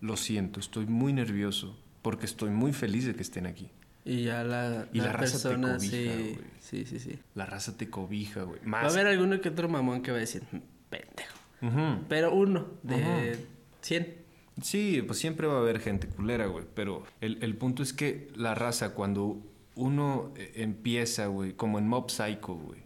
lo 0.00 0.16
siento, 0.16 0.60
estoy 0.60 0.86
muy 0.86 1.12
nervioso 1.12 1.76
porque 2.02 2.26
estoy 2.26 2.50
muy 2.50 2.72
feliz 2.74 3.06
de 3.06 3.14
que 3.14 3.22
estén 3.22 3.46
aquí. 3.46 3.70
Y 4.04 4.24
ya 4.24 4.44
la, 4.44 4.86
Y 4.92 4.98
la 5.00 5.12
raza 5.12 5.38
te 5.38 5.54
persona, 5.54 5.76
cobija, 5.76 5.90
sí, 5.90 6.04
güey. 6.06 6.38
sí, 6.60 6.84
sí, 6.84 6.98
sí. 6.98 7.18
La 7.34 7.46
raza 7.46 7.76
te 7.76 7.88
cobija, 7.88 8.42
güey. 8.42 8.60
Va 8.70 8.80
a 8.82 8.86
haber 8.88 9.06
alguno 9.06 9.40
que 9.40 9.48
otro 9.48 9.68
mamón 9.68 10.02
que 10.02 10.10
va 10.10 10.18
a 10.18 10.20
decir, 10.20 10.42
"Mm, 10.52 10.58
pendejo. 10.90 11.98
Pero 12.08 12.34
uno 12.34 12.66
de 12.82 13.38
100. 13.80 14.14
Sí, 14.62 15.02
pues 15.06 15.18
siempre 15.18 15.46
va 15.46 15.54
a 15.54 15.58
haber 15.60 15.80
gente 15.80 16.06
culera, 16.06 16.46
güey. 16.46 16.66
Pero 16.74 17.04
el, 17.22 17.38
el 17.42 17.56
punto 17.56 17.82
es 17.82 17.92
que 17.94 18.28
la 18.36 18.54
raza, 18.54 18.90
cuando 18.94 19.38
uno 19.74 20.32
eh, 20.36 20.52
empieza, 20.56 21.26
güey, 21.26 21.54
como 21.54 21.78
en 21.78 21.88
Mob 21.88 22.10
Psycho, 22.10 22.54
güey, 22.54 22.80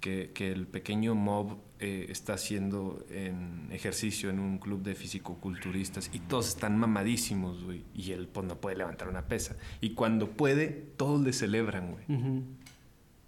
que, 0.00 0.32
que 0.34 0.50
el 0.50 0.66
pequeño 0.66 1.14
Mob 1.14 1.56
eh, 1.84 2.06
está 2.10 2.34
haciendo 2.34 3.04
en 3.10 3.66
ejercicio 3.72 4.30
en 4.30 4.38
un 4.38 4.58
club 4.58 4.84
de 4.84 4.94
fisicoculturistas 4.94 6.10
y 6.12 6.20
todos 6.20 6.46
están 6.46 6.78
mamadísimos, 6.78 7.64
güey. 7.64 7.82
Y 7.92 8.12
él, 8.12 8.28
pues, 8.28 8.46
no 8.46 8.60
puede 8.60 8.76
levantar 8.76 9.08
una 9.08 9.26
pesa. 9.26 9.56
Y 9.80 9.94
cuando 9.94 10.30
puede, 10.30 10.68
todos 10.68 11.20
le 11.20 11.32
celebran, 11.32 11.90
güey. 11.90 12.44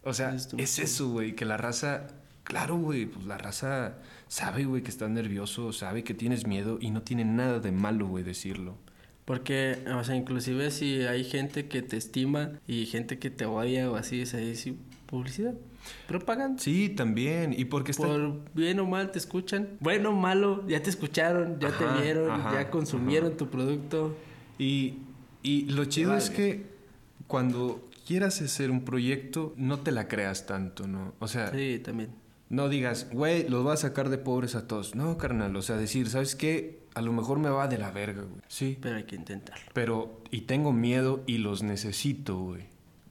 O 0.04 0.14
sea, 0.14 0.36
es 0.56 0.78
eso, 0.78 1.08
güey, 1.08 1.34
que 1.34 1.44
la 1.44 1.56
raza, 1.56 2.06
claro, 2.44 2.76
güey, 2.76 3.06
pues 3.06 3.26
la 3.26 3.38
raza 3.38 3.98
sabe, 4.28 4.66
güey, 4.66 4.84
que 4.84 4.90
estás 4.90 5.10
nervioso, 5.10 5.72
sabe 5.72 6.04
que 6.04 6.14
tienes 6.14 6.46
miedo 6.46 6.78
y 6.80 6.92
no 6.92 7.02
tiene 7.02 7.24
nada 7.24 7.58
de 7.58 7.72
malo, 7.72 8.06
güey, 8.06 8.22
decirlo. 8.22 8.78
Porque, 9.24 9.78
o 9.98 10.04
sea, 10.04 10.14
inclusive 10.14 10.70
si 10.70 11.02
hay 11.02 11.24
gente 11.24 11.66
que 11.66 11.82
te 11.82 11.96
estima 11.96 12.52
y 12.68 12.86
gente 12.86 13.18
que 13.18 13.30
te 13.30 13.46
odia 13.46 13.90
o 13.90 13.96
así, 13.96 14.20
es 14.20 14.32
ahí 14.34 14.54
sí 14.54 14.78
publicidad. 15.18 15.54
Propaganda. 16.08 16.60
Sí, 16.62 16.88
también, 16.88 17.54
y 17.56 17.66
porque 17.66 17.92
está... 17.92 18.06
Por 18.06 18.40
bien 18.54 18.80
o 18.80 18.86
mal 18.86 19.10
te 19.12 19.18
escuchan. 19.18 19.68
Bueno 19.80 20.10
o 20.10 20.12
malo, 20.12 20.66
ya 20.66 20.82
te 20.82 20.90
escucharon, 20.90 21.58
ya 21.60 21.68
Ajá, 21.68 21.78
te 21.96 22.02
vieron, 22.02 22.30
ajá, 22.30 22.52
ya 22.54 22.70
consumieron 22.70 23.36
tu 23.36 23.48
producto. 23.48 24.16
Y, 24.58 24.94
y 25.42 25.66
lo 25.70 25.84
chido 25.84 26.16
es 26.16 26.30
que 26.30 26.66
cuando 27.26 27.88
quieras 28.06 28.40
hacer 28.42 28.70
un 28.70 28.84
proyecto, 28.84 29.54
no 29.56 29.80
te 29.80 29.92
la 29.92 30.08
creas 30.08 30.46
tanto, 30.46 30.86
¿no? 30.86 31.14
O 31.20 31.28
sea, 31.28 31.50
Sí, 31.52 31.80
también. 31.84 32.10
no 32.50 32.68
digas, 32.68 33.08
güey, 33.12 33.48
los 33.48 33.64
vas 33.64 33.84
a 33.84 33.88
sacar 33.88 34.08
de 34.08 34.18
pobres 34.18 34.54
a 34.54 34.66
todos. 34.66 34.94
No, 34.94 35.16
carnal, 35.18 35.54
o 35.56 35.62
sea, 35.62 35.76
decir, 35.76 36.08
¿sabes 36.10 36.34
qué? 36.34 36.82
A 36.94 37.00
lo 37.02 37.12
mejor 37.12 37.38
me 37.40 37.48
va 37.50 37.66
de 37.68 37.76
la 37.78 37.90
verga, 37.90 38.22
güey. 38.22 38.40
Sí, 38.48 38.78
Pero 38.80 38.96
hay 38.96 39.04
que 39.04 39.16
intentarlo. 39.16 39.64
Pero, 39.74 40.20
y 40.30 40.42
tengo 40.42 40.72
miedo 40.72 41.22
y 41.26 41.38
los 41.38 41.62
necesito, 41.62 42.38
güey. 42.38 42.66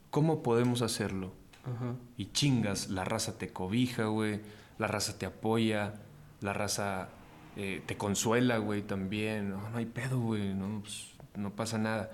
¿Cómo 0.09 0.41
podemos 0.43 0.81
hacerlo? 0.81 1.33
Ajá. 1.63 1.95
Y 2.17 2.31
chingas, 2.31 2.89
la 2.89 3.05
raza 3.05 3.37
te 3.37 3.49
cobija, 3.49 4.05
güey. 4.05 4.41
La 4.77 4.87
raza 4.87 5.17
te 5.17 5.25
apoya. 5.25 5.95
La 6.41 6.53
raza 6.53 7.09
eh, 7.55 7.81
te 7.85 7.97
consuela, 7.97 8.57
güey, 8.57 8.81
también. 8.81 9.49
No, 9.49 9.69
no 9.69 9.77
hay 9.77 9.85
pedo, 9.85 10.19
güey. 10.19 10.53
No, 10.53 10.81
pues, 10.81 11.11
no 11.35 11.55
pasa 11.55 11.77
nada. 11.77 12.11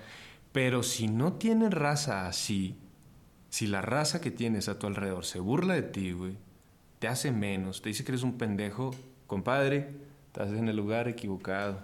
Pero 0.51 0.83
si 0.83 1.07
no 1.07 1.33
tienes 1.33 1.71
raza 1.71 2.27
así, 2.27 2.75
si 3.49 3.67
la 3.67 3.81
raza 3.81 4.21
que 4.21 4.31
tienes 4.31 4.69
a 4.69 4.79
tu 4.79 4.87
alrededor 4.87 5.25
se 5.25 5.39
burla 5.39 5.75
de 5.75 5.83
ti, 5.83 6.11
güey, 6.11 6.37
te 6.99 7.07
hace 7.07 7.31
menos, 7.31 7.81
te 7.81 7.89
dice 7.89 8.03
que 8.03 8.11
eres 8.11 8.23
un 8.23 8.37
pendejo, 8.37 8.91
compadre, 9.27 9.89
estás 10.27 10.49
en 10.51 10.67
el 10.67 10.75
lugar 10.75 11.07
equivocado. 11.07 11.81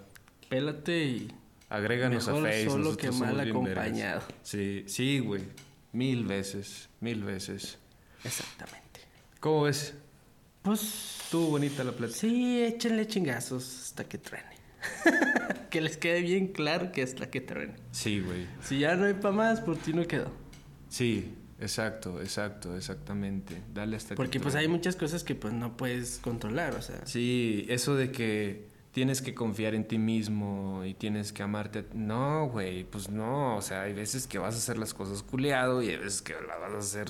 Pélate 0.48 1.04
y 1.04 1.32
Agréganos 1.68 2.26
Mejor 2.28 2.46
a 2.46 2.50
Facebook. 2.52 2.72
solo 2.72 2.96
que 2.96 3.10
mal 3.10 3.40
acompañado. 3.40 4.22
Sí, 4.42 4.84
sí, 4.86 5.18
güey. 5.18 5.42
Mil 5.92 6.24
veces, 6.24 6.88
mil 7.00 7.22
veces. 7.24 7.78
exactamente. 8.24 9.00
¿Cómo 9.40 9.62
ves? 9.62 9.94
Pues 10.62 11.20
Estuvo 11.24 11.50
bonita 11.50 11.84
la 11.84 11.92
plática. 11.92 12.18
sí, 12.18 12.62
échenle 12.62 13.06
chingazos 13.06 13.82
hasta 13.84 14.04
que 14.04 14.18
truene. 14.18 14.56
que 15.70 15.80
les 15.80 15.96
quede 15.96 16.20
bien 16.22 16.48
claro 16.48 16.92
que 16.92 17.02
hasta 17.02 17.30
que 17.30 17.40
truene. 17.40 17.74
Sí, 17.92 18.20
güey. 18.20 18.46
Si 18.62 18.78
ya 18.80 18.94
no 18.96 19.06
hay 19.06 19.14
para 19.14 19.34
más, 19.34 19.60
por 19.60 19.76
ti 19.76 19.92
no 19.92 20.06
quedó. 20.06 20.30
Sí, 20.88 21.34
exacto, 21.60 22.20
exacto, 22.20 22.76
exactamente. 22.76 23.62
Dale 23.72 23.96
hasta 23.96 24.10
que 24.10 24.16
Porque 24.16 24.38
pues 24.40 24.52
truene. 24.54 24.66
hay 24.68 24.76
muchas 24.76 24.96
cosas 24.96 25.24
que 25.24 25.34
pues 25.34 25.52
no 25.54 25.76
puedes 25.76 26.18
controlar, 26.18 26.74
o 26.74 26.82
sea. 26.82 27.04
Sí, 27.06 27.64
eso 27.68 27.94
de 27.96 28.10
que 28.12 28.68
tienes 28.96 29.20
que 29.20 29.34
confiar 29.34 29.74
en 29.74 29.84
ti 29.84 29.98
mismo 29.98 30.82
y 30.82 30.94
tienes 30.94 31.30
que 31.30 31.42
amarte. 31.42 31.84
No, 31.92 32.48
güey, 32.48 32.84
pues 32.84 33.10
no. 33.10 33.54
O 33.54 33.60
sea, 33.60 33.82
hay 33.82 33.92
veces 33.92 34.26
que 34.26 34.38
vas 34.38 34.54
a 34.54 34.56
hacer 34.56 34.78
las 34.78 34.94
cosas 34.94 35.22
culeado 35.22 35.82
y 35.82 35.90
hay 35.90 35.98
veces 35.98 36.22
que 36.22 36.32
las 36.32 36.58
vas 36.58 36.72
a 36.72 36.78
hacer 36.78 37.08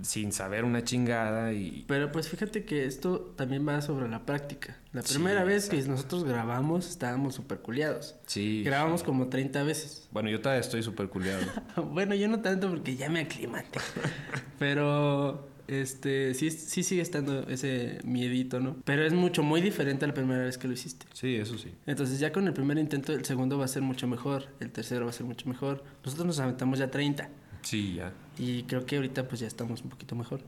sin 0.00 0.32
saber 0.32 0.64
una 0.64 0.84
chingada 0.84 1.52
y... 1.52 1.84
Pero 1.86 2.10
pues 2.12 2.30
fíjate 2.30 2.64
que 2.64 2.86
esto 2.86 3.34
también 3.36 3.68
va 3.68 3.82
sobre 3.82 4.08
la 4.08 4.24
práctica. 4.24 4.78
La 4.94 5.02
Sí, 5.02 5.12
primera 5.12 5.44
vez 5.44 5.68
que 5.68 5.82
nosotros 5.82 6.24
grabamos 6.24 6.88
estábamos 6.88 7.34
súper 7.34 7.58
culiados. 7.58 8.14
Sí. 8.24 8.62
Grabamos 8.64 9.00
sí. 9.00 9.06
como 9.06 9.28
30 9.28 9.64
veces. 9.64 10.08
Bueno, 10.12 10.30
yo 10.30 10.40
todavía 10.40 10.62
estoy 10.62 10.82
súper 10.82 11.10
culeado. 11.10 11.44
bueno, 11.90 12.14
yo 12.14 12.26
no 12.28 12.40
tanto 12.40 12.70
porque 12.70 12.96
ya 12.96 13.10
me 13.10 13.20
aclimaté. 13.20 13.80
Pero 14.58 15.46
este 15.80 16.34
sí, 16.34 16.50
sí 16.50 16.82
sigue 16.82 17.02
estando 17.02 17.48
ese 17.48 17.98
miedito, 18.04 18.60
¿no? 18.60 18.76
Pero 18.84 19.04
es 19.06 19.12
mucho, 19.12 19.42
muy 19.42 19.60
diferente 19.60 20.04
a 20.04 20.08
la 20.08 20.14
primera 20.14 20.44
vez 20.44 20.58
que 20.58 20.68
lo 20.68 20.74
hiciste. 20.74 21.06
Sí, 21.12 21.36
eso 21.36 21.56
sí. 21.58 21.70
Entonces 21.86 22.18
ya 22.18 22.30
con 22.32 22.46
el 22.46 22.52
primer 22.52 22.78
intento, 22.78 23.12
el 23.12 23.24
segundo 23.24 23.58
va 23.58 23.64
a 23.64 23.68
ser 23.68 23.82
mucho 23.82 24.06
mejor, 24.06 24.48
el 24.60 24.70
tercero 24.70 25.04
va 25.04 25.10
a 25.10 25.14
ser 25.14 25.26
mucho 25.26 25.48
mejor. 25.48 25.82
Nosotros 26.04 26.26
nos 26.26 26.38
aventamos 26.40 26.78
ya 26.78 26.90
30 26.90 27.28
Sí, 27.62 27.94
ya. 27.94 28.12
y 28.38 28.64
creo 28.64 28.84
que 28.84 28.96
ahorita 28.96 29.28
pues 29.28 29.40
ya 29.40 29.46
estamos 29.46 29.82
un 29.82 29.90
poquito 29.90 30.14
mejor. 30.14 30.40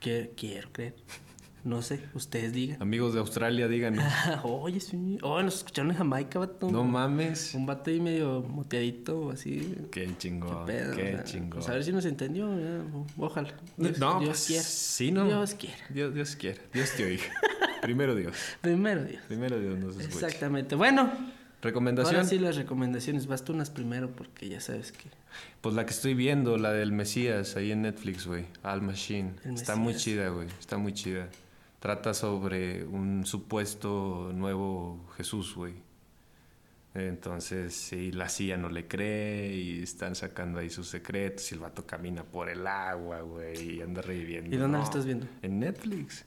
Que, 0.00 0.32
quiero 0.36 0.70
creer. 0.72 0.94
No 1.66 1.82
sé, 1.82 1.98
ustedes 2.14 2.52
digan. 2.52 2.80
Amigos 2.80 3.12
de 3.12 3.18
Australia, 3.18 3.66
díganos. 3.66 4.04
Oye, 4.44 4.78
sí. 4.78 5.18
Oh, 5.20 5.42
nos 5.42 5.56
escucharon 5.56 5.90
en 5.90 5.96
Jamaica, 5.96 6.38
vato. 6.38 6.70
No 6.70 6.84
mames. 6.84 7.56
Un 7.56 7.66
vato 7.66 7.90
ahí 7.90 7.98
medio 7.98 8.42
moteadito, 8.42 9.32
así. 9.32 9.74
Qué 9.90 10.08
chingón, 10.16 10.64
Qué 10.64 10.72
pedo, 10.72 10.94
qué 10.94 11.02
o 11.02 11.16
sea, 11.16 11.24
chingón. 11.24 11.50
pues 11.50 11.68
a 11.68 11.72
ver 11.72 11.82
si 11.82 11.90
nos 11.90 12.04
entendió, 12.04 12.48
ojalá. 13.18 13.52
Dios, 13.76 13.98
no, 13.98 14.20
Dios 14.20 14.28
pues, 14.28 14.46
quiera. 14.46 14.62
sí, 14.62 15.10
no. 15.10 15.24
Dios 15.24 15.54
quiera. 15.54 15.76
Dios, 15.88 16.14
Dios 16.14 16.36
quiera. 16.36 16.62
Dios 16.72 16.92
te 16.96 17.04
oiga. 17.04 17.24
Primero 17.82 18.14
Dios. 18.14 18.36
Primero 18.60 19.02
Dios. 19.02 19.22
Primero 19.26 19.58
Dios 19.58 19.76
nos 19.76 19.96
escucha. 19.96 20.26
Exactamente. 20.26 20.76
Bueno, 20.76 21.10
¿Recomendación? 21.62 22.14
ahora 22.14 22.28
sí 22.28 22.38
las 22.38 22.54
recomendaciones. 22.54 23.26
Vas 23.26 23.44
tú 23.44 23.52
unas 23.54 23.70
primero 23.70 24.14
porque 24.14 24.48
ya 24.48 24.60
sabes 24.60 24.92
que... 24.92 25.10
Pues 25.62 25.74
la 25.74 25.84
que 25.84 25.90
estoy 25.90 26.14
viendo, 26.14 26.58
la 26.58 26.70
del 26.70 26.92
Mesías, 26.92 27.56
ahí 27.56 27.72
en 27.72 27.82
Netflix, 27.82 28.24
güey. 28.24 28.46
Al 28.62 28.82
Machine. 28.82 29.32
Está 29.44 29.74
muy 29.74 29.96
chida, 29.96 30.28
güey. 30.28 30.46
Está 30.60 30.78
muy 30.78 30.92
chida. 30.92 31.28
Trata 31.86 32.14
sobre 32.14 32.82
un 32.84 33.24
supuesto 33.24 34.32
nuevo 34.34 35.06
Jesús, 35.16 35.54
güey. 35.54 35.74
Entonces, 36.94 37.76
sí, 37.76 38.10
la 38.10 38.28
CIA 38.28 38.56
no 38.56 38.68
le 38.70 38.88
cree 38.88 39.54
y 39.54 39.82
están 39.84 40.16
sacando 40.16 40.58
ahí 40.58 40.68
sus 40.68 40.88
secretos 40.88 41.48
y 41.52 41.54
el 41.54 41.60
vato 41.60 41.86
camina 41.86 42.24
por 42.24 42.48
el 42.48 42.66
agua, 42.66 43.20
güey, 43.20 43.76
y 43.76 43.82
anda 43.82 44.02
reviviendo. 44.02 44.52
¿Y 44.52 44.58
dónde 44.58 44.72
No, 44.72 44.78
la 44.78 44.84
estás 44.84 45.06
viendo? 45.06 45.28
En 45.42 45.60
Netflix. 45.60 46.24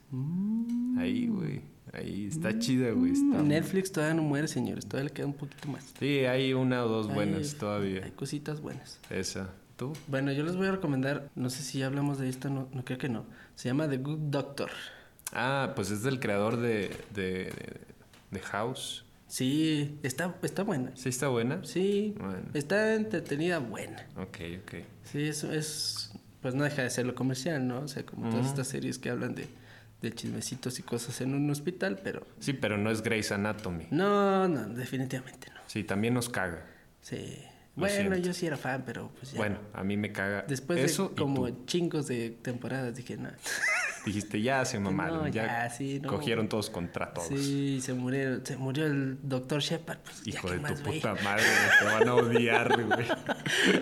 Ahí, 0.98 1.26
güey. 1.26 1.60
Ahí 1.92 2.28
está 2.28 2.58
chida, 2.58 2.92
güey. 2.92 3.12
Está... 3.12 3.42
Netflix 3.42 3.92
todavía 3.92 4.14
no 4.14 4.22
muere, 4.22 4.48
señores. 4.48 4.86
Todavía 4.86 5.10
le 5.10 5.14
queda 5.14 5.26
un 5.26 5.34
poquito 5.34 5.68
más. 5.68 5.84
Sí, 5.98 6.20
hay 6.20 6.54
una 6.54 6.86
o 6.86 6.88
dos 6.88 7.08
Hay- 7.08 7.14
buenas 7.16 7.52
Hay 7.52 7.58
todavía. 7.60 8.10
cositas 8.16 8.62
buenas. 8.62 8.98
Esa. 9.10 9.50
¿Tú? 9.76 9.92
Bueno, 10.08 10.32
yo 10.32 10.42
les 10.42 10.56
voy 10.56 10.68
a 10.68 10.72
recomendar, 10.72 11.28
no 11.34 11.50
sé 11.50 11.62
si 11.62 11.80
ya 11.80 11.86
hablamos 11.88 12.16
de 12.18 12.30
esto, 12.30 12.48
no, 12.48 12.66
no 12.72 12.82
creo 12.82 12.96
que 12.96 13.10
no. 13.10 13.26
Se 13.56 13.68
llama 13.68 13.86
The 13.90 13.98
Good 13.98 14.30
Doctor. 14.30 14.70
Ah, 15.32 15.72
pues 15.76 15.90
es 15.90 16.02
del 16.02 16.18
creador 16.20 16.56
de, 16.56 16.90
de, 17.14 17.52
de 18.30 18.40
House. 18.40 19.04
Sí, 19.28 19.98
está, 20.02 20.34
está 20.42 20.62
buena. 20.64 20.90
¿Sí 20.96 21.08
está 21.08 21.28
buena? 21.28 21.64
Sí, 21.64 22.14
Bueno. 22.18 22.40
está 22.54 22.94
entretenida, 22.94 23.58
buena. 23.60 24.04
Ok, 24.16 24.38
ok. 24.62 24.74
Sí, 25.04 25.22
eso 25.28 25.52
es, 25.52 26.10
pues 26.42 26.54
no 26.54 26.64
deja 26.64 26.82
de 26.82 26.90
ser 26.90 27.06
lo 27.06 27.14
comercial, 27.14 27.66
¿no? 27.66 27.80
O 27.82 27.88
sea, 27.88 28.04
como 28.04 28.28
todas 28.28 28.46
estas 28.46 28.66
series 28.66 28.98
que 28.98 29.08
hablan 29.10 29.36
de, 29.36 29.46
de 30.02 30.12
chismecitos 30.12 30.80
y 30.80 30.82
cosas 30.82 31.20
en 31.20 31.34
un 31.34 31.48
hospital, 31.48 32.00
pero 32.02 32.26
Sí, 32.40 32.52
pero 32.54 32.76
no 32.76 32.90
es 32.90 33.02
Grey's 33.02 33.30
Anatomy. 33.30 33.86
no, 33.92 34.48
no, 34.48 34.68
definitivamente 34.70 35.48
no. 35.54 35.60
Sí, 35.68 35.84
también 35.84 36.14
nos 36.14 36.28
caga. 36.28 36.66
Sí. 37.00 37.38
Lo 37.76 37.82
Bueno, 37.82 37.94
siento. 38.10 38.16
yo 38.16 38.34
sí 38.34 38.46
era 38.46 38.56
fan, 38.56 38.82
pero 38.84 39.12
pues 39.16 39.30
ya. 39.30 39.38
Bueno, 39.38 39.58
a 39.72 39.84
mí 39.84 39.96
me 39.96 40.10
caga 40.10 40.44
Después 40.48 40.80
eso 40.80 41.10
de 41.10 41.14
como 41.14 41.64
chingos 41.66 42.08
de 42.08 42.30
temporadas 42.30 42.96
dije, 42.96 43.16
no. 43.16 43.30
Dijiste, 44.06 44.40
ya 44.40 44.64
se 44.64 44.78
mamaron, 44.80 45.18
No, 45.18 45.28
ya, 45.28 45.46
ya, 45.46 45.70
sí, 45.70 46.00
no. 46.00 46.08
cogieron 46.08 46.48
todos 46.48 46.70
contra 46.70 47.12
todos. 47.12 47.28
Sí, 47.28 47.80
se 47.82 47.92
murió, 47.94 48.44
se 48.44 48.56
murió 48.56 48.86
el 48.86 49.18
doctor 49.22 49.60
Shepard, 49.60 49.98
pues 50.00 50.26
Hijo 50.26 50.50
de 50.50 50.58
tu 50.58 50.74
puta 50.82 51.14
madre, 51.22 51.44
te 51.78 51.84
van 51.84 52.08
a 52.08 52.14
odiar, 52.14 52.82
güey. 52.86 53.06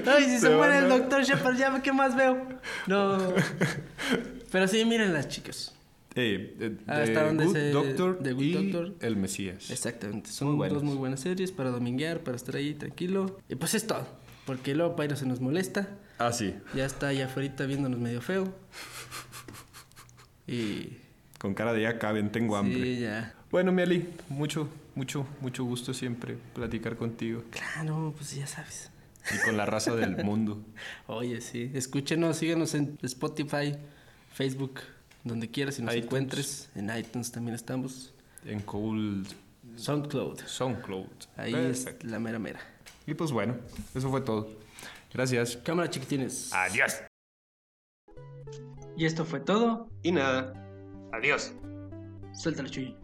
Ay, 0.07 0.25
si 0.25 0.31
se, 0.33 0.41
Se 0.41 0.51
muere 0.51 0.79
el 0.79 0.89
doctor 0.89 1.23
Shepard, 1.23 1.57
ya 1.57 1.81
qué 1.83 1.93
más 1.93 2.17
veo. 2.17 2.49
No. 2.87 3.19
Pero 4.51 4.67
sí, 4.69 4.85
miren 4.85 5.13
las 5.13 5.29
chicas. 5.29 5.75
Eh, 6.15 6.57
eh, 6.59 6.77
Ah, 6.89 6.97
The 6.97 7.03
hasta 7.03 7.23
donde 7.27 7.45
Good 7.45 7.53
se- 7.55 7.71
Doctor 7.71 8.19
The 8.23 8.33
Good 8.33 8.43
y 8.43 8.53
Doctor. 8.73 8.95
El 9.01 9.17
Mesías. 9.17 9.71
Exactamente. 9.71 10.31
Son 10.31 10.57
Muy 10.57 10.69
dos 10.69 10.83
muy 10.83 10.97
buenas 10.97 11.21
series 11.21 11.53
para 11.53 11.71
dominguear, 11.71 12.21
para 12.21 12.37
estar 12.37 12.57
ahí 12.57 12.75
tranquilo. 12.75 13.39
Y 13.49 13.55
pues 13.55 13.75
es 13.75 13.87
todo. 13.87 14.07
Porque 14.47 14.75
luego 14.75 14.97
Pairo 14.97 15.15
se 15.15 15.27
nos 15.27 15.41
molesta. 15.41 15.91
Ah, 16.19 16.33
sí. 16.33 16.55
Ya 16.75 16.87
está 16.87 17.09
allá 17.09 17.27
afuera 17.27 17.67
viéndonos 17.67 18.01
medio 18.01 18.21
feo. 18.21 18.53
Y. 20.49 20.97
Con 21.39 21.55
cara 21.55 21.73
de 21.73 21.83
ya 21.83 21.99
caben, 21.99 22.33
tengo 22.33 22.57
hambre. 22.57 22.83
Sí, 22.83 22.99
ya. 23.01 23.35
Bueno, 23.51 23.71
Mieli, 23.71 24.09
mucho, 24.29 24.69
mucho, 24.97 25.25
mucho 25.41 25.63
gusto 25.65 25.95
siempre 25.95 26.37
platicar 26.55 26.97
contigo 26.97 27.45
Claro, 27.51 28.13
pues 28.17 28.35
ya 28.35 28.47
sabes. 28.47 28.91
y 29.33 29.45
con 29.45 29.57
la 29.57 29.65
raza 29.65 29.95
del 29.95 30.17
mundo. 30.25 30.61
Oye, 31.07 31.41
sí. 31.41 31.71
Escúchenos, 31.75 32.37
síganos 32.39 32.75
en 32.75 32.99
Spotify, 33.03 33.77
Facebook, 34.35 34.81
donde 35.23 35.49
quieras, 35.49 35.77
si 35.77 35.83
nos 35.83 35.93
iTunes. 35.95 36.07
encuentres. 36.07 36.71
En 36.75 36.91
iTunes 36.97 37.31
también 37.31 37.55
estamos. 37.55 38.13
En 38.45 38.61
Cool 38.61 39.25
SoundCloud. 39.77 40.41
SoundCloud. 40.45 41.07
Ahí 41.37 41.55
es 41.55 41.87
la 42.03 42.19
mera 42.19 42.39
mera. 42.41 42.61
Y 43.07 43.15
pues 43.15 43.31
bueno, 43.31 43.55
eso 43.95 44.11
fue 44.11 44.23
todo. 44.23 44.49
Gracias. 45.15 45.57
Cámara 45.59 45.89
chiquitines. 45.89 46.53
Adiós. 46.53 46.95
Y 48.99 49.07
esto 49.07 49.25
fue 49.25 49.39
todo. 49.39 49.89
Y 50.03 50.11
nada. 50.11 50.53
Adiós. 51.13 51.55
Suéltalo, 52.33 52.69
Chuy. 52.69 52.97